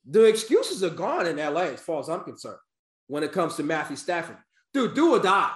The 0.09 0.25
excuses 0.25 0.83
are 0.83 0.90
gone 0.90 1.27
in 1.27 1.37
LA 1.37 1.62
as 1.62 1.81
far 1.81 2.01
as 2.01 2.09
I'm 2.09 2.25
concerned 2.25 2.59
when 3.07 3.23
it 3.23 3.33
comes 3.33 3.57
to 3.57 3.62
Matthew 3.62 3.97
Stafford. 3.97 4.38
Dude, 4.73 4.95
do 4.95 5.12
or 5.12 5.19
die. 5.21 5.53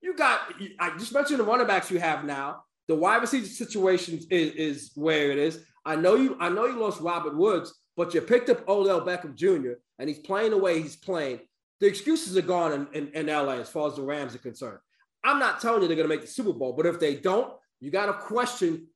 You 0.00 0.14
got, 0.16 0.40
I 0.78 0.96
just 0.96 1.12
mentioned 1.12 1.40
the 1.40 1.44
running 1.44 1.66
backs 1.66 1.90
you 1.90 1.98
have 1.98 2.24
now. 2.24 2.62
The 2.86 2.94
wide 2.94 3.20
receiver 3.20 3.46
situation 3.46 4.20
is, 4.30 4.52
is 4.52 4.92
where 4.94 5.30
it 5.30 5.38
is. 5.38 5.64
I 5.84 5.96
know 5.96 6.14
you, 6.14 6.36
I 6.38 6.48
know 6.48 6.66
you 6.66 6.78
lost 6.78 7.00
Robert 7.00 7.36
Woods, 7.36 7.77
but 7.98 8.14
you 8.14 8.20
picked 8.20 8.48
up 8.48 8.66
Odell 8.68 9.00
Beckham 9.04 9.34
Jr. 9.34 9.72
and 9.98 10.08
he's 10.08 10.20
playing 10.20 10.52
the 10.52 10.56
way 10.56 10.80
he's 10.80 10.94
playing. 10.94 11.40
The 11.80 11.88
excuses 11.88 12.36
are 12.36 12.42
gone 12.42 12.88
in, 12.94 13.08
in, 13.08 13.08
in 13.12 13.26
LA 13.26 13.54
as 13.54 13.68
far 13.68 13.88
as 13.88 13.96
the 13.96 14.02
Rams 14.02 14.36
are 14.36 14.38
concerned. 14.38 14.78
I'm 15.24 15.40
not 15.40 15.60
telling 15.60 15.82
you 15.82 15.88
they're 15.88 15.96
going 15.96 16.08
to 16.08 16.14
make 16.14 16.20
the 16.20 16.30
Super 16.30 16.52
Bowl, 16.52 16.74
but 16.74 16.86
if 16.86 17.00
they 17.00 17.16
don't, 17.16 17.52
you 17.80 17.90
got 17.90 18.06
to 18.06 18.12
question. 18.12 18.86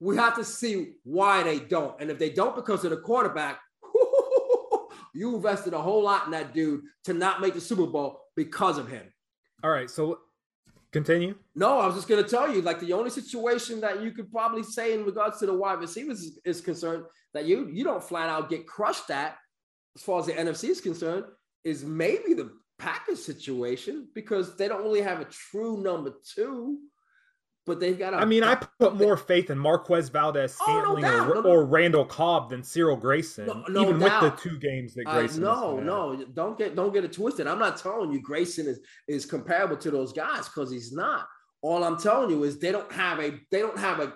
We 0.00 0.16
have 0.16 0.36
to 0.36 0.44
see 0.44 0.96
why 1.02 1.44
they 1.44 1.58
don't. 1.58 1.98
And 1.98 2.10
if 2.10 2.18
they 2.18 2.28
don't 2.28 2.54
because 2.54 2.84
of 2.84 2.90
the 2.90 2.98
quarterback, 2.98 3.58
you 5.14 5.34
invested 5.34 5.72
a 5.72 5.80
whole 5.80 6.02
lot 6.02 6.26
in 6.26 6.32
that 6.32 6.52
dude 6.52 6.82
to 7.04 7.14
not 7.14 7.40
make 7.40 7.54
the 7.54 7.60
Super 7.60 7.86
Bowl 7.86 8.20
because 8.36 8.76
of 8.76 8.86
him. 8.86 9.06
All 9.62 9.70
right. 9.70 9.88
So 9.88 10.18
Continue. 10.94 11.34
No, 11.56 11.80
I 11.80 11.86
was 11.86 11.96
just 11.96 12.06
going 12.06 12.22
to 12.22 12.30
tell 12.30 12.54
you, 12.54 12.62
like 12.62 12.78
the 12.78 12.92
only 12.92 13.10
situation 13.10 13.80
that 13.80 14.00
you 14.00 14.12
could 14.12 14.30
probably 14.30 14.62
say 14.62 14.94
in 14.94 15.04
regards 15.04 15.40
to 15.40 15.46
the 15.46 15.52
wide 15.52 15.80
receivers 15.80 16.20
is, 16.20 16.38
is, 16.44 16.60
concerned 16.60 17.02
that 17.32 17.46
you 17.46 17.68
you 17.72 17.82
don't 17.82 18.00
flat 18.00 18.28
out 18.28 18.48
get 18.48 18.64
crushed 18.68 19.10
at, 19.10 19.36
as 19.96 20.02
far 20.02 20.20
as 20.20 20.26
the 20.26 20.34
NFC 20.34 20.68
is 20.68 20.80
concerned, 20.80 21.24
is 21.64 21.84
maybe 21.84 22.32
the 22.32 22.52
Packers 22.78 23.24
situation 23.24 24.06
because 24.14 24.56
they 24.56 24.68
don't 24.68 24.84
really 24.84 25.00
have 25.00 25.20
a 25.20 25.24
true 25.24 25.82
number 25.82 26.12
two 26.32 26.78
but 27.66 27.80
they've 27.80 27.98
got. 27.98 28.14
A, 28.14 28.18
I 28.18 28.24
mean, 28.24 28.44
I 28.44 28.54
put 28.54 28.96
more 28.96 29.16
faith 29.16 29.50
in 29.50 29.58
Marquez 29.58 30.08
Valdes 30.08 30.54
Scantling 30.54 31.04
oh, 31.04 31.08
no 31.08 31.24
or, 31.24 31.34
no, 31.34 31.40
no. 31.40 31.50
or, 31.50 31.64
Randall 31.64 32.04
Cobb 32.04 32.50
than 32.50 32.62
Cyril 32.62 32.96
Grayson, 32.96 33.48
even 33.70 33.98
doubt. 33.98 34.22
with 34.22 34.36
the 34.36 34.48
two 34.48 34.58
games 34.58 34.94
that 34.94 35.04
Grayson. 35.04 35.44
Uh, 35.44 35.54
no, 35.54 35.80
no, 35.80 36.24
don't 36.34 36.58
get 36.58 36.74
don't 36.76 36.92
get 36.92 37.04
it 37.04 37.12
twisted. 37.12 37.46
I'm 37.46 37.58
not 37.58 37.76
telling 37.76 38.12
you 38.12 38.20
Grayson 38.20 38.66
is 38.66 38.80
is 39.08 39.24
comparable 39.24 39.76
to 39.78 39.90
those 39.90 40.12
guys 40.12 40.48
because 40.48 40.70
he's 40.70 40.92
not. 40.92 41.26
All 41.62 41.82
I'm 41.82 41.98
telling 41.98 42.30
you 42.30 42.44
is 42.44 42.58
they 42.58 42.72
don't 42.72 42.92
have 42.92 43.20
a 43.20 43.32
they 43.50 43.60
don't 43.60 43.78
have 43.78 44.00
a 44.00 44.14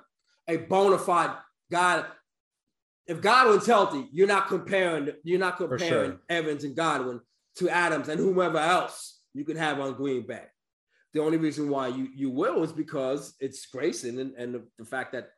a 0.49 0.57
bona 0.57 0.99
fide 0.99 1.37
guy. 1.71 2.05
If 3.07 3.23
Godwin's 3.23 3.67
healthy, 3.67 4.07
you're 4.13 4.27
not 4.27 4.49
comparing 4.49 5.11
you're 5.25 5.39
not 5.39 5.57
comparing 5.57 5.89
sure. 5.89 6.21
Evans 6.29 6.65
and 6.65 6.77
Godwin 6.77 7.21
to 7.57 7.71
Adams 7.71 8.09
and 8.09 8.21
whomever 8.21 8.59
else 8.59 9.21
you 9.33 9.45
can 9.45 9.57
have 9.57 9.81
on 9.81 9.95
Green 9.95 10.27
Bay 10.27 10.45
the 11.15 11.21
only 11.21 11.39
reason 11.39 11.69
why 11.69 11.89
you 11.89 12.09
you 12.15 12.31
will 12.31 12.63
is 12.63 12.73
because 12.73 13.35
it's 13.41 13.67
Grayson 13.67 14.19
and, 14.19 14.35
and 14.35 14.55
the, 14.55 14.63
the 14.79 14.85
fact 14.85 15.13
that 15.13 15.31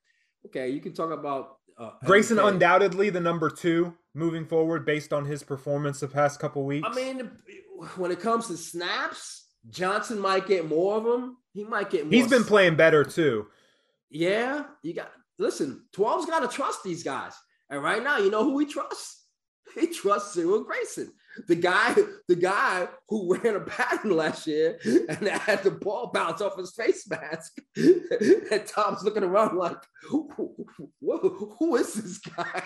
okay, 0.46 0.68
you 0.70 0.80
can 0.80 0.92
talk 0.92 1.10
about 1.10 1.56
uh, 1.78 1.90
Grayson 2.04 2.38
undoubtedly 2.38 3.10
the 3.10 3.20
number 3.20 3.48
two 3.50 3.94
moving 4.14 4.44
forward 4.44 4.84
based 4.84 5.12
on 5.12 5.24
his 5.24 5.42
performance 5.42 6.00
the 6.00 6.08
past 6.08 6.40
couple 6.40 6.64
weeks. 6.64 6.86
I 6.90 6.94
mean, 6.94 7.30
when 7.96 8.10
it 8.10 8.20
comes 8.20 8.48
to 8.48 8.56
snaps, 8.56 9.46
Johnson 9.68 10.18
might 10.18 10.46
get 10.46 10.68
more 10.68 10.96
of 10.96 11.04
them. 11.04 11.36
He 11.52 11.64
might 11.64 11.90
get 11.90 12.04
more. 12.04 12.12
He's 12.12 12.28
been 12.28 12.44
playing 12.44 12.76
better 12.76 13.04
too. 13.04 13.46
Yeah, 14.10 14.64
you 14.82 14.94
got 14.94 15.12
listen. 15.38 15.84
12's 15.94 16.26
got 16.26 16.40
to 16.40 16.48
trust 16.48 16.82
these 16.82 17.02
guys, 17.02 17.32
and 17.68 17.82
right 17.82 18.02
now, 18.02 18.18
you 18.18 18.30
know 18.30 18.44
who 18.44 18.58
he 18.58 18.66
trusts. 18.66 19.18
He 19.78 19.86
trusts 19.86 20.34
Cyril 20.34 20.64
Grayson 20.64 21.12
the 21.48 21.54
guy, 21.54 21.94
the 22.28 22.36
guy 22.36 22.88
who 23.08 23.36
ran 23.36 23.56
a 23.56 23.60
pattern 23.60 24.16
last 24.16 24.46
year 24.46 24.78
and 24.84 25.28
had 25.28 25.62
the 25.62 25.70
ball 25.70 26.10
bounce 26.12 26.40
off 26.40 26.58
his 26.58 26.72
face 26.72 27.08
mask. 27.08 27.58
and 27.76 28.66
Tom's 28.66 29.02
looking 29.02 29.24
around 29.24 29.56
like, 29.56 29.78
who, 30.08 30.28
who 31.58 31.76
is 31.76 31.94
this 31.94 32.18
guy? 32.18 32.62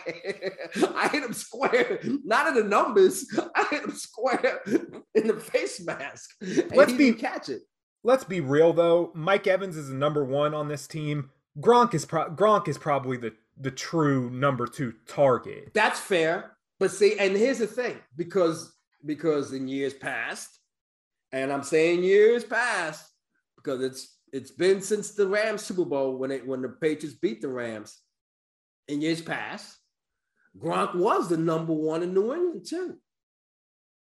I 0.96 1.08
hit 1.08 1.24
him 1.24 1.32
square, 1.32 2.00
not 2.24 2.48
in 2.48 2.54
the 2.54 2.64
numbers. 2.64 3.26
I 3.54 3.66
hit 3.70 3.84
him 3.84 3.92
square 3.92 4.60
in 5.14 5.26
the 5.28 5.40
face 5.40 5.84
mask. 5.84 6.30
Let's 6.74 6.92
be 6.92 7.12
catch 7.12 7.48
it. 7.48 7.62
Let's 8.02 8.24
be 8.24 8.40
real 8.40 8.72
though. 8.72 9.10
Mike 9.14 9.46
Evans 9.46 9.76
is 9.76 9.88
the 9.88 9.94
number 9.94 10.24
one 10.24 10.54
on 10.54 10.68
this 10.68 10.86
team. 10.86 11.30
Gronk 11.58 11.94
is 11.94 12.04
pro- 12.04 12.30
Gronk 12.30 12.68
is 12.68 12.78
probably 12.78 13.16
the 13.16 13.32
the 13.56 13.70
true 13.70 14.30
number 14.30 14.66
two 14.66 14.94
target. 15.06 15.72
That's 15.74 16.00
fair. 16.00 16.53
But 16.80 16.90
see, 16.90 17.18
and 17.18 17.36
here's 17.36 17.58
the 17.58 17.66
thing, 17.66 17.96
because 18.16 18.74
because 19.06 19.52
in 19.52 19.68
years 19.68 19.94
past, 19.94 20.58
and 21.32 21.52
I'm 21.52 21.62
saying 21.62 22.02
years 22.02 22.44
past, 22.44 23.08
because 23.56 23.82
it's 23.82 24.16
it's 24.32 24.50
been 24.50 24.80
since 24.80 25.12
the 25.12 25.28
Rams 25.28 25.62
Super 25.62 25.84
Bowl 25.84 26.16
when 26.16 26.30
it 26.30 26.46
when 26.46 26.62
the 26.62 26.68
Patriots 26.68 27.16
beat 27.16 27.40
the 27.40 27.48
Rams 27.48 28.00
in 28.88 29.00
years 29.00 29.22
past, 29.22 29.76
Gronk 30.58 30.94
was 30.94 31.28
the 31.28 31.36
number 31.36 31.72
one 31.72 32.02
in 32.02 32.12
New 32.14 32.34
England 32.34 32.66
too. 32.68 32.96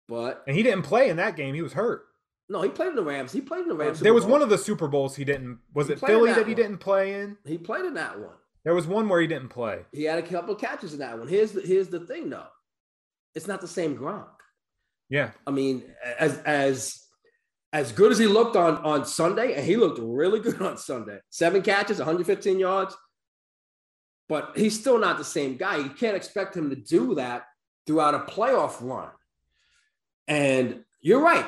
But 0.07 0.43
and 0.47 0.55
he 0.55 0.63
didn't 0.63 0.83
play 0.83 1.09
in 1.09 1.17
that 1.17 1.35
game; 1.35 1.53
he 1.53 1.61
was 1.61 1.73
hurt. 1.73 2.05
No, 2.49 2.61
he 2.61 2.69
played 2.69 2.89
in 2.89 2.95
the 2.95 3.03
Rams. 3.03 3.33
He 3.33 3.41
played 3.41 3.63
in 3.63 3.67
the 3.67 3.75
Rams. 3.75 3.99
there 3.99 4.13
was 4.13 4.25
one 4.25 4.41
of 4.41 4.49
the 4.49 4.57
Super 4.57 4.87
Bowls 4.87 5.15
he 5.15 5.25
didn't. 5.25 5.59
Was 5.73 5.87
He 5.87 5.93
it 5.93 5.99
Philly 5.99 6.29
that 6.29 6.37
that 6.37 6.47
he 6.47 6.55
didn't 6.55 6.77
play 6.77 7.15
in? 7.21 7.37
He 7.45 7.57
played 7.57 7.85
in 7.85 7.95
that 7.95 8.17
one. 8.17 8.35
There 8.67 8.75
was 8.75 8.85
one 8.85 9.07
where 9.07 9.21
he 9.21 9.27
didn't 9.27 9.47
play. 9.47 9.85
He 9.93 10.03
had 10.03 10.19
a 10.19 10.21
couple 10.21 10.53
of 10.53 10.59
catches 10.59 10.91
in 10.91 10.99
that 10.99 11.17
one. 11.17 11.29
Here's 11.29 11.53
the 11.53 11.61
here's 11.61 11.87
the 11.87 12.01
thing 12.01 12.29
though. 12.29 12.49
It's 13.33 13.47
not 13.47 13.61
the 13.61 13.67
same 13.67 13.95
Gronk. 13.97 14.27
Yeah, 15.07 15.31
I 15.47 15.51
mean, 15.51 15.85
as 16.19 16.37
as 16.39 17.01
as 17.71 17.93
good 17.93 18.11
as 18.11 18.17
he 18.17 18.27
looked 18.27 18.57
on 18.57 18.75
on 18.79 19.05
Sunday, 19.05 19.53
and 19.53 19.65
he 19.65 19.77
looked 19.77 19.99
really 20.03 20.41
good 20.41 20.61
on 20.61 20.77
Sunday. 20.77 21.19
Seven 21.29 21.61
catches, 21.61 21.99
115 21.99 22.59
yards. 22.59 22.93
But 24.27 24.51
he's 24.57 24.77
still 24.77 24.99
not 24.99 25.17
the 25.17 25.23
same 25.23 25.55
guy. 25.55 25.77
You 25.77 25.91
can't 25.91 26.17
expect 26.17 26.57
him 26.57 26.69
to 26.69 26.75
do 26.75 27.15
that 27.15 27.43
throughout 27.85 28.15
a 28.15 28.19
playoff 28.19 28.81
run. 28.81 29.11
And 30.27 30.83
you're 30.99 31.21
right. 31.21 31.45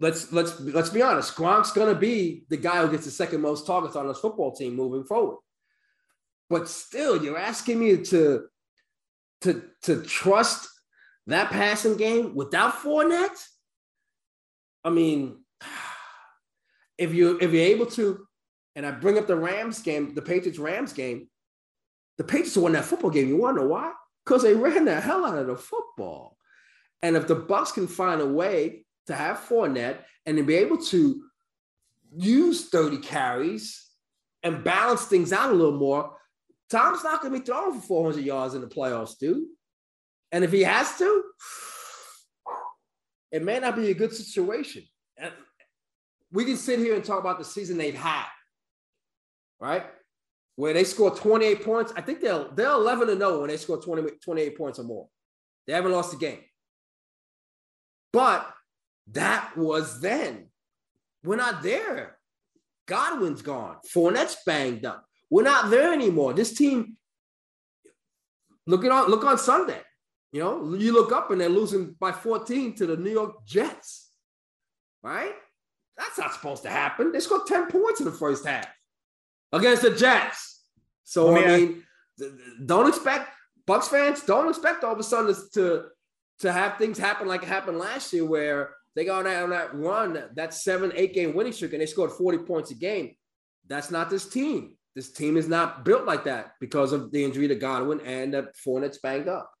Let's 0.00 0.32
let's 0.32 0.58
let's 0.58 0.90
be 0.90 1.00
honest. 1.00 1.36
Gronk's 1.36 1.70
gonna 1.70 1.94
be 1.94 2.42
the 2.48 2.56
guy 2.56 2.82
who 2.82 2.90
gets 2.90 3.04
the 3.04 3.12
second 3.12 3.40
most 3.40 3.68
targets 3.68 3.94
on 3.94 4.08
this 4.08 4.18
football 4.18 4.50
team 4.50 4.74
moving 4.74 5.04
forward. 5.04 5.36
But 6.48 6.68
still, 6.68 7.22
you're 7.22 7.38
asking 7.38 7.80
me 7.80 7.96
to 7.96 8.46
to 9.42 9.62
to 9.82 10.02
trust 10.02 10.68
that 11.26 11.50
passing 11.50 11.96
game 11.96 12.34
without 12.34 12.74
Fournette. 12.74 13.42
I 14.84 14.90
mean, 14.90 15.44
if 16.98 17.12
you 17.12 17.38
if 17.40 17.52
you're 17.52 17.62
able 17.62 17.86
to, 17.86 18.26
and 18.74 18.86
I 18.86 18.92
bring 18.92 19.18
up 19.18 19.26
the 19.26 19.36
Rams 19.36 19.80
game, 19.80 20.14
the 20.14 20.22
Patriots 20.22 20.58
Rams 20.58 20.92
game, 20.92 21.28
the 22.18 22.24
Patriots 22.24 22.56
won 22.56 22.72
that 22.72 22.84
football 22.84 23.10
game. 23.10 23.28
You 23.28 23.36
want 23.36 23.56
to 23.56 23.62
know 23.62 23.68
why? 23.68 23.92
Because 24.24 24.42
they 24.42 24.54
ran 24.54 24.84
the 24.84 25.00
hell 25.00 25.24
out 25.24 25.38
of 25.38 25.46
the 25.46 25.56
football. 25.56 26.36
And 27.02 27.16
if 27.16 27.26
the 27.26 27.36
Bucs 27.36 27.74
can 27.74 27.86
find 27.86 28.20
a 28.20 28.26
way 28.26 28.84
to 29.06 29.14
have 29.14 29.38
Fournette 29.48 29.98
and 30.24 30.36
to 30.36 30.42
be 30.42 30.54
able 30.54 30.78
to 30.78 31.22
use 32.16 32.68
30 32.68 32.98
carries 32.98 33.84
and 34.42 34.64
balance 34.64 35.04
things 35.04 35.32
out 35.32 35.50
a 35.50 35.54
little 35.54 35.78
more, 35.78 36.16
Tom's 36.70 37.04
not 37.04 37.22
going 37.22 37.32
to 37.32 37.40
be 37.40 37.44
throwing 37.44 37.80
for 37.80 37.86
400 37.86 38.24
yards 38.24 38.54
in 38.54 38.60
the 38.60 38.66
playoffs, 38.66 39.18
dude. 39.18 39.44
And 40.32 40.44
if 40.44 40.52
he 40.52 40.62
has 40.62 40.98
to, 40.98 41.22
it 43.30 43.42
may 43.42 43.58
not 43.60 43.76
be 43.76 43.90
a 43.90 43.94
good 43.94 44.12
situation. 44.12 44.82
And 45.16 45.32
we 46.32 46.44
can 46.44 46.56
sit 46.56 46.78
here 46.78 46.94
and 46.94 47.04
talk 47.04 47.20
about 47.20 47.38
the 47.38 47.44
season 47.44 47.78
they've 47.78 47.94
had, 47.94 48.26
right? 49.60 49.86
Where 50.56 50.72
they 50.72 50.84
score 50.84 51.14
28 51.14 51.64
points. 51.64 51.92
I 51.96 52.00
think 52.00 52.20
they're, 52.20 52.46
they're 52.54 52.72
11 52.72 53.08
to 53.08 53.16
0 53.16 53.40
when 53.40 53.48
they 53.48 53.56
score 53.56 53.80
20, 53.80 54.10
28 54.22 54.58
points 54.58 54.78
or 54.78 54.84
more. 54.84 55.08
They 55.66 55.72
haven't 55.72 55.92
lost 55.92 56.14
a 56.14 56.16
game. 56.16 56.40
But 58.12 58.52
that 59.12 59.56
was 59.56 60.00
then. 60.00 60.48
We're 61.22 61.36
not 61.36 61.62
there. 61.62 62.16
Godwin's 62.86 63.42
gone. 63.42 63.76
Fournette's 63.92 64.36
banged 64.46 64.84
up. 64.84 65.04
We're 65.30 65.42
not 65.42 65.70
there 65.70 65.92
anymore. 65.92 66.32
This 66.32 66.54
team, 66.54 66.96
look 68.66 68.84
at 68.84 68.92
on 68.92 69.10
look 69.10 69.24
on 69.24 69.38
Sunday. 69.38 69.80
You 70.32 70.40
know, 70.40 70.74
you 70.74 70.92
look 70.92 71.12
up 71.12 71.30
and 71.30 71.40
they're 71.40 71.48
losing 71.48 71.94
by 71.98 72.12
14 72.12 72.74
to 72.74 72.86
the 72.86 72.96
New 72.96 73.10
York 73.10 73.46
Jets. 73.46 74.10
Right? 75.02 75.34
That's 75.96 76.18
not 76.18 76.34
supposed 76.34 76.62
to 76.64 76.70
happen. 76.70 77.12
They 77.12 77.20
scored 77.20 77.46
10 77.46 77.68
points 77.68 78.00
in 78.00 78.06
the 78.06 78.12
first 78.12 78.44
half 78.44 78.68
against 79.52 79.82
the 79.82 79.92
Jets. 79.92 80.64
So 81.04 81.32
me 81.32 81.44
I 81.44 81.56
mean, 81.56 81.82
don't 82.66 82.88
expect 82.88 83.30
Bucs 83.66 83.88
fans 83.88 84.22
don't 84.22 84.48
expect 84.48 84.84
all 84.84 84.92
of 84.92 84.98
a 84.98 85.02
sudden 85.02 85.34
to- 85.54 85.88
to 86.40 86.52
have 86.52 86.78
things 86.78 86.98
happen 86.98 87.26
like 87.26 87.42
it 87.42 87.48
happened 87.48 87.78
last 87.78 88.12
year, 88.12 88.24
where 88.24 88.74
they 88.94 89.04
got 89.04 89.20
on 89.20 89.24
that, 89.24 89.42
on 89.42 89.50
that 89.50 89.74
run, 89.74 90.30
that 90.34 90.54
seven, 90.54 90.92
eight 90.94 91.14
game 91.14 91.34
winning 91.34 91.52
streak, 91.52 91.72
and 91.72 91.80
they 91.80 91.86
scored 91.86 92.12
40 92.12 92.38
points 92.38 92.70
a 92.70 92.74
game. 92.74 93.16
That's 93.66 93.90
not 93.90 94.10
this 94.10 94.28
team. 94.28 94.76
This 94.96 95.12
team 95.12 95.36
is 95.36 95.46
not 95.46 95.84
built 95.84 96.04
like 96.06 96.24
that 96.24 96.54
because 96.58 96.92
of 96.92 97.12
the 97.12 97.22
injury 97.22 97.46
to 97.46 97.54
Godwin 97.54 98.00
and 98.00 98.34
that 98.34 98.56
Fournette's 98.56 98.98
banged 98.98 99.28
up. 99.28 99.52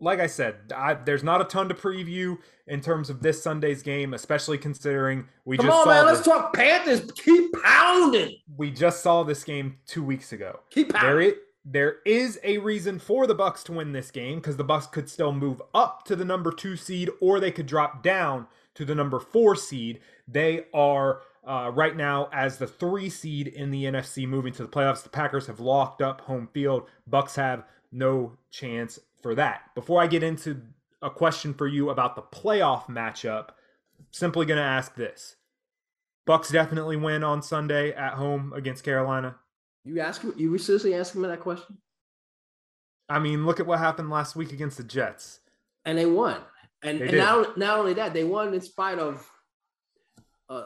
like 0.00 0.20
I 0.20 0.26
said, 0.26 0.56
I, 0.76 0.94
there's 0.94 1.22
not 1.24 1.40
a 1.40 1.44
ton 1.44 1.68
to 1.70 1.74
preview 1.74 2.36
in 2.66 2.80
terms 2.80 3.08
of 3.08 3.22
this 3.22 3.42
Sunday's 3.42 3.82
game, 3.82 4.12
especially 4.12 4.58
considering 4.58 5.26
we 5.46 5.56
Come 5.56 5.66
just 5.66 5.78
on, 5.78 5.84
saw 5.84 5.90
man. 5.90 6.06
this, 6.06 6.14
Let's 6.16 6.26
talk 6.28 6.54
Panthers. 6.54 7.10
Keep 7.12 7.52
pounding. 7.62 8.36
we 8.56 8.70
just 8.70 9.02
saw 9.02 9.22
this 9.22 9.42
game 9.44 9.78
two 9.86 10.02
weeks 10.04 10.32
ago. 10.32 10.60
Keep 10.70 10.92
There 10.92 11.00
pounding. 11.00 11.32
there 11.64 11.96
is 12.04 12.38
a 12.44 12.58
reason 12.58 12.98
for 12.98 13.26
the 13.26 13.34
Bucs 13.34 13.62
to 13.64 13.72
win 13.72 13.92
this 13.92 14.10
game 14.10 14.36
because 14.38 14.56
the 14.58 14.64
Bucs 14.64 14.90
could 14.92 15.08
still 15.08 15.32
move 15.32 15.62
up 15.74 16.04
to 16.04 16.14
the 16.16 16.24
number 16.26 16.52
two 16.52 16.76
seed, 16.76 17.08
or 17.20 17.40
they 17.40 17.50
could 17.50 17.66
drop 17.66 18.02
down 18.02 18.46
to 18.74 18.84
the 18.84 18.94
number 18.94 19.18
four 19.20 19.56
seed. 19.56 20.00
They 20.28 20.66
are 20.74 21.22
uh, 21.46 21.70
right 21.74 21.96
now 21.96 22.28
as 22.32 22.58
the 22.58 22.66
three 22.66 23.08
seed 23.10 23.48
in 23.48 23.70
the 23.70 23.84
NFC, 23.84 24.26
moving 24.26 24.52
to 24.54 24.62
the 24.62 24.68
playoffs. 24.68 25.02
The 25.02 25.08
Packers 25.08 25.46
have 25.46 25.60
locked 25.60 26.02
up 26.02 26.22
home 26.22 26.48
field. 26.52 26.88
Bucs 27.10 27.36
have 27.36 27.64
no 27.92 28.36
chance 28.50 28.98
for 29.22 29.34
that. 29.34 29.74
Before 29.74 30.00
I 30.00 30.06
get 30.06 30.22
into 30.22 30.60
a 31.02 31.10
question 31.10 31.54
for 31.54 31.66
you 31.66 31.90
about 31.90 32.16
the 32.16 32.22
playoff 32.22 32.86
matchup, 32.86 33.50
simply 34.10 34.46
going 34.46 34.58
to 34.58 34.64
ask 34.64 34.94
this: 34.94 35.36
Bucs 36.26 36.50
definitely 36.50 36.96
win 36.96 37.22
on 37.22 37.42
Sunday 37.42 37.92
at 37.92 38.14
home 38.14 38.52
against 38.54 38.84
Carolina. 38.84 39.36
You 39.84 40.00
ask 40.00 40.22
you 40.36 40.56
seriously 40.58 40.94
asking 40.94 41.22
me 41.22 41.28
that 41.28 41.40
question? 41.40 41.78
I 43.08 43.18
mean, 43.18 43.44
look 43.44 43.60
at 43.60 43.66
what 43.66 43.78
happened 43.78 44.10
last 44.10 44.34
week 44.34 44.52
against 44.52 44.78
the 44.78 44.84
Jets. 44.84 45.40
And 45.84 45.98
they 45.98 46.06
won. 46.06 46.40
And, 46.82 47.00
They 47.00 47.08
and 47.08 47.16
not, 47.18 47.58
not 47.58 47.78
only 47.78 47.94
that, 47.94 48.14
they 48.14 48.24
won 48.24 48.54
in 48.54 48.60
spite 48.60 48.98
of 48.98 49.30
uh, 50.48 50.64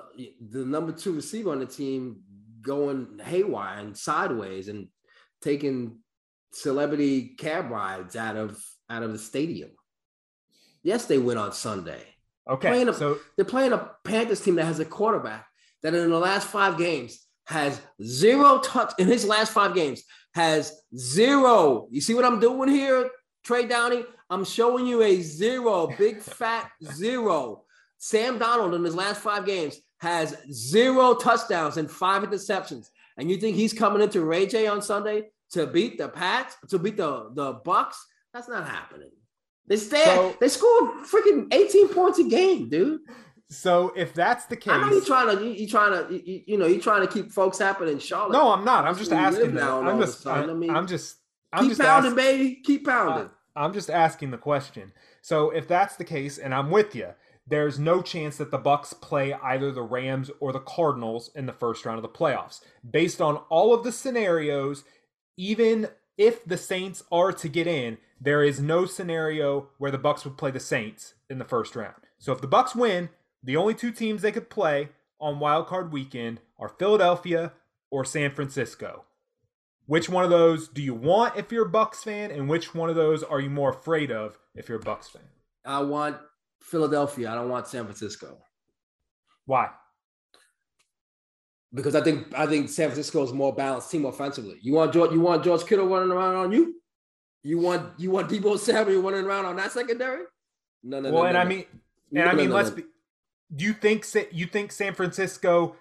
the 0.51 0.65
number 0.65 0.93
two 0.93 1.13
receiver 1.13 1.51
on 1.51 1.61
the 1.61 1.67
team 1.67 2.21
going 2.63 3.21
haywire 3.25 3.79
and 3.79 3.97
sideways 3.97 4.69
and 4.69 4.89
taking 5.43 5.99
celebrity 6.53 7.35
cab 7.39 7.71
rides 7.71 8.17
out 8.17 8.37
of 8.37 8.61
out 8.91 9.03
of 9.03 9.13
the 9.13 9.19
stadium. 9.19 9.71
Yes, 10.83 11.07
they 11.07 11.19
win 11.19 11.39
on 11.39 11.53
Sunday. 11.53 12.03
Okay, 12.49 12.69
Playing 12.69 12.89
a- 12.89 12.95
so 12.95 13.19
They're 13.37 13.45
playing 13.45 13.73
a 13.73 13.91
Panthers 14.05 14.41
team 14.41 14.55
that 14.57 14.65
has 14.65 14.81
a 14.81 14.85
quarterback 14.85 15.47
that 15.83 15.95
in 15.95 16.11
the 16.11 16.19
last 16.19 16.49
five 16.49 16.79
games 16.79 17.27
has 17.47 17.81
zero 18.03 18.59
touch 18.59 18.93
in 18.99 19.07
his 19.07 19.25
last 19.27 19.53
five 19.53 19.75
games 19.75 20.03
has 20.35 20.81
zero. 20.97 21.89
You 21.91 22.01
see 22.01 22.15
what 22.15 22.25
I'm 22.25 22.41
doing 22.41 22.69
here, 22.69 23.11
Trey 23.45 23.67
Downey? 23.67 24.05
I'm 24.31 24.45
showing 24.45 24.87
you 24.87 25.03
a 25.03 25.21
zero, 25.23 25.89
big 25.99 26.21
fat 26.21 26.71
zero. 26.93 27.65
Sam 27.99 28.39
Darnold 28.39 28.75
in 28.75 28.85
his 28.85 28.95
last 28.95 29.21
five 29.21 29.45
games 29.45 29.81
has 29.99 30.37
zero 30.53 31.15
touchdowns 31.15 31.77
and 31.77 31.91
five 31.91 32.23
interceptions. 32.23 32.89
And 33.17 33.31
you 33.31 33.37
think 33.37 33.57
he's 33.57 33.73
coming 33.73 34.01
into 34.01 34.25
Ray 34.25 34.47
Jay 34.47 34.67
on 34.69 34.81
Sunday 34.81 35.25
to 35.53 35.67
beat 35.67 35.99
the 35.99 36.09
Pats, 36.09 36.57
to 36.69 36.79
beat 36.79 36.97
the, 36.97 37.31
the 37.35 37.55
Bucs? 37.55 37.97
That's 38.33 38.49
not 38.49 38.69
happening. 38.69 39.11
They 39.67 39.77
stay, 39.77 40.05
So- 40.05 40.37
they 40.41 40.49
scored 40.49 41.05
freaking 41.05 41.53
18 41.53 41.89
points 41.89 42.19
a 42.19 42.25
game, 42.25 42.69
dude. 42.69 43.01
so 43.51 43.93
if 43.97 44.15
that's 44.15 44.45
the 44.47 44.57
case, 44.57 44.73
I 44.73 44.81
know 44.81 44.93
you're 44.93 45.05
trying 45.05 45.37
to, 45.37 45.45
you, 45.45 45.51
you 45.51 45.69
trying 45.69 45.93
to, 45.93 46.15
you- 46.15 46.43
you, 46.47 46.59
know, 46.59 46.67
you're 46.67 46.81
trying 46.81 47.01
to 47.07 47.13
keep 47.13 47.33
folks 47.33 47.59
happy 47.59 47.91
in 47.91 47.99
Charlotte. 47.99 48.33
no, 48.33 48.53
I'm 48.53 48.65
not. 48.65 48.85
I'm 48.87 48.97
just 48.97 49.13
asking. 49.13 49.55
now 49.55 49.81
I'm 49.81 49.87
all 49.89 49.95
of 49.95 50.01
a 50.01 50.07
just. 50.07 50.27
I'm, 50.27 50.51
I 50.51 50.55
mean, 50.55 50.71
I'm 50.71 50.87
just. 50.87 51.17
I'm 51.53 51.63
keep 51.63 51.71
just 51.71 51.81
pounding, 51.81 52.13
asking, 52.13 52.25
baby. 52.25 52.61
Keep 52.63 52.87
pounding. 52.87 53.31
I'm 53.57 53.73
just 53.73 53.91
asking 53.91 54.31
the 54.31 54.39
question. 54.39 54.93
So 55.23 55.51
if 55.51 55.67
that's 55.67 55.97
the 55.97 56.05
case, 56.05 56.39
and 56.39 56.55
I'm 56.55 56.71
with 56.71 56.95
you, 56.95 57.09
there's 57.49 57.79
no 57.79 58.03
chance 58.03 58.37
that 58.37 58.51
the 58.51 58.59
Bucs 58.59 58.99
play 59.01 59.33
either 59.33 59.73
the 59.73 59.83
Rams 59.83 60.31
or 60.41 60.53
the 60.53 60.61
Cardinals 60.61 61.31
in 61.35 61.47
the 61.47 61.53
first 61.53 61.85
round 61.87 61.99
of 61.99 62.03
the 62.03 62.09
playoffs. 62.09 62.61
Based 62.89 63.21
on 63.21 63.37
all 63.49 63.73
of 63.73 63.85
the 63.85 63.93
scenarios, 63.93 64.85
even 65.37 65.89
if 66.17 66.45
the 66.45 66.57
Saints 66.57 67.03
are 67.11 67.33
to 67.33 67.49
get 67.49 67.67
in, 67.67 67.99
there 68.21 68.43
is 68.43 68.61
no 68.61 68.85
scenario 68.85 69.69
where 69.79 69.91
the 69.91 69.99
Bucs 69.99 70.25
would 70.25 70.37
play 70.37 70.51
the 70.51 70.61
Saints 70.61 71.15
in 71.31 71.39
the 71.39 71.45
first 71.45 71.77
round. 71.77 71.95
So 72.19 72.33
if 72.33 72.41
the 72.41 72.49
Bucs 72.49 72.75
win, 72.75 73.09
the 73.43 73.57
only 73.57 73.75
two 73.75 73.93
teams 73.93 74.23
they 74.23 74.33
could 74.33 74.51
play 74.51 74.91
on 75.21 75.39
Wild 75.39 75.67
Card 75.69 75.93
Weekend 75.93 76.41
are 76.59 76.69
Philadelphia 76.69 77.53
or 77.91 78.05
San 78.05 78.33
Francisco. 78.35 79.05
Which 79.87 80.09
one 80.09 80.25
of 80.25 80.31
those 80.31 80.69
do 80.69 80.83
you 80.83 80.93
want 80.93 81.37
if 81.37 81.51
you're 81.51 81.67
a 81.67 81.71
Bucs 81.71 82.03
fan, 82.03 82.31
and 82.31 82.49
which 82.49 82.75
one 82.75 82.91
of 82.91 82.97
those 82.97 83.23
are 83.23 83.41
you 83.41 83.49
more 83.49 83.71
afraid 83.71 84.13
of 84.13 84.39
if 84.55 84.69
you're 84.69 84.79
a 84.79 84.83
Bucs 84.83 85.09
fan? 85.09 85.23
I 85.65 85.81
want 85.81 86.19
Philadelphia. 86.61 87.31
I 87.31 87.35
don't 87.35 87.49
want 87.49 87.69
San 87.69 87.85
Francisco. 87.85 88.39
Why? 89.47 89.71
Because 91.73 91.95
I 91.95 92.03
think 92.03 92.27
I 92.35 92.47
think 92.47 92.69
San 92.71 92.89
Francisco 92.89 93.23
is 93.23 93.33
more 93.33 93.55
balanced 93.55 93.91
team 93.91 94.07
offensively. 94.07 94.59
You 94.63 94.75
want 94.75 94.93
George, 94.93 95.13
you 95.13 95.21
want 95.21 95.45
George 95.45 95.67
Kittle 95.67 95.87
running 95.87 96.11
around 96.11 96.37
on 96.37 96.53
you? 96.53 96.77
You 97.43 97.59
want 97.59 97.99
you 97.99 98.11
want 98.11 98.29
Deebo 98.29 98.59
Samuel 98.59 99.03
running 99.03 99.25
around 99.25 99.45
on 99.45 99.57
that 99.57 99.73
secondary? 99.73 100.25
No, 100.83 101.01
no, 101.01 101.11
well, 101.11 101.23
no. 101.23 101.29
and 101.29 101.35
no, 101.35 101.41
I 101.41 101.45
mean, 101.45 101.65
and 102.15 102.25
no, 102.25 102.27
I 102.27 102.35
mean, 102.35 102.51
let's 102.51 102.71
be. 102.71 102.85
Do 103.55 103.65
you 103.65 103.73
think 103.73 104.07
you 104.33 104.47
think 104.47 104.73
San 104.73 104.95
Francisco 104.95 105.77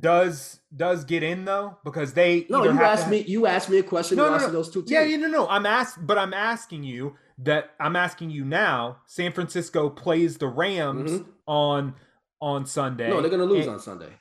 does 0.00 0.60
does 0.74 1.04
get 1.04 1.22
in 1.22 1.44
though? 1.44 1.78
Because 1.84 2.12
they 2.12 2.46
no, 2.48 2.64
you 2.64 2.70
asked 2.70 3.04
have... 3.04 3.10
me. 3.10 3.22
You 3.22 3.46
asked 3.46 3.70
me 3.70 3.78
a 3.78 3.82
question. 3.82 4.16
No, 4.16 4.30
no, 4.30 4.38
no. 4.38 4.50
those 4.50 4.70
two. 4.70 4.80
Teams. 4.80 4.90
Yeah, 4.90 5.02
yeah, 5.02 5.16
no, 5.16 5.28
no. 5.28 5.48
I'm 5.48 5.66
asked, 5.66 6.06
but 6.06 6.18
I'm 6.18 6.34
asking 6.34 6.84
you 6.84 7.16
that. 7.38 7.70
I'm 7.80 7.96
asking 7.96 8.30
you 8.30 8.44
now. 8.44 8.98
San 9.06 9.32
Francisco 9.32 9.88
plays 9.88 10.38
the 10.38 10.48
Rams 10.48 11.10
mm-hmm. 11.10 11.30
on 11.46 11.94
on 12.40 12.66
Sunday. 12.66 13.08
No, 13.08 13.20
they're 13.20 13.30
to 13.30 13.44
lose 13.44 13.66
and, 13.66 13.74
on 13.74 13.80
Sunday. 13.80 14.12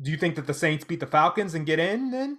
Do 0.00 0.10
you 0.10 0.16
think 0.16 0.34
that 0.36 0.46
the 0.46 0.54
Saints 0.54 0.84
beat 0.84 1.00
the 1.00 1.06
Falcons 1.06 1.54
and 1.54 1.64
get 1.64 1.78
in 1.78 2.10
then? 2.10 2.38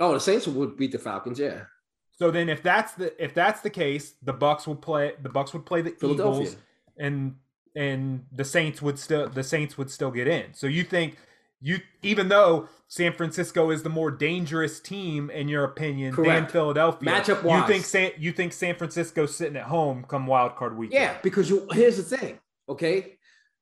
Oh, 0.00 0.14
the 0.14 0.20
Saints 0.20 0.48
would 0.48 0.76
beat 0.76 0.92
the 0.92 0.98
Falcons, 0.98 1.38
yeah. 1.38 1.64
So 2.10 2.30
then 2.30 2.48
if 2.48 2.62
that's 2.62 2.92
the 2.94 3.22
if 3.22 3.34
that's 3.34 3.60
the 3.60 3.70
case, 3.70 4.14
the 4.22 4.34
Bucs 4.34 4.66
will 4.66 4.76
play 4.76 5.12
the 5.22 5.28
Bucs 5.28 5.52
would 5.52 5.66
play 5.66 5.82
the 5.82 5.94
Eagles 6.04 6.56
and 6.98 7.36
and 7.74 8.24
the 8.32 8.44
Saints 8.44 8.82
would 8.82 8.98
still 8.98 9.28
the 9.28 9.42
Saints 9.42 9.78
would 9.78 9.90
still 9.90 10.10
get 10.10 10.28
in. 10.28 10.54
So 10.54 10.66
you 10.66 10.84
think 10.84 11.16
you 11.62 11.78
even 12.02 12.28
though 12.28 12.68
San 12.88 13.12
Francisco 13.12 13.70
is 13.70 13.82
the 13.82 13.88
more 13.88 14.10
dangerous 14.10 14.80
team 14.80 15.30
in 15.30 15.48
your 15.48 15.64
opinion 15.64 16.12
Correct. 16.12 16.46
than 16.46 16.52
Philadelphia. 16.52 17.08
Matchup 17.08 17.42
wise. 17.42 17.62
You 17.62 17.74
think 17.74 17.84
San 17.84 18.10
you 18.18 18.32
think 18.32 18.52
San 18.52 18.74
Francisco's 18.74 19.34
sitting 19.34 19.56
at 19.56 19.64
home 19.64 20.04
come 20.08 20.26
wild 20.26 20.56
card 20.56 20.76
weekend. 20.76 21.00
Yeah, 21.00 21.16
because 21.22 21.48
you 21.48 21.66
here's 21.70 21.96
the 21.96 22.16
thing, 22.16 22.38
okay? 22.68 23.14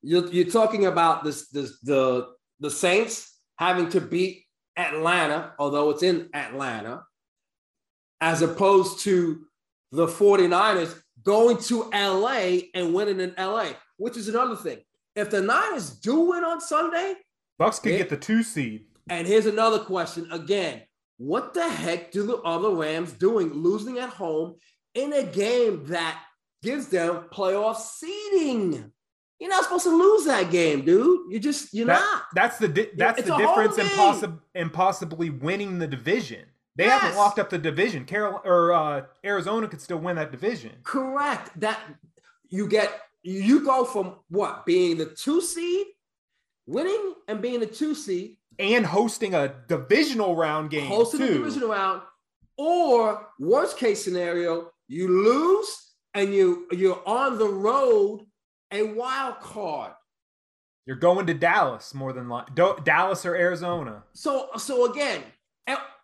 You're, 0.03 0.27
you're 0.29 0.51
talking 0.51 0.87
about 0.87 1.25
this, 1.25 1.49
this 1.51 1.79
the 1.81 2.29
the 2.59 2.71
Saints 2.71 3.39
having 3.57 3.91
to 3.91 4.01
beat 4.01 4.45
Atlanta, 4.77 5.53
although 5.59 5.91
it's 5.91 6.03
in 6.03 6.31
Atlanta, 6.33 7.05
as 8.21 8.41
opposed 8.41 9.01
to 9.01 9.45
the 9.93 10.07
49ers 10.07 10.99
going 11.23 11.59
to 11.59 11.91
LA 11.93 12.61
and 12.75 12.95
winning 12.95 13.21
in 13.21 13.35
LA, 13.37 13.73
which 13.99 14.17
is 14.17 14.29
another 14.29 14.57
thing. 14.57 14.79
If 15.15 15.31
the 15.31 15.43
Niners 15.43 15.91
do 15.91 16.21
win 16.21 16.45
on 16.45 16.61
Sunday, 16.61 17.15
Bucs 17.61 17.83
could 17.83 17.93
it, 17.93 17.99
get 17.99 18.09
the 18.09 18.17
two 18.17 18.43
seed. 18.43 18.87
And 19.09 19.27
here's 19.27 19.47
another 19.47 19.81
question 19.81 20.27
again. 20.33 20.83
What 21.19 21.53
the 21.53 21.69
heck 21.69 22.11
do 22.11 22.25
the 22.25 22.39
other 22.39 22.71
Rams 22.71 23.13
doing 23.13 23.53
losing 23.53 23.99
at 23.99 24.09
home 24.09 24.55
in 24.95 25.13
a 25.13 25.23
game 25.23 25.85
that 25.87 26.23
gives 26.63 26.89
them 26.89 27.27
playoff 27.31 27.77
seeding? 27.77 28.91
You're 29.39 29.51
not 29.51 29.65
supposed 29.65 29.85
to 29.85 29.97
lose 29.97 30.25
that 30.25 30.51
game, 30.51 30.85
dude. 30.85 31.33
You 31.33 31.39
just 31.39 31.75
you're 31.75 31.87
that, 31.87 32.01
not. 32.01 32.23
That's 32.35 32.59
the 32.59 32.69
di- 32.69 32.91
that's 32.97 33.19
it's 33.19 33.29
the 33.29 33.37
difference 33.37 33.79
in, 33.79 33.87
possi- 33.87 34.39
in 34.55 34.71
possibly 34.71 35.31
winning 35.31 35.79
the 35.79 35.87
division. 35.87 36.45
They 36.77 36.85
yes. 36.85 37.03
haven't 37.03 37.19
locked 37.19 37.39
up 37.39 37.51
the 37.51 37.59
division. 37.59 38.05
Carol 38.05 38.41
or 38.45 38.73
uh, 38.73 39.03
Arizona 39.25 39.69
could 39.69 39.81
still 39.81 39.99
win 39.99 40.17
that 40.17 40.31
division. 40.31 40.73
Correct. 40.83 41.59
That 41.61 41.79
you 42.49 42.69
get 42.69 43.01
you 43.23 43.65
go 43.65 43.85
from 43.85 44.17
what 44.29 44.65
being 44.65 44.97
the 44.97 45.07
two 45.07 45.41
seed, 45.41 45.87
winning 46.71 47.15
and 47.29 47.43
being 47.43 47.63
a 47.63 47.67
two 47.67 47.95
seed, 47.95 48.37
and 48.59 48.87
hosting 48.87 49.35
a 49.35 49.55
divisional 49.69 50.37
round 50.37 50.71
game. 50.71 50.87
Hosting 50.87 51.21
too. 51.21 51.27
a 51.27 51.35
divisional 51.35 51.69
round, 51.71 52.03
or 52.57 53.27
worst 53.39 53.77
case 53.77 54.05
scenario, 54.05 54.71
you 54.89 55.09
lose 55.09 55.95
and 56.15 56.35
you 56.35 56.67
you're 56.73 57.03
on 57.07 57.39
the 57.39 57.49
road 57.49 58.27
a 58.71 58.83
wild 58.83 59.41
card. 59.41 59.93
You're 60.87 60.97
going 60.97 61.27
to 61.27 61.35
Dallas 61.35 61.95
more 61.95 62.13
than 62.13 62.29
like 62.29 62.47
Dallas 62.55 63.27
or 63.27 63.35
Arizona. 63.35 64.05
So 64.13 64.49
so 64.57 64.91
again, 64.91 65.23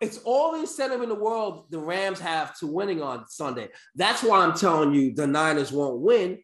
it's 0.01 0.19
all 0.25 0.53
the 0.53 0.61
incentive 0.61 1.03
in 1.03 1.09
the 1.09 1.15
world 1.15 1.67
the 1.71 1.79
Rams 1.79 2.21
have 2.21 2.57
to 2.59 2.67
winning 2.67 3.03
on 3.03 3.27
Sunday. 3.29 3.69
That's 3.95 4.23
why 4.23 4.45
I'm 4.45 4.55
telling 4.55 4.93
you 4.93 5.15
the 5.15 5.27
Niners 5.27 5.73
won't 5.73 6.01
win. 6.01 6.39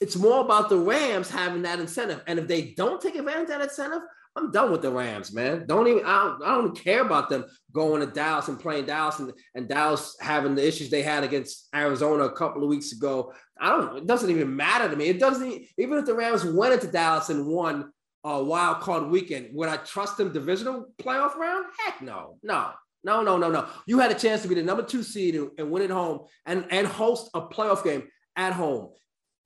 It's 0.00 0.16
more 0.16 0.40
about 0.40 0.68
the 0.68 0.78
Rams 0.78 1.30
having 1.30 1.62
that 1.62 1.80
incentive. 1.80 2.22
And 2.26 2.38
if 2.38 2.46
they 2.46 2.74
don't 2.76 3.00
take 3.00 3.14
advantage 3.14 3.44
of 3.44 3.48
that 3.48 3.62
incentive, 3.62 4.02
I'm 4.36 4.50
done 4.50 4.70
with 4.70 4.82
the 4.82 4.90
Rams, 4.90 5.32
man. 5.32 5.64
Don't 5.66 5.88
even 5.88 6.04
I 6.04 6.24
don't, 6.24 6.42
I 6.42 6.54
don't 6.56 6.78
care 6.78 7.00
about 7.00 7.30
them 7.30 7.46
going 7.72 8.00
to 8.00 8.06
Dallas 8.06 8.48
and 8.48 8.60
playing 8.60 8.84
Dallas 8.84 9.18
and, 9.18 9.32
and 9.54 9.66
Dallas 9.66 10.14
having 10.20 10.54
the 10.54 10.66
issues 10.66 10.90
they 10.90 11.02
had 11.02 11.24
against 11.24 11.68
Arizona 11.74 12.24
a 12.24 12.32
couple 12.32 12.62
of 12.62 12.68
weeks 12.68 12.92
ago. 12.92 13.32
I 13.58 13.70
don't. 13.70 13.96
It 13.96 14.06
doesn't 14.06 14.28
even 14.28 14.54
matter 14.54 14.90
to 14.90 14.96
me. 14.96 15.06
It 15.06 15.18
doesn't 15.18 15.62
even 15.78 15.98
if 15.98 16.04
the 16.04 16.14
Rams 16.14 16.44
went 16.44 16.74
into 16.74 16.88
Dallas 16.88 17.30
and 17.30 17.46
won 17.46 17.90
a 18.24 18.42
wild 18.42 18.80
card 18.80 19.08
weekend. 19.08 19.48
Would 19.54 19.70
I 19.70 19.78
trust 19.78 20.18
them 20.18 20.32
divisional 20.34 20.86
playoff 20.98 21.36
round? 21.36 21.64
Heck 21.78 22.02
no, 22.02 22.36
no, 22.42 22.72
no, 23.04 23.22
no, 23.22 23.38
no, 23.38 23.50
no. 23.50 23.66
You 23.86 24.00
had 24.00 24.10
a 24.10 24.18
chance 24.18 24.42
to 24.42 24.48
be 24.48 24.54
the 24.54 24.62
number 24.62 24.82
two 24.82 25.02
seed 25.02 25.34
and, 25.34 25.50
and 25.56 25.70
win 25.70 25.82
at 25.82 25.90
home 25.90 26.26
and 26.44 26.66
and 26.70 26.86
host 26.86 27.30
a 27.32 27.40
playoff 27.40 27.82
game 27.82 28.02
at 28.36 28.52
home 28.52 28.90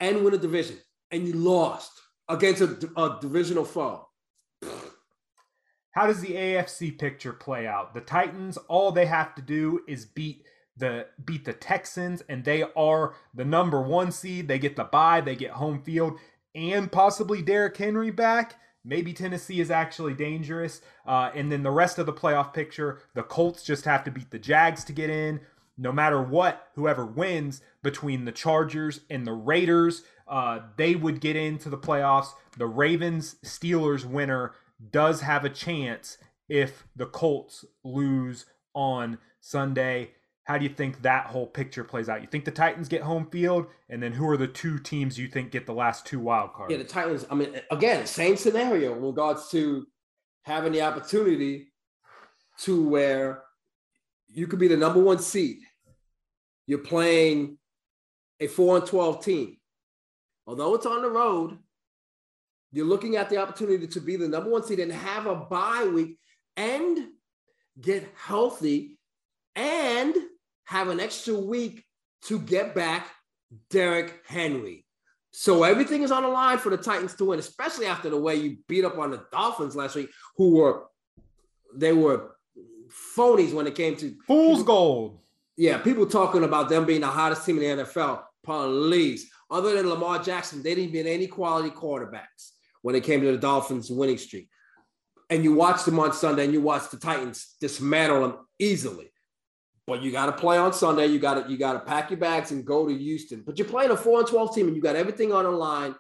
and 0.01 0.25
win 0.25 0.35
a 0.35 0.39
division, 0.39 0.79
and 1.11 1.27
you 1.27 1.35
lost 1.35 1.93
against 2.29 2.63
a, 2.63 2.91
a 2.97 3.19
divisional 3.21 3.65
foe. 3.65 4.07
How 5.93 6.07
does 6.07 6.21
the 6.21 6.35
AFC 6.35 6.99
picture 6.99 7.33
play 7.33 7.67
out? 7.67 7.95
The 7.95 8.01
Titans, 8.01 8.57
all 8.69 8.93
they 8.93 9.07
have 9.07 9.35
to 9.35 9.43
do 9.43 9.81
is 9.89 10.07
beat 10.07 10.45
the 10.77 11.07
beat 11.25 11.45
the 11.45 11.53
Texans, 11.53 12.23
and 12.29 12.45
they 12.45 12.63
are 12.77 13.15
the 13.35 13.45
number 13.45 13.83
one 13.83 14.13
seed. 14.13 14.49
They 14.49 14.59
get 14.59 14.77
the 14.77 14.85
bye, 14.85 15.21
they 15.21 15.37
get 15.37 15.51
home 15.51 15.83
field, 15.83 16.19
and 16.55 16.91
possibly 16.91 17.43
Derrick 17.43 17.77
Henry 17.77 18.11
back. 18.11 18.57
Maybe 18.85 19.13
Tennessee 19.13 19.61
is 19.61 19.71
actually 19.71 20.15
dangerous. 20.15 20.81
Uh, 21.07 21.31
and 21.35 21.53
then 21.53 21.63
the 21.63 21.71
rest 21.71 21.99
of 21.99 22.07
the 22.07 22.13
playoff 22.13 22.55
picture, 22.55 23.01
the 23.15 23.23
Colts 23.23 23.63
just 23.63 23.85
have 23.85 24.05
to 24.05 24.11
beat 24.11 24.31
the 24.31 24.39
Jags 24.39 24.85
to 24.85 24.93
get 24.93 25.11
in. 25.11 25.41
No 25.81 25.93
matter 25.93 26.23
what, 26.23 26.69
whoever 26.75 27.07
wins 27.07 27.63
between 27.83 28.27
the 28.27 28.33
Chargers 28.33 29.01
and 29.09 29.27
the 29.27 29.33
Raiders, 29.33 30.03
uh, 30.29 30.61
they 30.77 30.95
would 30.95 31.23
get 31.23 31.37
into 31.37 31.71
the 31.71 31.79
playoffs. 31.79 32.35
The 32.59 32.67
Ravens 32.67 33.37
Steelers 33.43 34.05
winner 34.05 34.53
does 34.91 35.23
have 35.23 35.47
a 35.47 35.49
chance 35.49 36.19
if 36.51 36.85
the 36.95 37.07
Colts 37.07 37.65
lose 37.83 38.45
on 38.75 39.17
Sunday. 39.41 40.11
How 40.45 40.59
do 40.59 40.65
you 40.65 40.71
think 40.71 41.01
that 41.01 41.27
whole 41.27 41.47
picture 41.47 41.83
plays 41.83 42.11
out? 42.11 42.21
You 42.21 42.27
think 42.27 42.45
the 42.45 42.51
Titans 42.51 42.89
get 42.89 43.01
home 43.01 43.31
field, 43.31 43.67
and 43.89 44.03
then 44.03 44.13
who 44.13 44.29
are 44.29 44.37
the 44.37 44.49
two 44.49 44.79
teams 44.79 45.19
you 45.19 45.29
think 45.29 45.51
get 45.51 45.65
the 45.65 45.73
last 45.73 46.05
two 46.05 46.21
wild 46.21 46.53
cards? 46.53 46.73
Yeah, 46.73 46.79
the 46.79 46.85
Titans. 46.85 47.25
I 47.31 47.35
mean, 47.35 47.59
again, 47.71 48.05
same 48.07 48.37
scenario 48.37 48.95
in 48.95 49.01
regards 49.01 49.49
to 49.53 49.87
having 50.43 50.73
the 50.73 50.83
opportunity 50.83 51.69
to 52.59 52.87
where 52.87 53.45
you 54.29 54.47
could 54.47 54.59
be 54.59 54.69
the 54.69 54.77
number 54.77 55.01
one 55.01 55.19
seed. 55.19 55.59
You're 56.71 56.79
playing 56.79 57.59
a 58.39 58.47
four 58.47 58.77
and 58.77 58.87
twelve 58.87 59.25
team. 59.25 59.57
Although 60.47 60.77
it's 60.77 60.87
on 60.87 61.03
the 61.03 61.11
road, 61.11 61.59
you're 62.71 62.87
looking 62.87 63.17
at 63.17 63.29
the 63.29 63.39
opportunity 63.39 63.89
to 63.89 64.01
be 64.01 64.15
the 64.15 64.29
number 64.29 64.51
one 64.51 64.63
seed 64.63 64.79
and 64.79 64.93
have 64.93 65.27
a 65.27 65.35
bye 65.35 65.91
week 65.93 66.21
and 66.57 67.09
get 67.81 68.09
healthy 68.15 69.01
and 69.57 70.15
have 70.63 70.87
an 70.87 71.01
extra 71.01 71.35
week 71.35 71.85
to 72.27 72.39
get 72.39 72.73
back 72.73 73.11
Derrick 73.71 74.21
Henry. 74.29 74.87
So 75.33 75.65
everything 75.65 76.05
is 76.05 76.13
on 76.13 76.23
the 76.23 76.29
line 76.29 76.59
for 76.59 76.71
the 76.71 76.77
Titans 76.77 77.17
to 77.17 77.25
win, 77.25 77.41
especially 77.41 77.87
after 77.87 78.11
the 78.11 78.17
way 78.17 78.37
you 78.37 78.59
beat 78.69 78.85
up 78.85 78.97
on 78.97 79.11
the 79.11 79.25
Dolphins 79.33 79.75
last 79.75 79.97
week, 79.97 80.11
who 80.37 80.55
were 80.55 80.85
they 81.75 81.93
were 81.93 82.37
phonies 83.17 83.53
when 83.53 83.67
it 83.67 83.75
came 83.75 83.97
to 83.97 84.15
fool's 84.29 84.63
gold. 84.63 85.17
Yeah, 85.61 85.77
people 85.77 86.07
talking 86.07 86.43
about 86.43 86.71
them 86.71 86.87
being 86.87 87.03
the 87.03 87.07
hottest 87.07 87.45
team 87.45 87.61
in 87.61 87.77
the 87.77 87.85
NFL. 87.85 88.23
Police. 88.45 89.31
Other 89.51 89.77
than 89.77 89.91
Lamar 89.91 90.19
Jackson, 90.23 90.63
they 90.63 90.75
didn't 90.75 90.93
get 90.93 91.05
any 91.05 91.27
quality 91.27 91.69
quarterbacks 91.69 92.53
when 92.81 92.95
it 92.95 93.05
came 93.05 93.21
to 93.21 93.31
the 93.31 93.37
Dolphins' 93.37 93.91
winning 93.91 94.17
streak. 94.17 94.49
And 95.29 95.45
you 95.45 95.53
watch 95.53 95.85
them 95.85 95.99
on 95.99 96.15
Sunday 96.15 96.45
and 96.45 96.55
you 96.55 96.63
watch 96.63 96.89
the 96.91 96.97
Titans 96.97 97.57
dismantle 97.61 98.23
them 98.23 98.39
easily. 98.59 99.13
But 99.87 100.01
you 100.01 100.11
got 100.11 100.27
to 100.27 100.33
play 100.33 100.57
on 100.57 100.73
Sunday. 100.73 101.09
You 101.09 101.19
got 101.19 101.45
to 101.45 101.53
you 101.53 101.59
got 101.59 101.75
to 101.75 101.81
pack 101.81 102.09
your 102.09 102.19
bags 102.19 102.53
and 102.53 102.65
go 102.65 102.89
to 102.89 102.97
Houston. 102.97 103.43
But 103.45 103.59
you're 103.59 103.69
playing 103.69 103.91
a 103.91 103.99
four 103.99 104.21
and 104.21 104.27
twelve 104.27 104.55
team, 104.55 104.67
and 104.67 104.75
you 104.75 104.81
got 104.81 104.97
everything 104.97 105.31
on 105.31 105.45
the 105.45 105.51
line 105.51 105.95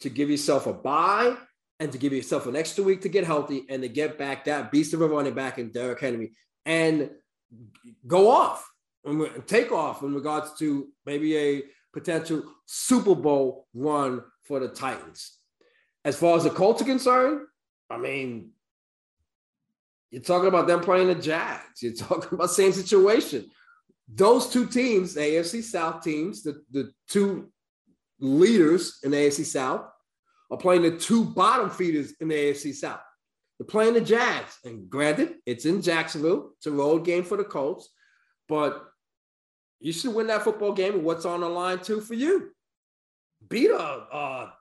to 0.00 0.10
give 0.10 0.28
yourself 0.28 0.66
a 0.66 0.74
bye 0.74 1.34
and 1.80 1.90
to 1.92 1.96
give 1.96 2.12
yourself 2.12 2.46
an 2.46 2.56
extra 2.56 2.84
week 2.84 3.00
to 3.00 3.08
get 3.08 3.24
healthy 3.24 3.64
and 3.70 3.80
to 3.80 3.88
get 3.88 4.18
back 4.18 4.44
that 4.44 4.70
beast 4.70 4.92
of 4.92 5.00
a 5.00 5.08
running 5.08 5.32
back 5.32 5.58
in 5.58 5.70
Derrick 5.70 5.98
Henry 5.98 6.32
and 6.66 7.08
go 8.06 8.28
off 8.28 8.68
and 9.04 9.46
take 9.46 9.72
off 9.72 10.02
in 10.02 10.14
regards 10.14 10.58
to 10.58 10.88
maybe 11.06 11.36
a 11.36 11.62
potential 11.92 12.42
Super 12.66 13.14
Bowl 13.14 13.66
run 13.74 14.22
for 14.42 14.60
the 14.60 14.68
Titans. 14.68 15.38
As 16.04 16.16
far 16.16 16.36
as 16.36 16.44
the 16.44 16.50
Colts 16.50 16.82
are 16.82 16.86
concerned, 16.86 17.40
I 17.90 17.96
mean, 17.98 18.52
You're 20.10 20.22
talking 20.22 20.48
about 20.48 20.66
them 20.66 20.80
playing 20.80 21.08
the 21.08 21.14
Jags. 21.14 21.82
You're 21.82 21.92
talking 22.08 22.30
about 22.32 22.50
same 22.50 22.72
situation. 22.72 23.50
Those 24.12 24.48
two 24.48 24.66
teams, 24.66 25.14
the 25.14 25.20
AFC 25.20 25.62
South 25.62 26.02
teams, 26.02 26.42
the, 26.42 26.62
the 26.70 26.92
two 27.08 27.50
leaders 28.20 29.00
in 29.02 29.10
the 29.10 29.18
AFC 29.18 29.44
South, 29.44 29.86
are 30.50 30.56
playing 30.56 30.82
the 30.82 30.96
two 30.96 31.24
bottom 31.24 31.68
feeders 31.68 32.14
in 32.20 32.28
the 32.28 32.34
AFC 32.34 32.74
South. 32.74 33.00
They're 33.58 33.66
playing 33.66 33.94
the 33.94 34.00
Jags. 34.00 34.58
And 34.64 34.88
granted, 34.88 35.34
it's 35.44 35.66
in 35.66 35.82
Jacksonville. 35.82 36.52
It's 36.56 36.66
a 36.66 36.70
road 36.70 37.04
game 37.04 37.24
for 37.24 37.36
the 37.36 37.44
Colts. 37.44 37.90
But 38.48 38.84
you 39.80 39.92
should 39.92 40.14
win 40.14 40.26
that 40.28 40.42
football 40.42 40.72
game. 40.72 40.94
And 40.94 41.04
what's 41.04 41.24
on 41.24 41.40
the 41.40 41.48
line, 41.48 41.80
too, 41.80 42.00
for 42.00 42.14
you? 42.14 42.50
Beat 43.48 43.70
a, 43.70 43.78
a 43.78 44.52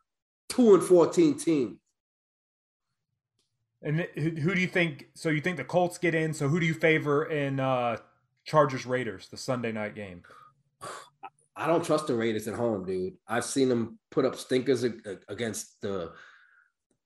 2 0.49 0.75
and 0.75 0.83
14 0.83 1.37
team. 1.37 1.79
And 3.81 4.07
who 4.15 4.55
do 4.55 4.59
you 4.59 4.67
think? 4.67 5.07
So 5.15 5.29
you 5.29 5.41
think 5.41 5.57
the 5.57 5.63
Colts 5.63 5.97
get 5.97 6.15
in? 6.15 6.33
So 6.33 6.47
who 6.47 6.59
do 6.59 6.65
you 6.65 6.73
favor 6.73 7.25
in 7.25 7.59
uh, 7.59 7.97
Chargers 8.45 8.85
Raiders, 8.85 9.27
the 9.29 9.37
Sunday 9.37 9.71
night 9.71 9.95
game? 9.95 10.23
I 11.55 11.65
don't 11.65 11.83
trust 11.83 12.07
the 12.07 12.15
Raiders 12.15 12.47
at 12.47 12.53
home, 12.53 12.85
dude. 12.85 13.13
I've 13.27 13.45
seen 13.45 13.69
them 13.69 13.97
put 14.11 14.25
up 14.25 14.35
stinkers 14.35 14.83
against 15.27 15.81
the 15.81 16.11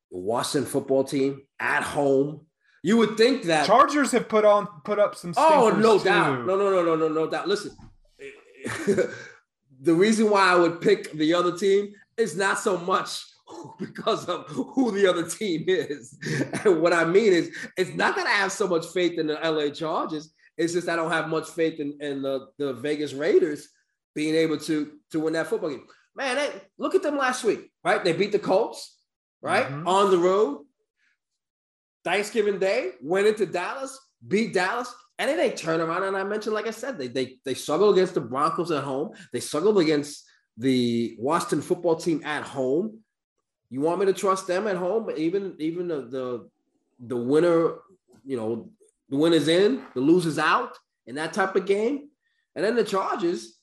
Washington 0.10 0.70
football 0.70 1.06
team 1.06 1.42
at 1.60 1.84
home. 1.84 2.46
You 2.84 2.98
would 2.98 3.16
think 3.16 3.44
that 3.44 3.68
Chargers 3.68 4.12
have 4.12 4.28
put 4.28 4.44
on 4.44 4.68
put 4.84 4.98
up 4.98 5.16
some. 5.16 5.34
Oh, 5.38 5.70
no 5.78 6.00
too. 6.00 6.06
doubt, 6.06 6.46
no, 6.46 6.56
no, 6.58 6.70
no, 6.70 6.84
no, 6.84 6.96
no, 6.96 7.08
no 7.08 7.30
doubt. 7.30 7.48
Listen, 7.48 7.76
the 9.82 9.94
reason 9.94 10.30
why 10.30 10.52
I 10.52 10.56
would 10.56 10.82
pick 10.82 11.12
the 11.12 11.34
other 11.34 11.56
team 11.58 11.94
is 12.18 12.36
not 12.36 12.60
so 12.60 12.78
much 12.78 13.24
because 13.80 14.26
of 14.26 14.48
who 14.48 14.92
the 14.92 15.08
other 15.08 15.28
team 15.28 15.66
is. 15.68 16.18
And 16.66 16.82
what 16.82 16.94
I 16.94 17.06
mean 17.06 17.34
is, 17.34 17.56
it's 17.78 17.96
not 17.96 18.16
that 18.16 18.28
I 18.28 18.32
have 18.32 18.52
so 18.52 18.68
much 18.68 18.88
faith 18.88 19.18
in 19.18 19.28
the 19.28 19.36
LA 19.36 19.70
Chargers. 19.70 20.34
It's 20.58 20.74
just 20.74 20.90
I 20.90 20.96
don't 20.96 21.12
have 21.12 21.30
much 21.30 21.50
faith 21.50 21.80
in, 21.80 21.98
in 22.02 22.22
the, 22.22 22.48
the 22.58 22.74
Vegas 22.74 23.14
Raiders 23.14 23.70
being 24.14 24.36
able 24.36 24.58
to, 24.60 24.92
to 25.12 25.20
win 25.20 25.34
that 25.34 25.48
football 25.48 25.70
game. 25.70 25.88
Man, 26.16 26.36
they, 26.36 26.50
look 26.78 26.94
at 26.94 27.04
them 27.04 27.18
last 27.18 27.44
week, 27.44 27.72
right? 27.84 28.04
They 28.04 28.14
beat 28.14 28.32
the 28.32 28.40
Colts, 28.40 28.98
right? 29.42 29.66
Mm-hmm. 29.66 29.88
On 29.88 30.12
the 30.12 30.18
road. 30.18 30.66
Thanksgiving 32.04 32.60
Day, 32.60 32.92
went 33.02 33.28
into 33.28 33.46
Dallas, 33.46 33.98
beat 34.28 34.54
Dallas, 34.54 34.94
and 35.20 35.30
then 35.30 35.38
they 35.38 35.52
turn 35.52 35.82
around. 35.82 36.04
And 36.04 36.18
I 36.18 36.24
mentioned, 36.24 36.56
like 36.56 36.68
I 36.68 36.72
said, 36.72 36.98
they 36.98 37.08
they 37.08 37.38
they 37.46 37.54
struggled 37.54 37.96
against 37.96 38.16
the 38.16 38.22
Broncos 38.22 38.72
at 38.72 38.84
home. 38.84 39.12
They 39.32 39.40
struggled 39.40 39.80
against 39.80 40.26
the 40.58 41.16
Washington 41.20 41.62
football 41.62 41.96
team 41.96 42.22
at 42.26 42.44
home. 42.44 43.00
You 43.70 43.82
want 43.82 44.00
me 44.00 44.06
to 44.08 44.14
trust 44.14 44.48
them 44.48 44.68
at 44.68 44.78
home? 44.78 45.10
Even 45.16 45.56
even 45.60 45.88
the 45.88 46.02
the, 46.02 46.50
the 47.00 47.18
winner, 47.18 47.76
you 48.26 48.38
know, 48.38 48.70
the 49.10 49.18
winner's 49.18 49.48
in, 49.48 49.84
the 49.94 50.02
loser's 50.02 50.40
out 50.40 50.78
in 51.06 51.16
that 51.16 51.34
type 51.34 51.56
of 51.56 51.66
game. 51.66 52.10
And 52.56 52.66
then 52.66 52.76
the 52.76 52.84
Chargers, 52.84 53.60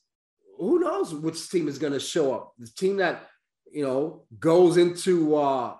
who 0.56 0.78
knows 0.78 1.14
which 1.14 1.50
team 1.50 1.68
is 1.68 1.78
going 1.78 1.92
to 1.92 2.00
show 2.00 2.34
up? 2.34 2.52
The 2.58 2.68
team 2.68 2.96
that 2.96 3.26
you 3.72 3.84
know 3.84 4.24
goes 4.38 4.76
into 4.76 5.36
uh, 5.36 5.74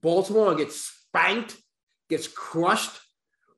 Baltimore 0.00 0.48
and 0.48 0.58
gets 0.58 0.80
spanked, 0.80 1.56
gets 2.16 2.28
crushed 2.28 2.98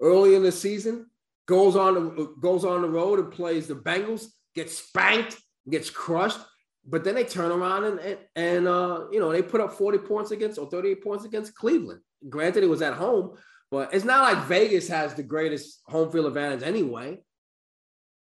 early 0.00 0.34
in 0.34 0.42
the 0.42 0.52
season, 0.52 1.06
goes 1.46 1.76
on 1.76 1.94
the, 1.94 2.34
goes 2.40 2.64
on 2.64 2.82
the 2.82 2.88
road 2.88 3.18
and 3.18 3.32
plays 3.32 3.66
the 3.66 3.74
Bengals, 3.74 4.26
gets 4.54 4.78
spanked, 4.78 5.36
gets 5.68 5.90
crushed 5.90 6.40
but 6.88 7.04
then 7.04 7.14
they 7.14 7.24
turn 7.24 7.50
around 7.50 7.84
and 7.84 7.98
and, 7.98 8.18
and 8.36 8.68
uh, 8.68 9.06
you 9.10 9.18
know 9.18 9.32
they 9.32 9.42
put 9.42 9.60
up 9.60 9.72
40 9.72 9.98
points 9.98 10.30
against 10.30 10.58
or 10.58 10.70
38 10.70 11.02
points 11.02 11.24
against 11.24 11.54
Cleveland. 11.54 12.00
Granted, 12.28 12.64
it 12.64 12.68
was 12.68 12.82
at 12.82 12.94
home, 12.94 13.36
but 13.70 13.92
it's 13.92 14.04
not 14.04 14.22
like 14.22 14.44
Vegas 14.46 14.88
has 14.88 15.14
the 15.14 15.22
greatest 15.22 15.80
home 15.86 16.10
field 16.10 16.26
advantage 16.26 16.62
anyway. 16.62 17.18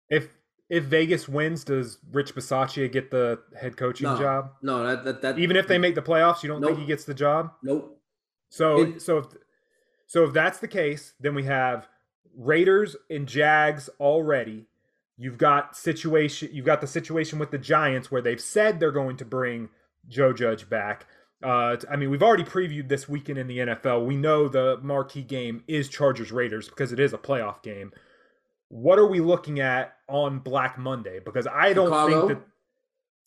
If 0.09 0.29
if 0.69 0.85
Vegas 0.85 1.29
wins, 1.29 1.65
does 1.65 1.99
Rich 2.13 2.35
Bisaccia 2.35 2.91
get 2.93 3.11
the 3.11 3.41
head 3.59 3.77
coaching 3.77 4.05
no, 4.05 4.19
job? 4.19 4.53
No, 4.63 4.87
that, 4.87 5.05
that, 5.05 5.23
that 5.23 5.39
even 5.39 5.57
if 5.57 5.67
they 5.67 5.79
make 5.79 5.95
the 5.95 6.03
playoffs, 6.03 6.43
you 6.43 6.49
don't 6.49 6.61
nope. 6.61 6.71
think 6.71 6.81
he 6.81 6.87
gets 6.87 7.05
the 7.05 7.15
job? 7.15 7.53
Nope. 7.63 8.01
So 8.51 8.83
it, 8.83 9.03
so 9.03 9.19
if 9.19 9.27
so 10.11 10.25
if 10.25 10.33
that's 10.33 10.59
the 10.59 10.67
case, 10.67 11.15
then 11.21 11.37
we 11.37 11.45
have 11.45 11.87
Raiders 12.37 12.97
and 13.09 13.29
Jags 13.29 13.89
already 14.01 14.67
You've 15.21 15.37
got 15.37 15.77
situation. 15.77 16.49
You've 16.51 16.65
got 16.65 16.81
the 16.81 16.87
situation 16.87 17.39
with 17.39 17.51
the 17.51 17.59
Giants 17.59 18.11
where 18.11 18.23
they've 18.23 18.41
said 18.41 18.81
they're 18.81 18.91
going 18.91 19.19
to 19.19 19.25
bring 19.27 19.69
Joe 20.09 20.33
Judge 20.33 20.67
back. 20.71 21.07
Uh, 21.43 21.77
I 21.91 21.97
mean, 21.97 22.09
we've 22.09 22.23
already 22.23 22.43
previewed 22.43 22.89
this 22.89 23.07
weekend 23.07 23.37
in 23.37 23.47
the 23.47 23.59
NFL. 23.59 24.07
We 24.07 24.17
know 24.17 24.49
the 24.49 24.79
marquee 24.83 25.21
game 25.21 25.63
is 25.69 25.91
Chargers 25.91 26.33
Raiders 26.33 26.71
because 26.71 26.91
it 26.91 26.99
is 26.99 27.13
a 27.13 27.19
playoff 27.19 27.63
game. 27.63 27.93
What 28.71 28.99
are 28.99 29.07
we 29.07 29.21
looking 29.21 29.61
at 29.61 29.93
on 30.09 30.39
Black 30.39 30.79
Monday? 30.79 31.21
Because 31.23 31.47
I 31.47 31.75
don't 31.75 31.89
Chicago? 31.89 32.27
think 32.27 32.39
that 32.39 32.47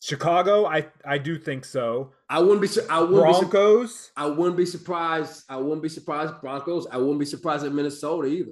Chicago. 0.03 0.65
I 0.65 0.87
I 1.05 1.17
do 1.17 1.37
think 1.37 1.63
so. 1.63 2.11
I 2.29 2.39
wouldn't 2.39 2.61
be. 2.61 2.67
I 2.89 2.99
wouldn't 2.99 3.21
Broncos. 3.21 4.07
Be, 4.07 4.21
I 4.21 4.25
wouldn't 4.25 4.57
be 4.57 4.65
surprised. 4.65 5.43
I 5.47 5.55
wouldn't 5.55 5.81
be 5.81 5.87
surprised. 5.87 6.41
Broncos. 6.41 6.85
I 6.91 6.97
wouldn't 6.97 7.19
be 7.19 7.25
surprised 7.25 7.65
at 7.65 7.71
Minnesota 7.71 8.27
either. 8.27 8.51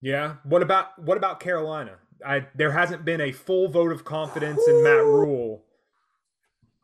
Yeah. 0.00 0.36
What 0.44 0.62
about 0.62 0.96
what 0.96 1.16
about 1.16 1.40
Carolina? 1.40 1.96
I 2.24 2.46
there 2.54 2.70
hasn't 2.70 3.04
been 3.04 3.20
a 3.20 3.32
full 3.32 3.68
vote 3.68 3.90
of 3.90 4.04
confidence 4.04 4.60
Ooh. 4.68 4.78
in 4.78 4.84
Matt 4.84 5.04
Rhule. 5.04 5.64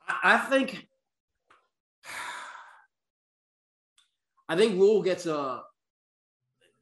I 0.09 0.37
think 0.39 0.89
I 4.49 4.57
think 4.57 4.81
Rhule 4.81 5.03
gets 5.03 5.27
a 5.27 5.63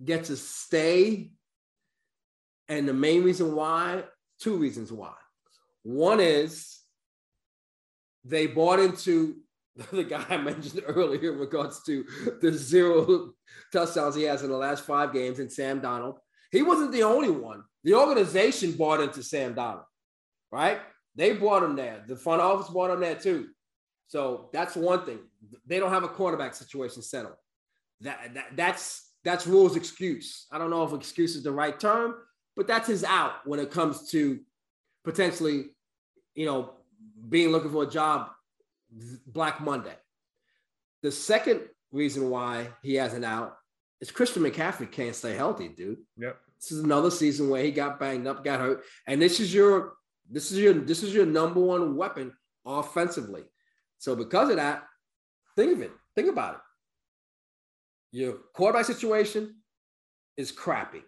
gets 0.03 0.31
a 0.31 0.39
stay. 0.39 1.33
And 2.71 2.89
the 2.89 2.95
main 2.95 3.25
reason 3.25 3.55
why, 3.55 4.05
two 4.39 4.57
reasons 4.57 4.91
why. 4.91 5.13
One 5.83 6.21
is 6.21 6.80
they 8.25 8.47
bought 8.47 8.79
into 8.79 9.37
the 9.93 10.05
guy 10.05 10.25
I 10.29 10.37
mentioned 10.37 10.83
earlier 10.87 11.33
in 11.33 11.39
regards 11.39 11.83
to 11.85 12.05
the 12.41 12.53
zero 12.53 13.33
touchdowns 13.73 14.15
he 14.15 14.25
has 14.25 14.43
in 14.43 14.51
the 14.51 14.57
last 14.57 14.85
five 14.85 15.13
games 15.13 15.39
and 15.39 15.51
Sam 15.51 15.81
Darnold. 15.81 16.17
He 16.51 16.63
wasn't 16.63 16.93
the 16.93 17.05
only 17.05 17.31
one. 17.31 17.63
The 17.85 17.95
organization 17.95 18.73
bought 18.73 19.01
into 19.01 19.23
Sam 19.23 19.55
Darnold, 19.55 19.85
right? 20.51 20.81
They 21.15 21.33
bought 21.33 21.63
him 21.63 21.77
there. 21.77 22.05
The 22.07 22.17
front 22.17 22.43
office 22.43 22.69
bought 22.69 22.91
him 22.91 23.01
there 23.01 23.15
too. 23.15 23.49
So 24.09 24.51
that's 24.53 24.75
one 24.75 25.05
thing. 25.07 25.21
They 25.67 25.79
don't 25.79 25.93
have 25.93 26.05
a 26.05 26.09
quarterback 26.09 26.55
situation 26.55 27.03
settled. 27.03 27.37
That, 28.01 28.35
that 28.35 28.47
that's 28.57 29.11
that's 29.25 29.47
Rhule's 29.47 29.77
excuse. 29.77 30.47
I 30.51 30.59
don't 30.59 30.71
know 30.71 30.83
if 30.83 30.93
excuse 30.93 31.37
is 31.37 31.43
the 31.43 31.53
right 31.53 31.79
term, 31.79 32.15
but 32.57 32.67
that's 32.67 32.89
his 32.89 33.05
out 33.05 33.47
when 33.47 33.61
it 33.61 33.71
comes 33.71 34.11
to 34.11 34.41
potentially, 35.05 35.67
you 36.35 36.47
know, 36.47 36.73
being 37.29 37.51
looking 37.51 37.71
for 37.71 37.85
a 37.85 37.91
job 37.91 38.31
Black 39.27 39.61
Monday. 39.61 39.95
The 41.03 41.13
second 41.13 41.61
reason 41.93 42.31
why 42.31 42.69
he 42.83 42.95
has 42.95 43.15
an 43.15 43.25
out 43.25 43.57
is 44.01 44.11
Christian 44.11 44.43
McCaffrey 44.43 44.91
can't 44.91 45.15
stay 45.15 45.35
healthy, 45.35 45.69
dude. 45.69 45.99
Yep. 46.17 46.37
This 46.59 46.73
is 46.73 46.81
another 46.81 47.11
season 47.11 47.49
where 47.49 47.63
he 47.63 47.71
got 47.71 47.99
banged 47.99 48.27
up, 48.27 48.45
got 48.45 48.61
hurt, 48.61 48.85
and 49.07 49.21
this 49.21 49.41
is 49.41 49.53
your 49.53 49.95
this 50.31 50.53
is 50.53 50.59
your 50.59 50.75
this 50.75 51.03
is 51.03 51.15
your 51.15 51.27
number 51.27 51.61
one 51.61 51.97
weapon 51.97 52.33
offensively. 52.67 53.45
So 53.99 54.15
because 54.15 54.51
of 54.51 54.57
that, 54.57 54.85
think 55.57 55.73
of 55.73 55.83
it. 55.83 55.93
Think 56.15 56.29
about 56.29 56.55
it. 56.55 56.61
Your 58.13 58.35
quarterback 58.55 58.87
situation 58.87 59.57
is 60.37 60.53
crappy. 60.53 61.03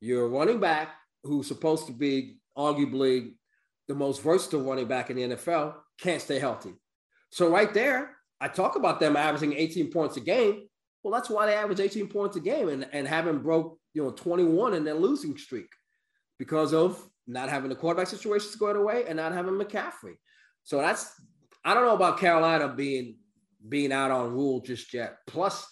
Your 0.00 0.28
running 0.28 0.60
back, 0.60 0.90
who's 1.22 1.46
supposed 1.46 1.86
to 1.86 1.92
be 1.92 2.38
arguably 2.56 3.34
the 3.92 3.98
most 3.98 4.22
versatile 4.22 4.62
running 4.62 4.86
back 4.86 5.10
in 5.10 5.16
the 5.16 5.36
NFL, 5.36 5.74
can't 5.98 6.22
stay 6.22 6.38
healthy. 6.38 6.72
So 7.28 7.50
right 7.50 7.72
there, 7.74 8.16
I 8.40 8.48
talk 8.48 8.74
about 8.74 9.00
them 9.00 9.16
averaging 9.16 9.52
18 9.52 9.90
points 9.90 10.16
a 10.16 10.20
game. 10.20 10.62
Well, 11.02 11.12
that's 11.12 11.28
why 11.28 11.44
they 11.44 11.54
average 11.54 11.78
18 11.78 12.08
points 12.08 12.36
a 12.36 12.40
game 12.40 12.70
and, 12.70 12.88
and 12.92 13.06
haven't 13.06 13.42
broke, 13.42 13.78
you 13.92 14.02
know, 14.02 14.10
21 14.10 14.72
in 14.72 14.84
their 14.84 14.94
losing 14.94 15.36
streak 15.36 15.68
because 16.38 16.72
of 16.72 17.06
not 17.26 17.50
having 17.50 17.68
the 17.68 17.76
quarterback 17.76 18.08
situation 18.08 18.48
squared 18.48 18.76
away 18.76 19.04
and 19.06 19.18
not 19.18 19.32
having 19.32 19.54
McCaffrey. 19.54 20.14
So 20.62 20.78
that's 20.78 21.12
I 21.64 21.74
don't 21.74 21.84
know 21.84 21.94
about 21.94 22.18
Carolina 22.18 22.68
being 22.68 23.16
being 23.68 23.92
out 23.92 24.10
on 24.10 24.32
Rhule 24.32 24.60
just 24.60 24.94
yet. 24.94 25.18
Plus, 25.26 25.66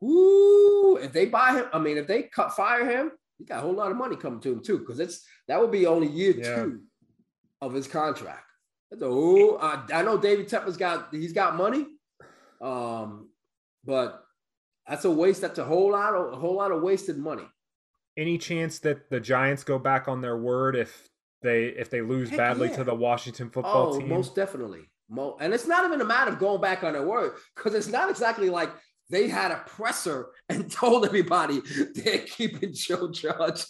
whoo, 0.00 0.96
if 0.96 1.12
they 1.12 1.26
buy 1.26 1.54
him, 1.54 1.64
I 1.72 1.78
mean, 1.78 1.98
if 1.98 2.06
they 2.06 2.22
cut 2.22 2.52
fire 2.52 2.88
him, 2.88 3.10
he 3.36 3.44
got 3.44 3.58
a 3.58 3.62
whole 3.62 3.74
lot 3.74 3.90
of 3.90 3.96
money 3.96 4.16
coming 4.16 4.40
to 4.40 4.52
him 4.52 4.62
too, 4.62 4.78
because 4.78 5.00
it's 5.00 5.26
that 5.48 5.60
would 5.60 5.72
be 5.72 5.86
only 5.86 6.06
year 6.06 6.34
yeah. 6.36 6.54
two 6.54 6.82
of 7.60 7.72
his 7.72 7.86
contract. 7.86 8.44
I, 9.60 9.82
I 9.92 10.02
know 10.02 10.16
David 10.16 10.48
Tepper's 10.48 10.76
got 10.76 11.08
he's 11.12 11.32
got 11.32 11.56
money, 11.56 11.86
um, 12.60 13.28
but 13.84 14.24
that's 14.86 15.04
a 15.04 15.10
waste. 15.10 15.42
That's 15.42 15.58
a 15.58 15.64
whole 15.64 15.92
lot 15.92 16.14
of 16.14 16.32
a 16.32 16.36
whole 16.36 16.56
lot 16.56 16.72
of 16.72 16.82
wasted 16.82 17.18
money. 17.18 17.44
Any 18.16 18.38
chance 18.38 18.78
that 18.80 19.10
the 19.10 19.20
Giants 19.20 19.62
go 19.62 19.78
back 19.78 20.08
on 20.08 20.20
their 20.20 20.38
word 20.38 20.74
if 20.74 21.08
they 21.42 21.66
if 21.66 21.90
they 21.90 22.00
lose 22.00 22.30
Heck 22.30 22.38
badly 22.38 22.68
yeah. 22.68 22.76
to 22.76 22.84
the 22.84 22.94
Washington 22.94 23.50
football 23.50 23.94
oh, 23.94 23.98
team? 23.98 24.08
Most 24.08 24.34
definitely. 24.34 24.88
And 25.40 25.54
it's 25.54 25.66
not 25.66 25.86
even 25.86 26.00
a 26.00 26.04
matter 26.04 26.30
of 26.32 26.38
going 26.38 26.60
back 26.60 26.82
on 26.84 26.92
their 26.92 27.06
word 27.06 27.32
because 27.56 27.74
it's 27.74 27.88
not 27.88 28.10
exactly 28.10 28.50
like 28.50 28.70
they 29.10 29.28
had 29.28 29.50
a 29.50 29.62
presser 29.66 30.28
and 30.48 30.70
told 30.70 31.04
everybody 31.04 31.60
they're 31.94 32.18
keeping 32.18 32.72
Joe 32.72 33.10
Judge. 33.10 33.66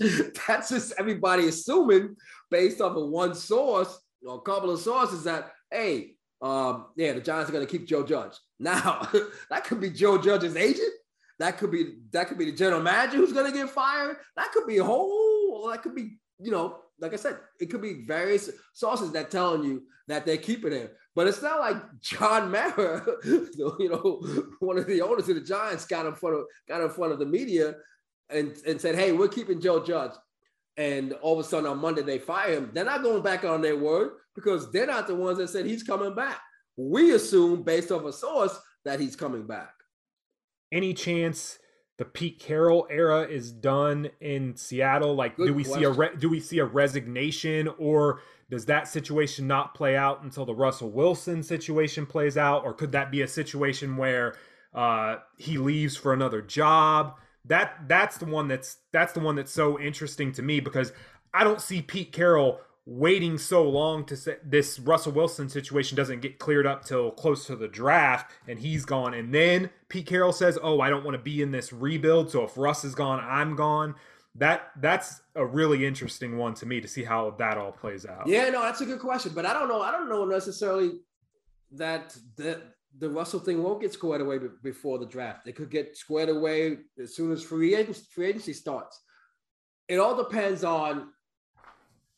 That's 0.47 0.71
just 0.71 0.95
everybody 0.99 1.49
assuming 1.49 2.17
based 2.51 2.81
off 2.81 2.97
of 2.97 3.09
one 3.09 3.35
source 3.35 3.99
or 4.27 4.37
a 4.37 4.41
couple 4.41 4.71
of 4.71 4.81
sources 4.81 5.25
that, 5.25 5.53
hey, 5.71 6.13
um, 6.41 6.87
yeah, 6.97 7.13
the 7.13 7.21
Giants 7.21 7.51
are 7.51 7.53
going 7.53 7.67
to 7.67 7.71
keep 7.71 7.87
Joe 7.87 8.05
Judge. 8.05 8.33
Now, 8.61 9.09
that 9.51 9.63
could 9.63 9.81
be 9.81 9.89
Joe 9.89 10.19
Judge's 10.19 10.57
agent. 10.57 10.93
That 11.39 11.59
could 11.59 11.71
be 11.71 11.99
that 12.11 12.27
could 12.27 12.39
be 12.39 12.47
the 12.51 12.57
general 12.57 12.83
manager 12.83 13.19
who's 13.19 13.33
going 13.33 13.49
to 13.49 13.57
get 13.57 13.71
fired. 13.71 14.17
That 14.35 14.51
could 14.51 14.67
be 14.67 14.79
a 14.79 14.85
whole. 14.85 15.69
That 15.71 15.81
could 15.81 15.95
be 15.95 16.19
you 16.39 16.51
know, 16.51 16.79
like 17.01 17.13
I 17.13 17.17
said, 17.17 17.39
it 17.61 17.67
could 17.67 17.83
be 17.83 18.05
various 18.05 18.51
sources 18.73 19.13
that 19.13 19.31
telling 19.31 19.65
you 19.65 19.83
that 20.07 20.25
they're 20.25 20.37
keeping 20.37 20.73
him. 20.73 20.89
But 21.15 21.27
it's 21.27 21.43
not 21.43 21.61
like 21.61 21.77
John 22.01 22.51
Mara, 22.51 23.05
you 23.25 23.89
know, 23.91 24.23
one 24.61 24.79
of 24.79 24.87
the 24.87 25.03
owners 25.03 25.29
of 25.29 25.35
the 25.35 25.41
Giants 25.41 25.85
got 25.85 26.07
in 26.07 26.15
front 26.15 26.37
of 26.37 26.45
got 26.69 26.81
in 26.81 26.91
front 26.91 27.13
of 27.13 27.19
the 27.19 27.27
media 27.27 27.75
and, 28.31 28.57
and 28.67 28.81
said, 28.81 28.95
hey, 28.95 29.13
we're 29.13 29.29
keeping 29.29 29.61
Joe 29.61 29.85
Judge. 29.85 30.13
And 30.79 31.13
all 31.15 31.39
of 31.39 31.45
a 31.45 31.49
sudden 31.49 31.69
on 31.69 31.79
Monday 31.79 32.03
they 32.03 32.19
fire 32.19 32.55
him. 32.55 32.71
They're 32.73 32.85
not 32.85 33.03
going 33.03 33.23
back 33.23 33.45
on 33.45 33.61
their 33.61 33.77
word 33.77 34.13
because 34.35 34.71
they're 34.73 34.87
not 34.87 35.07
the 35.07 35.15
ones 35.15 35.39
that 35.39 35.49
said 35.49 35.67
he's 35.67 35.83
coming 35.83 36.15
back. 36.15 36.41
We 36.77 37.13
assume 37.13 37.65
based 37.65 37.91
off 37.91 38.05
a 38.05 38.13
source 38.13 38.59
that 38.85 39.01
he's 39.01 39.17
coming 39.17 39.47
back. 39.47 39.73
Any 40.71 40.95
chance 40.95 41.59
the 41.99 42.05
Pete 42.05 42.39
Carroll 42.39 42.87
era 42.89 43.23
is 43.23 43.51
done 43.51 44.09
in 44.21 44.55
Seattle? 44.55 45.17
Like, 45.17 45.37
Good 45.37 45.49
do 45.49 45.55
we 45.55 45.65
question. 45.65 45.81
see 45.81 45.85
a 45.85 45.91
re- 45.91 46.17
do 46.17 46.29
we 46.29 46.39
see 46.39 46.61
a 46.61 46.65
resignation, 46.65 47.69
or 47.77 48.21
does 48.49 48.65
that 48.67 48.87
situation 48.87 49.49
not 49.49 49.75
play 49.75 49.97
out 49.97 50.23
until 50.23 50.47
the 50.47 50.55
Russell 50.55 50.91
Wilson 50.91 51.43
situation 51.43 52.07
plays 52.07 52.37
out, 52.37 52.65
or 52.65 52.73
could 52.73 52.93
that 52.93 53.11
be 53.11 53.23
a 53.23 53.29
situation 53.29 53.97
where 53.97 54.37
uh, 54.73 55.17
he 55.39 55.59
leaves 55.59 55.97
for 55.97 56.13
another 56.13 56.41
job? 56.41 57.19
That 57.49 57.89
that's 57.89 58.19
the 58.19 58.27
one 58.27 58.49
that's 58.49 58.79
that's 58.93 59.13
the 59.13 59.21
one 59.21 59.35
that's 59.35 59.53
so 59.53 59.79
interesting 59.81 60.33
to 60.33 60.43
me 60.43 60.61
because 60.61 60.93
I 61.35 61.45
don't 61.45 61.61
see 61.61 61.83
Pete 61.83 62.13
Carroll 62.13 62.61
waiting 62.89 63.37
so 63.37 63.69
long 63.69 64.03
to 64.03 64.17
say 64.17 64.37
this 64.43 64.79
Russell 64.79 65.13
Wilson 65.13 65.49
situation 65.51 65.95
doesn't 65.95 66.21
get 66.21 66.39
cleared 66.39 66.67
up 66.67 66.87
till 66.87 67.11
close 67.11 67.47
to 67.47 67.55
the 67.55 67.69
draft 67.69 68.33
and 68.49 68.59
he's 68.59 68.87
gone. 68.87 69.13
And 69.13 69.33
then 69.33 69.69
Pete 69.91 70.07
Carroll 70.07 70.33
says, 70.33 70.59
Oh, 70.63 70.81
I 70.81 70.89
don't 70.89 71.05
want 71.05 71.15
to 71.15 71.23
be 71.23 71.43
in 71.43 71.51
this 71.51 71.73
rebuild. 71.73 72.31
So 72.31 72.45
if 72.45 72.57
Russ 72.57 72.85
is 72.85 72.95
gone, 72.95 73.21
I'm 73.21 73.57
gone. 73.57 73.95
That 74.35 74.71
that's 74.81 75.21
a 75.35 75.45
really 75.45 75.85
interesting 75.85 76.39
one 76.39 76.55
to 76.55 76.67
me 76.67 76.81
to 76.81 76.89
see 76.89 77.05
how 77.05 77.31
that 77.39 77.59
all 77.59 77.73
plays 77.73 78.07
out. 78.07 78.27
Yeah, 78.27 78.49
no, 78.51 78.63
that's 78.63 78.81
a 78.81 78.87
good 78.87 79.01
question. 79.01 79.33
But 79.35 79.45
I 79.45 79.53
don't 79.53 79.69
know. 79.69 79.83
I 79.83 79.91
don't 79.91 80.09
know 80.09 80.25
necessarily 80.25 81.01
that 81.73 82.17
the 82.37 82.63
the 82.99 83.09
Russell 83.09 83.41
thing 83.41 83.63
won't 83.63 83.81
get 83.81 83.93
squared 83.93 84.21
away 84.21 84.39
before 84.63 84.99
the 84.99 85.07
draft. 85.07 85.47
It 85.47 85.57
could 85.57 85.71
get 85.71 85.97
squared 85.97 86.29
away 86.29 86.79
as 87.01 87.15
soon 87.15 87.33
as 87.33 87.43
free 87.43 87.75
agency, 87.75 88.05
free 88.11 88.27
agency 88.27 88.53
starts. 88.53 89.01
It 89.89 89.99
all 89.99 90.17
depends 90.17 90.65
on 90.65 91.09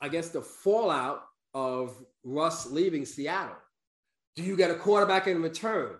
I 0.00 0.08
guess, 0.08 0.30
the 0.30 0.40
fallout 0.40 1.22
of 1.52 1.94
Russ 2.24 2.70
leaving 2.70 3.04
Seattle. 3.04 3.56
Do 4.36 4.42
you 4.42 4.56
get 4.56 4.70
a 4.70 4.76
quarterback 4.76 5.26
in 5.26 5.42
return? 5.42 5.96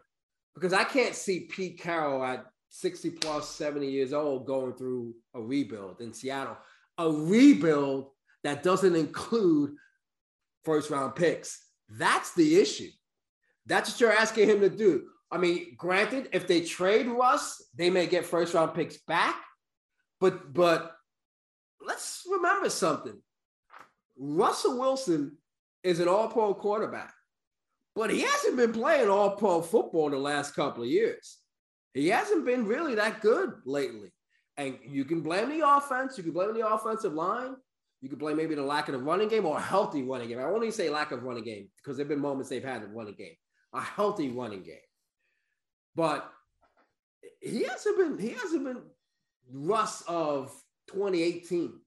Because 0.54 0.72
I 0.72 0.84
can't 0.84 1.14
see 1.14 1.40
Pete 1.40 1.78
Carroll 1.78 2.24
at 2.24 2.46
60 2.70 3.10
plus, 3.10 3.48
70 3.50 3.90
years 3.90 4.12
old 4.12 4.46
going 4.46 4.72
through 4.74 5.14
a 5.34 5.40
rebuild 5.40 6.00
in 6.00 6.14
Seattle. 6.14 6.56
A 6.98 7.10
rebuild 7.10 8.10
that 8.42 8.62
doesn't 8.62 8.96
include 8.96 9.74
first 10.64 10.90
round 10.90 11.14
picks. 11.14 11.62
That's 11.90 12.32
the 12.34 12.58
issue. 12.58 12.90
That's 13.70 13.90
what 13.90 14.00
you're 14.00 14.12
asking 14.12 14.48
him 14.48 14.60
to 14.60 14.68
do. 14.68 15.04
I 15.30 15.38
mean, 15.38 15.74
granted, 15.76 16.28
if 16.32 16.48
they 16.48 16.62
trade 16.62 17.06
Russ, 17.06 17.62
they 17.76 17.88
may 17.88 18.06
get 18.06 18.26
first 18.26 18.52
round 18.52 18.74
picks 18.74 18.98
back. 18.98 19.36
But 20.20 20.52
but 20.52 20.96
let's 21.80 22.26
remember 22.30 22.68
something. 22.68 23.18
Russell 24.18 24.78
Wilson 24.78 25.38
is 25.82 26.00
an 26.00 26.08
all 26.08 26.28
pro 26.28 26.52
quarterback, 26.52 27.14
but 27.94 28.10
he 28.10 28.22
hasn't 28.22 28.56
been 28.56 28.72
playing 28.72 29.08
all 29.08 29.36
pro 29.36 29.62
football 29.62 30.10
the 30.10 30.18
last 30.18 30.54
couple 30.54 30.82
of 30.82 30.90
years. 30.90 31.38
He 31.94 32.08
hasn't 32.08 32.44
been 32.44 32.66
really 32.66 32.96
that 32.96 33.20
good 33.20 33.52
lately. 33.64 34.12
And 34.56 34.78
you 34.84 35.04
can 35.04 35.22
blame 35.22 35.48
the 35.48 35.66
offense, 35.66 36.18
you 36.18 36.24
can 36.24 36.32
blame 36.32 36.54
the 36.54 36.68
offensive 36.68 37.14
line, 37.14 37.54
you 38.02 38.08
can 38.08 38.18
blame 38.18 38.36
maybe 38.36 38.54
the 38.54 38.62
lack 38.62 38.88
of 38.88 38.94
the 38.94 39.00
running 39.00 39.28
game 39.28 39.46
or 39.46 39.56
a 39.56 39.60
healthy 39.60 40.02
running 40.02 40.28
game. 40.28 40.38
I 40.38 40.46
won't 40.46 40.74
say 40.74 40.90
lack 40.90 41.12
of 41.12 41.22
running 41.22 41.44
game 41.44 41.68
because 41.76 41.96
there 41.96 42.04
have 42.04 42.10
been 42.10 42.20
moments 42.20 42.50
they've 42.50 42.62
had 42.62 42.82
a 42.82 42.86
running 42.86 43.14
game, 43.14 43.36
a 43.72 43.80
healthy 43.80 44.28
running 44.28 44.62
game. 44.62 44.76
But 45.94 46.30
he 47.40 47.64
hasn't 47.64 47.98
been, 47.98 48.18
he 48.18 48.34
hasn't 48.34 48.64
been 48.64 48.82
Russ 49.52 50.02
of 50.06 50.52
2018 50.88 51.80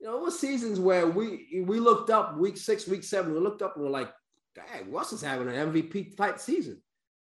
you 0.00 0.06
know, 0.06 0.16
it 0.16 0.22
was 0.22 0.38
seasons 0.38 0.78
where 0.78 1.06
we 1.06 1.62
we 1.66 1.80
looked 1.80 2.10
up 2.10 2.36
week 2.36 2.56
six, 2.56 2.86
week 2.86 3.02
seven, 3.02 3.34
we 3.34 3.40
looked 3.40 3.62
up 3.62 3.74
and 3.74 3.84
we're 3.84 3.90
like, 3.90 4.12
dang, 4.54 4.90
Russ 4.92 5.12
is 5.12 5.20
having 5.20 5.48
an 5.48 5.72
MVP 5.72 6.16
type 6.16 6.38
season. 6.38 6.80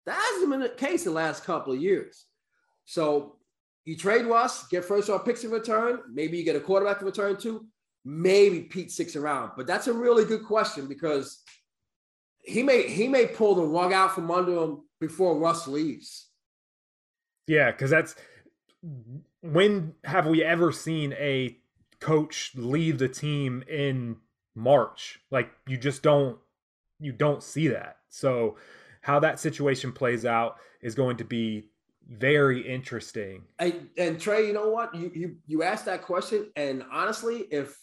That 0.05 0.19
hasn't 0.33 0.51
been 0.51 0.59
the 0.59 0.69
case 0.69 1.03
the 1.03 1.11
last 1.11 1.43
couple 1.43 1.73
of 1.73 1.81
years. 1.81 2.25
So 2.85 3.37
you 3.85 3.95
trade 3.95 4.25
Russ, 4.25 4.67
get 4.67 4.83
first 4.83 5.07
round 5.07 5.23
picks 5.23 5.43
in 5.43 5.51
return. 5.51 5.99
Maybe 6.11 6.37
you 6.37 6.43
get 6.43 6.55
a 6.55 6.61
quarterback 6.61 6.99
in 6.99 7.05
return 7.05 7.37
too. 7.37 7.65
Maybe 8.03 8.61
Pete 8.61 8.91
six 8.91 9.15
around. 9.15 9.51
But 9.55 9.67
that's 9.67 9.87
a 9.87 9.93
really 9.93 10.25
good 10.25 10.43
question 10.43 10.87
because 10.87 11.41
he 12.47 12.63
may 12.63 12.89
he 12.89 13.07
may 13.07 13.27
pull 13.27 13.55
the 13.55 13.63
rug 13.63 13.93
out 13.93 14.15
from 14.15 14.31
under 14.31 14.63
him 14.63 14.81
before 14.99 15.37
Russ 15.37 15.67
leaves. 15.67 16.29
Yeah, 17.45 17.71
because 17.71 17.89
that's 17.89 18.15
when 19.41 19.93
have 20.03 20.25
we 20.25 20.43
ever 20.43 20.71
seen 20.71 21.13
a 21.13 21.57
coach 21.99 22.51
leave 22.55 22.97
the 22.97 23.09
team 23.09 23.63
in 23.67 24.17
March. 24.55 25.19
Like 25.31 25.51
you 25.67 25.77
just 25.77 26.01
don't 26.01 26.37
you 26.99 27.11
don't 27.11 27.43
see 27.43 27.67
that. 27.67 27.97
So 28.09 28.57
how 29.01 29.19
that 29.19 29.39
situation 29.39 29.91
plays 29.91 30.25
out 30.25 30.57
is 30.81 30.95
going 30.95 31.17
to 31.17 31.23
be 31.23 31.69
very 32.09 32.61
interesting. 32.61 33.43
And, 33.59 33.89
and 33.97 34.19
Trey, 34.19 34.47
you 34.47 34.53
know 34.53 34.69
what? 34.69 34.95
You 34.95 35.11
you 35.13 35.35
you 35.45 35.63
asked 35.63 35.85
that 35.85 36.01
question, 36.01 36.51
and 36.55 36.83
honestly, 36.91 37.45
if 37.51 37.77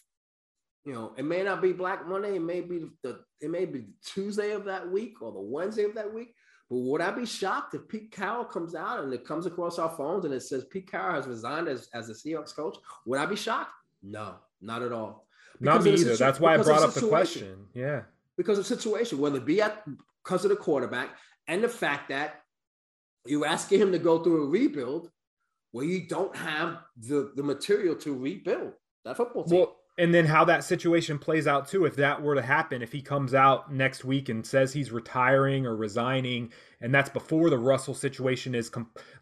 you 0.84 0.92
know, 0.92 1.12
it 1.16 1.24
may 1.24 1.42
not 1.42 1.62
be 1.62 1.72
Black 1.72 2.06
Monday, 2.06 2.36
it 2.36 2.42
may 2.42 2.60
be 2.60 2.86
the 3.02 3.20
it 3.40 3.50
may 3.50 3.64
be 3.64 3.86
Tuesday 4.04 4.52
of 4.52 4.64
that 4.64 4.90
week 4.90 5.22
or 5.22 5.32
the 5.32 5.40
Wednesday 5.40 5.84
of 5.84 5.94
that 5.94 6.12
week. 6.12 6.34
But 6.70 6.78
would 6.78 7.00
I 7.00 7.10
be 7.10 7.26
shocked 7.26 7.74
if 7.74 7.86
Pete 7.88 8.10
Carroll 8.10 8.44
comes 8.44 8.74
out 8.74 9.04
and 9.04 9.12
it 9.12 9.26
comes 9.26 9.46
across 9.46 9.78
our 9.78 9.90
phones 9.90 10.24
and 10.24 10.32
it 10.32 10.40
says 10.40 10.64
Pete 10.64 10.90
Carroll 10.90 11.16
has 11.16 11.26
resigned 11.26 11.68
as, 11.68 11.88
as 11.92 12.08
the 12.08 12.14
Seahawks 12.14 12.54
coach? 12.54 12.76
Would 13.06 13.18
I 13.18 13.26
be 13.26 13.36
shocked? 13.36 13.72
No, 14.02 14.36
not 14.60 14.82
at 14.82 14.92
all. 14.92 15.26
Because 15.58 15.74
not 15.76 15.84
me 15.84 15.90
either. 15.92 16.02
Situ- 16.12 16.16
That's 16.16 16.40
why 16.40 16.54
I 16.54 16.56
brought 16.58 16.82
up 16.82 16.94
the 16.94 17.06
question. 17.06 17.66
Yeah. 17.74 18.02
Because 18.36 18.58
of 18.58 18.66
situation, 18.66 19.18
whether 19.18 19.36
it 19.36 19.44
be 19.44 19.60
at 19.60 19.84
because 20.22 20.44
of 20.44 20.50
the 20.50 20.56
quarterback 20.56 21.10
and 21.46 21.62
the 21.62 21.68
fact 21.68 22.08
that 22.08 22.42
you're 23.26 23.46
asking 23.46 23.80
him 23.80 23.92
to 23.92 23.98
go 23.98 24.22
through 24.22 24.44
a 24.44 24.48
rebuild 24.48 25.10
where 25.72 25.84
you 25.84 26.06
don't 26.06 26.34
have 26.36 26.78
the, 26.96 27.32
the 27.36 27.42
material 27.42 27.94
to 27.96 28.14
rebuild 28.14 28.72
that 29.04 29.16
football 29.16 29.44
team. 29.44 29.58
Well, 29.60 29.76
and 29.96 30.12
then 30.12 30.26
how 30.26 30.44
that 30.44 30.64
situation 30.64 31.18
plays 31.18 31.46
out 31.46 31.68
too 31.68 31.84
if 31.84 31.96
that 31.96 32.20
were 32.22 32.34
to 32.34 32.42
happen 32.42 32.82
if 32.82 32.92
he 32.92 33.00
comes 33.00 33.34
out 33.34 33.72
next 33.72 34.04
week 34.04 34.28
and 34.28 34.46
says 34.46 34.72
he's 34.72 34.90
retiring 34.90 35.66
or 35.66 35.76
resigning 35.76 36.50
and 36.80 36.94
that's 36.94 37.10
before 37.10 37.50
the 37.50 37.58
russell 37.58 37.94
situation 37.94 38.54
is 38.54 38.70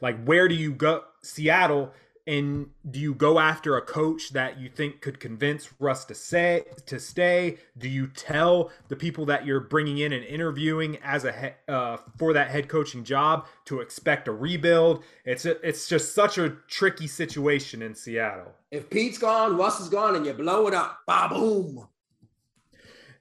like 0.00 0.22
where 0.24 0.48
do 0.48 0.54
you 0.54 0.72
go? 0.72 1.04
Seattle 1.22 1.92
and 2.26 2.70
do 2.88 3.00
you 3.00 3.14
go 3.14 3.40
after 3.40 3.76
a 3.76 3.82
coach 3.82 4.30
that 4.30 4.58
you 4.58 4.68
think 4.68 5.00
could 5.00 5.18
convince 5.18 5.70
Russ 5.80 6.04
to 6.04 6.14
say 6.14 6.64
to 6.86 7.00
stay? 7.00 7.58
Do 7.76 7.88
you 7.88 8.06
tell 8.06 8.70
the 8.88 8.94
people 8.94 9.26
that 9.26 9.44
you're 9.44 9.60
bringing 9.60 9.98
in 9.98 10.12
and 10.12 10.24
interviewing 10.24 10.98
as 11.02 11.24
a 11.24 11.32
he, 11.32 11.48
uh, 11.72 11.96
for 12.16 12.32
that 12.32 12.50
head 12.50 12.68
coaching 12.68 13.02
job 13.02 13.46
to 13.64 13.80
expect 13.80 14.28
a 14.28 14.32
rebuild? 14.32 15.02
It's 15.24 15.46
a, 15.46 15.60
it's 15.66 15.88
just 15.88 16.14
such 16.14 16.38
a 16.38 16.50
tricky 16.68 17.08
situation 17.08 17.82
in 17.82 17.94
Seattle. 17.94 18.52
If 18.70 18.88
Pete's 18.88 19.18
gone, 19.18 19.56
Russ 19.56 19.80
is 19.80 19.88
gone, 19.88 20.14
and 20.14 20.24
you 20.24 20.32
blow 20.32 20.68
it 20.68 20.74
up, 20.74 21.00
ba 21.06 21.26
boom. 21.28 21.88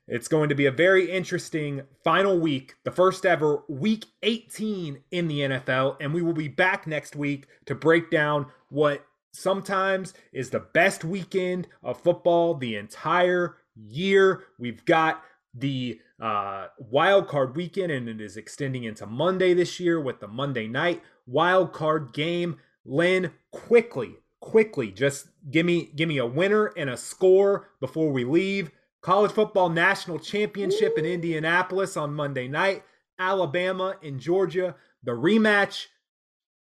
It's 0.08 0.28
going 0.28 0.50
to 0.50 0.56
be 0.56 0.66
a 0.66 0.72
very 0.72 1.10
interesting 1.10 1.84
final 2.04 2.38
week, 2.38 2.76
the 2.84 2.92
first 2.92 3.26
ever 3.26 3.64
week 3.70 4.06
18 4.24 5.00
in 5.12 5.28
the 5.28 5.40
NFL. 5.40 5.96
And 6.02 6.14
we 6.14 6.22
will 6.22 6.34
be 6.34 6.50
back 6.50 6.86
next 6.86 7.16
week 7.16 7.48
to 7.66 7.76
break 7.76 8.12
down 8.12 8.48
what 8.72 9.06
sometimes 9.34 10.14
is 10.32 10.50
the 10.50 10.60
best 10.60 11.04
weekend 11.04 11.68
of 11.84 12.02
football 12.02 12.56
the 12.56 12.76
entire 12.76 13.58
year. 13.76 14.44
We've 14.58 14.84
got 14.86 15.22
the 15.54 16.00
uh, 16.22 16.68
wild 16.78 17.28
card 17.28 17.56
weekend, 17.56 17.92
and 17.92 18.08
it 18.08 18.22
is 18.22 18.38
extending 18.38 18.86
into 18.86 19.06
Monday 19.06 19.54
this 19.54 19.80
year 19.80 20.00
with 20.00 20.20
the 20.22 20.28
Monday 20.28 20.68
night 20.68 21.04
wild 21.28 21.74
card 21.74 22.14
game. 22.14 22.58
Len, 22.86 23.32
quickly, 23.52 24.16
quickly, 24.40 24.92
just 24.92 25.28
give 25.50 25.66
me 25.66 25.92
give 25.96 26.08
me 26.08 26.18
a 26.18 26.26
winner 26.26 26.68
and 26.78 26.90
a 26.90 26.98
score 26.98 27.70
before 27.80 28.12
we 28.12 28.24
leave. 28.24 28.72
College 29.02 29.32
football 29.32 29.70
national 29.70 30.20
championship 30.20 30.98
in 30.98 31.06
Indianapolis 31.06 31.98
on 31.98 32.14
Monday 32.14 32.48
night. 32.48 32.84
Alabama 33.20 33.98
and 34.02 34.20
Georgia. 34.20 34.76
The 35.04 35.12
rematch 35.12 35.88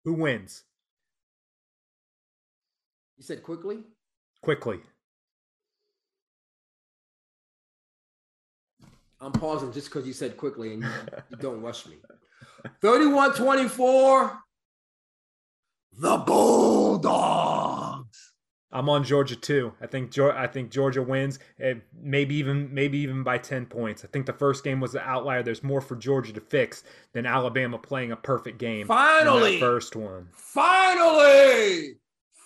Who 0.05 0.15
wins? 0.15 0.66
You 3.17 3.25
said 3.25 3.43
quickly? 3.43 3.79
Quickly. 4.43 4.81
I'm 9.21 9.33
pausing 9.33 9.73
just 9.73 9.89
because 9.89 10.07
you 10.07 10.13
said 10.13 10.37
quickly 10.37 10.75
and 10.75 10.83
you, 10.83 10.91
you 11.31 11.37
don't 11.39 11.63
rush 11.63 11.87
me. 11.87 11.97
31 12.83 13.35
24. 13.35 14.39
The 15.99 16.19
Bulldogs. 16.19 18.07
I'm 18.71 18.91
on 18.91 19.05
Georgia 19.05 19.37
too. 19.37 19.73
I 19.81 19.87
think 19.87 20.11
Georgia, 20.11 20.39
I 20.39 20.47
think 20.47 20.71
Georgia 20.71 21.03
wins, 21.03 21.39
eh, 21.59 21.77
maybe 21.99 22.35
even 22.35 22.75
maybe 22.75 22.99
even 22.99 23.23
by 23.23 23.39
ten 23.39 23.65
points. 23.65 24.05
I 24.05 24.09
think 24.09 24.27
the 24.27 24.35
first 24.35 24.65
game 24.65 24.81
was 24.81 24.93
the 24.93 25.01
outlier. 25.01 25.43
There's 25.43 25.63
more 25.63 25.81
for 25.81 25.97
Georgia 25.97 26.35
to 26.35 26.41
fix 26.43 26.85
than 27.15 27.25
Alabama 27.25 27.79
playing 27.79 28.13
a 28.13 28.17
perfect 28.17 28.59
game. 28.59 28.87
Finally, 28.87 29.61
first 29.61 29.97
one. 29.97 30.29
Finally, 30.33 31.97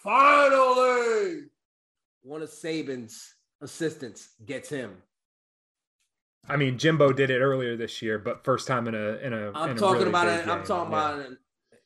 finally, 0.03 1.42
one 2.22 2.42
of 2.42 2.51
Saban's 2.51 3.34
assistants 3.61 4.28
gets 4.44 4.68
him. 4.68 4.96
I 6.48 6.57
mean, 6.57 6.78
Jimbo 6.78 7.12
did 7.12 7.30
it 7.30 7.40
earlier 7.40 7.76
this 7.76 8.01
year, 8.03 8.18
but 8.18 8.44
first 8.44 8.66
time 8.66 8.88
in 8.88 8.94
a 8.94 9.16
in 9.18 9.32
a. 9.32 9.53
I'm 9.53 9.70
in 9.70 9.76
talking 9.76 9.96
a 9.96 9.98
really 9.98 10.09
about 10.09 10.26
big 10.26 10.40
it. 10.40 10.46
Game. 10.46 10.51
I'm 10.51 10.64
talking 10.64 10.92
yeah. 10.92 10.98
about 11.11 11.18
it 11.20 11.38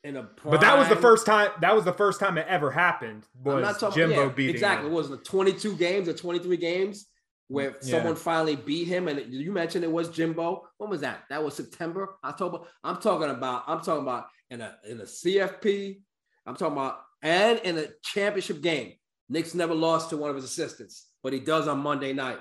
in 0.05 0.17
a. 0.17 0.23
Prime, 0.23 0.51
but 0.53 0.61
that 0.61 0.79
was 0.79 0.89
the 0.89 0.97
first 0.97 1.27
time. 1.27 1.51
That 1.61 1.75
was 1.75 1.85
the 1.85 1.93
first 1.93 2.21
time 2.21 2.39
it 2.39 2.47
ever 2.49 2.71
happened. 2.71 3.27
Was 3.43 3.57
I'm 3.57 3.63
not 3.63 3.81
talking, 3.81 3.95
Jimbo 3.97 4.23
yeah, 4.27 4.29
beating 4.31 4.55
exactly? 4.55 4.87
him. 4.87 4.93
It 4.93 4.97
was 4.97 5.11
the 5.11 5.17
22 5.19 5.77
games 5.77 6.09
or 6.09 6.13
23 6.13 6.57
games 6.57 7.07
where 7.49 7.71
Yeah. 7.83 7.99
someone 7.99 8.17
finally 8.17 8.57
beat 8.57 8.87
him, 8.87 9.09
and 9.09 9.21
you 9.33 9.53
mentioned 9.53 9.85
it 9.85 9.91
was 9.91 10.09
Jimbo. 10.09 10.63
When 10.79 10.89
was 10.89 11.01
that? 11.01 11.25
That 11.31 11.43
was 11.43 11.55
September, 11.55 12.17
October. 12.25 12.61
I'm 12.85 12.99
talking 12.99 13.31
about. 13.31 13.65
I'm 13.67 13.81
talking 13.81 14.03
about 14.03 14.27
in 14.51 14.61
a 14.61 14.77
in 14.89 15.01
a 15.01 15.05
CFP. 15.05 16.01
I'm 16.47 16.55
talking 16.55 16.77
about 16.77 17.01
and 17.25 17.59
in 17.61 17.79
a 17.79 17.87
championship 18.03 18.61
game. 18.61 18.93
Nick's 19.29 19.55
never 19.55 19.75
lost 19.75 20.11
to 20.11 20.17
one 20.17 20.31
of 20.31 20.37
his 20.37 20.45
assistants, 20.45 21.09
but 21.23 21.33
he 21.33 21.41
does 21.41 21.67
on 21.67 21.79
Monday 21.79 22.13
night. 22.13 22.39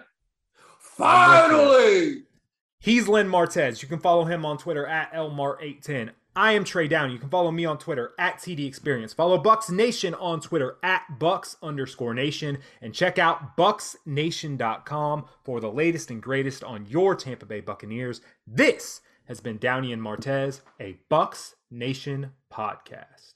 Finally. 0.80 2.24
He's 2.80 3.08
Len 3.08 3.30
Martez. 3.30 3.82
You 3.82 3.88
can 3.88 4.00
follow 4.00 4.26
him 4.26 4.46
on 4.46 4.58
Twitter 4.58 4.86
at 4.86 5.12
Elmar810. 5.14 6.10
I 6.36 6.54
am 6.54 6.64
Trey 6.64 6.88
Down. 6.88 7.12
You 7.12 7.20
can 7.20 7.30
follow 7.30 7.52
me 7.52 7.64
on 7.64 7.78
Twitter 7.78 8.12
at 8.20 8.40
TD 8.40 8.68
Experience. 8.68 9.14
Follow 9.14 9.42
Bucs 9.42 9.70
Nation 9.70 10.14
on 10.16 10.42
Twitter 10.42 10.78
at 10.84 11.04
Bucs 11.18 11.56
underscore 11.64 12.14
Nation. 12.14 12.58
And 12.82 12.94
check 12.94 13.18
out 13.18 13.56
BucsNation.com 13.56 15.26
for 15.44 15.62
the 15.62 15.72
latest 15.72 16.12
and 16.12 16.22
greatest 16.22 16.64
on 16.64 16.86
your 16.88 17.16
Tampa 17.16 17.46
Bay 17.46 17.62
Buccaneers. 17.62 18.20
This 18.46 19.02
has 19.26 19.40
been 19.40 19.58
Downey 19.58 19.94
and 19.94 20.02
Martez, 20.02 20.62
a 20.80 20.98
Bucs 21.10 21.54
Nation 21.72 22.32
podcast. 22.52 23.33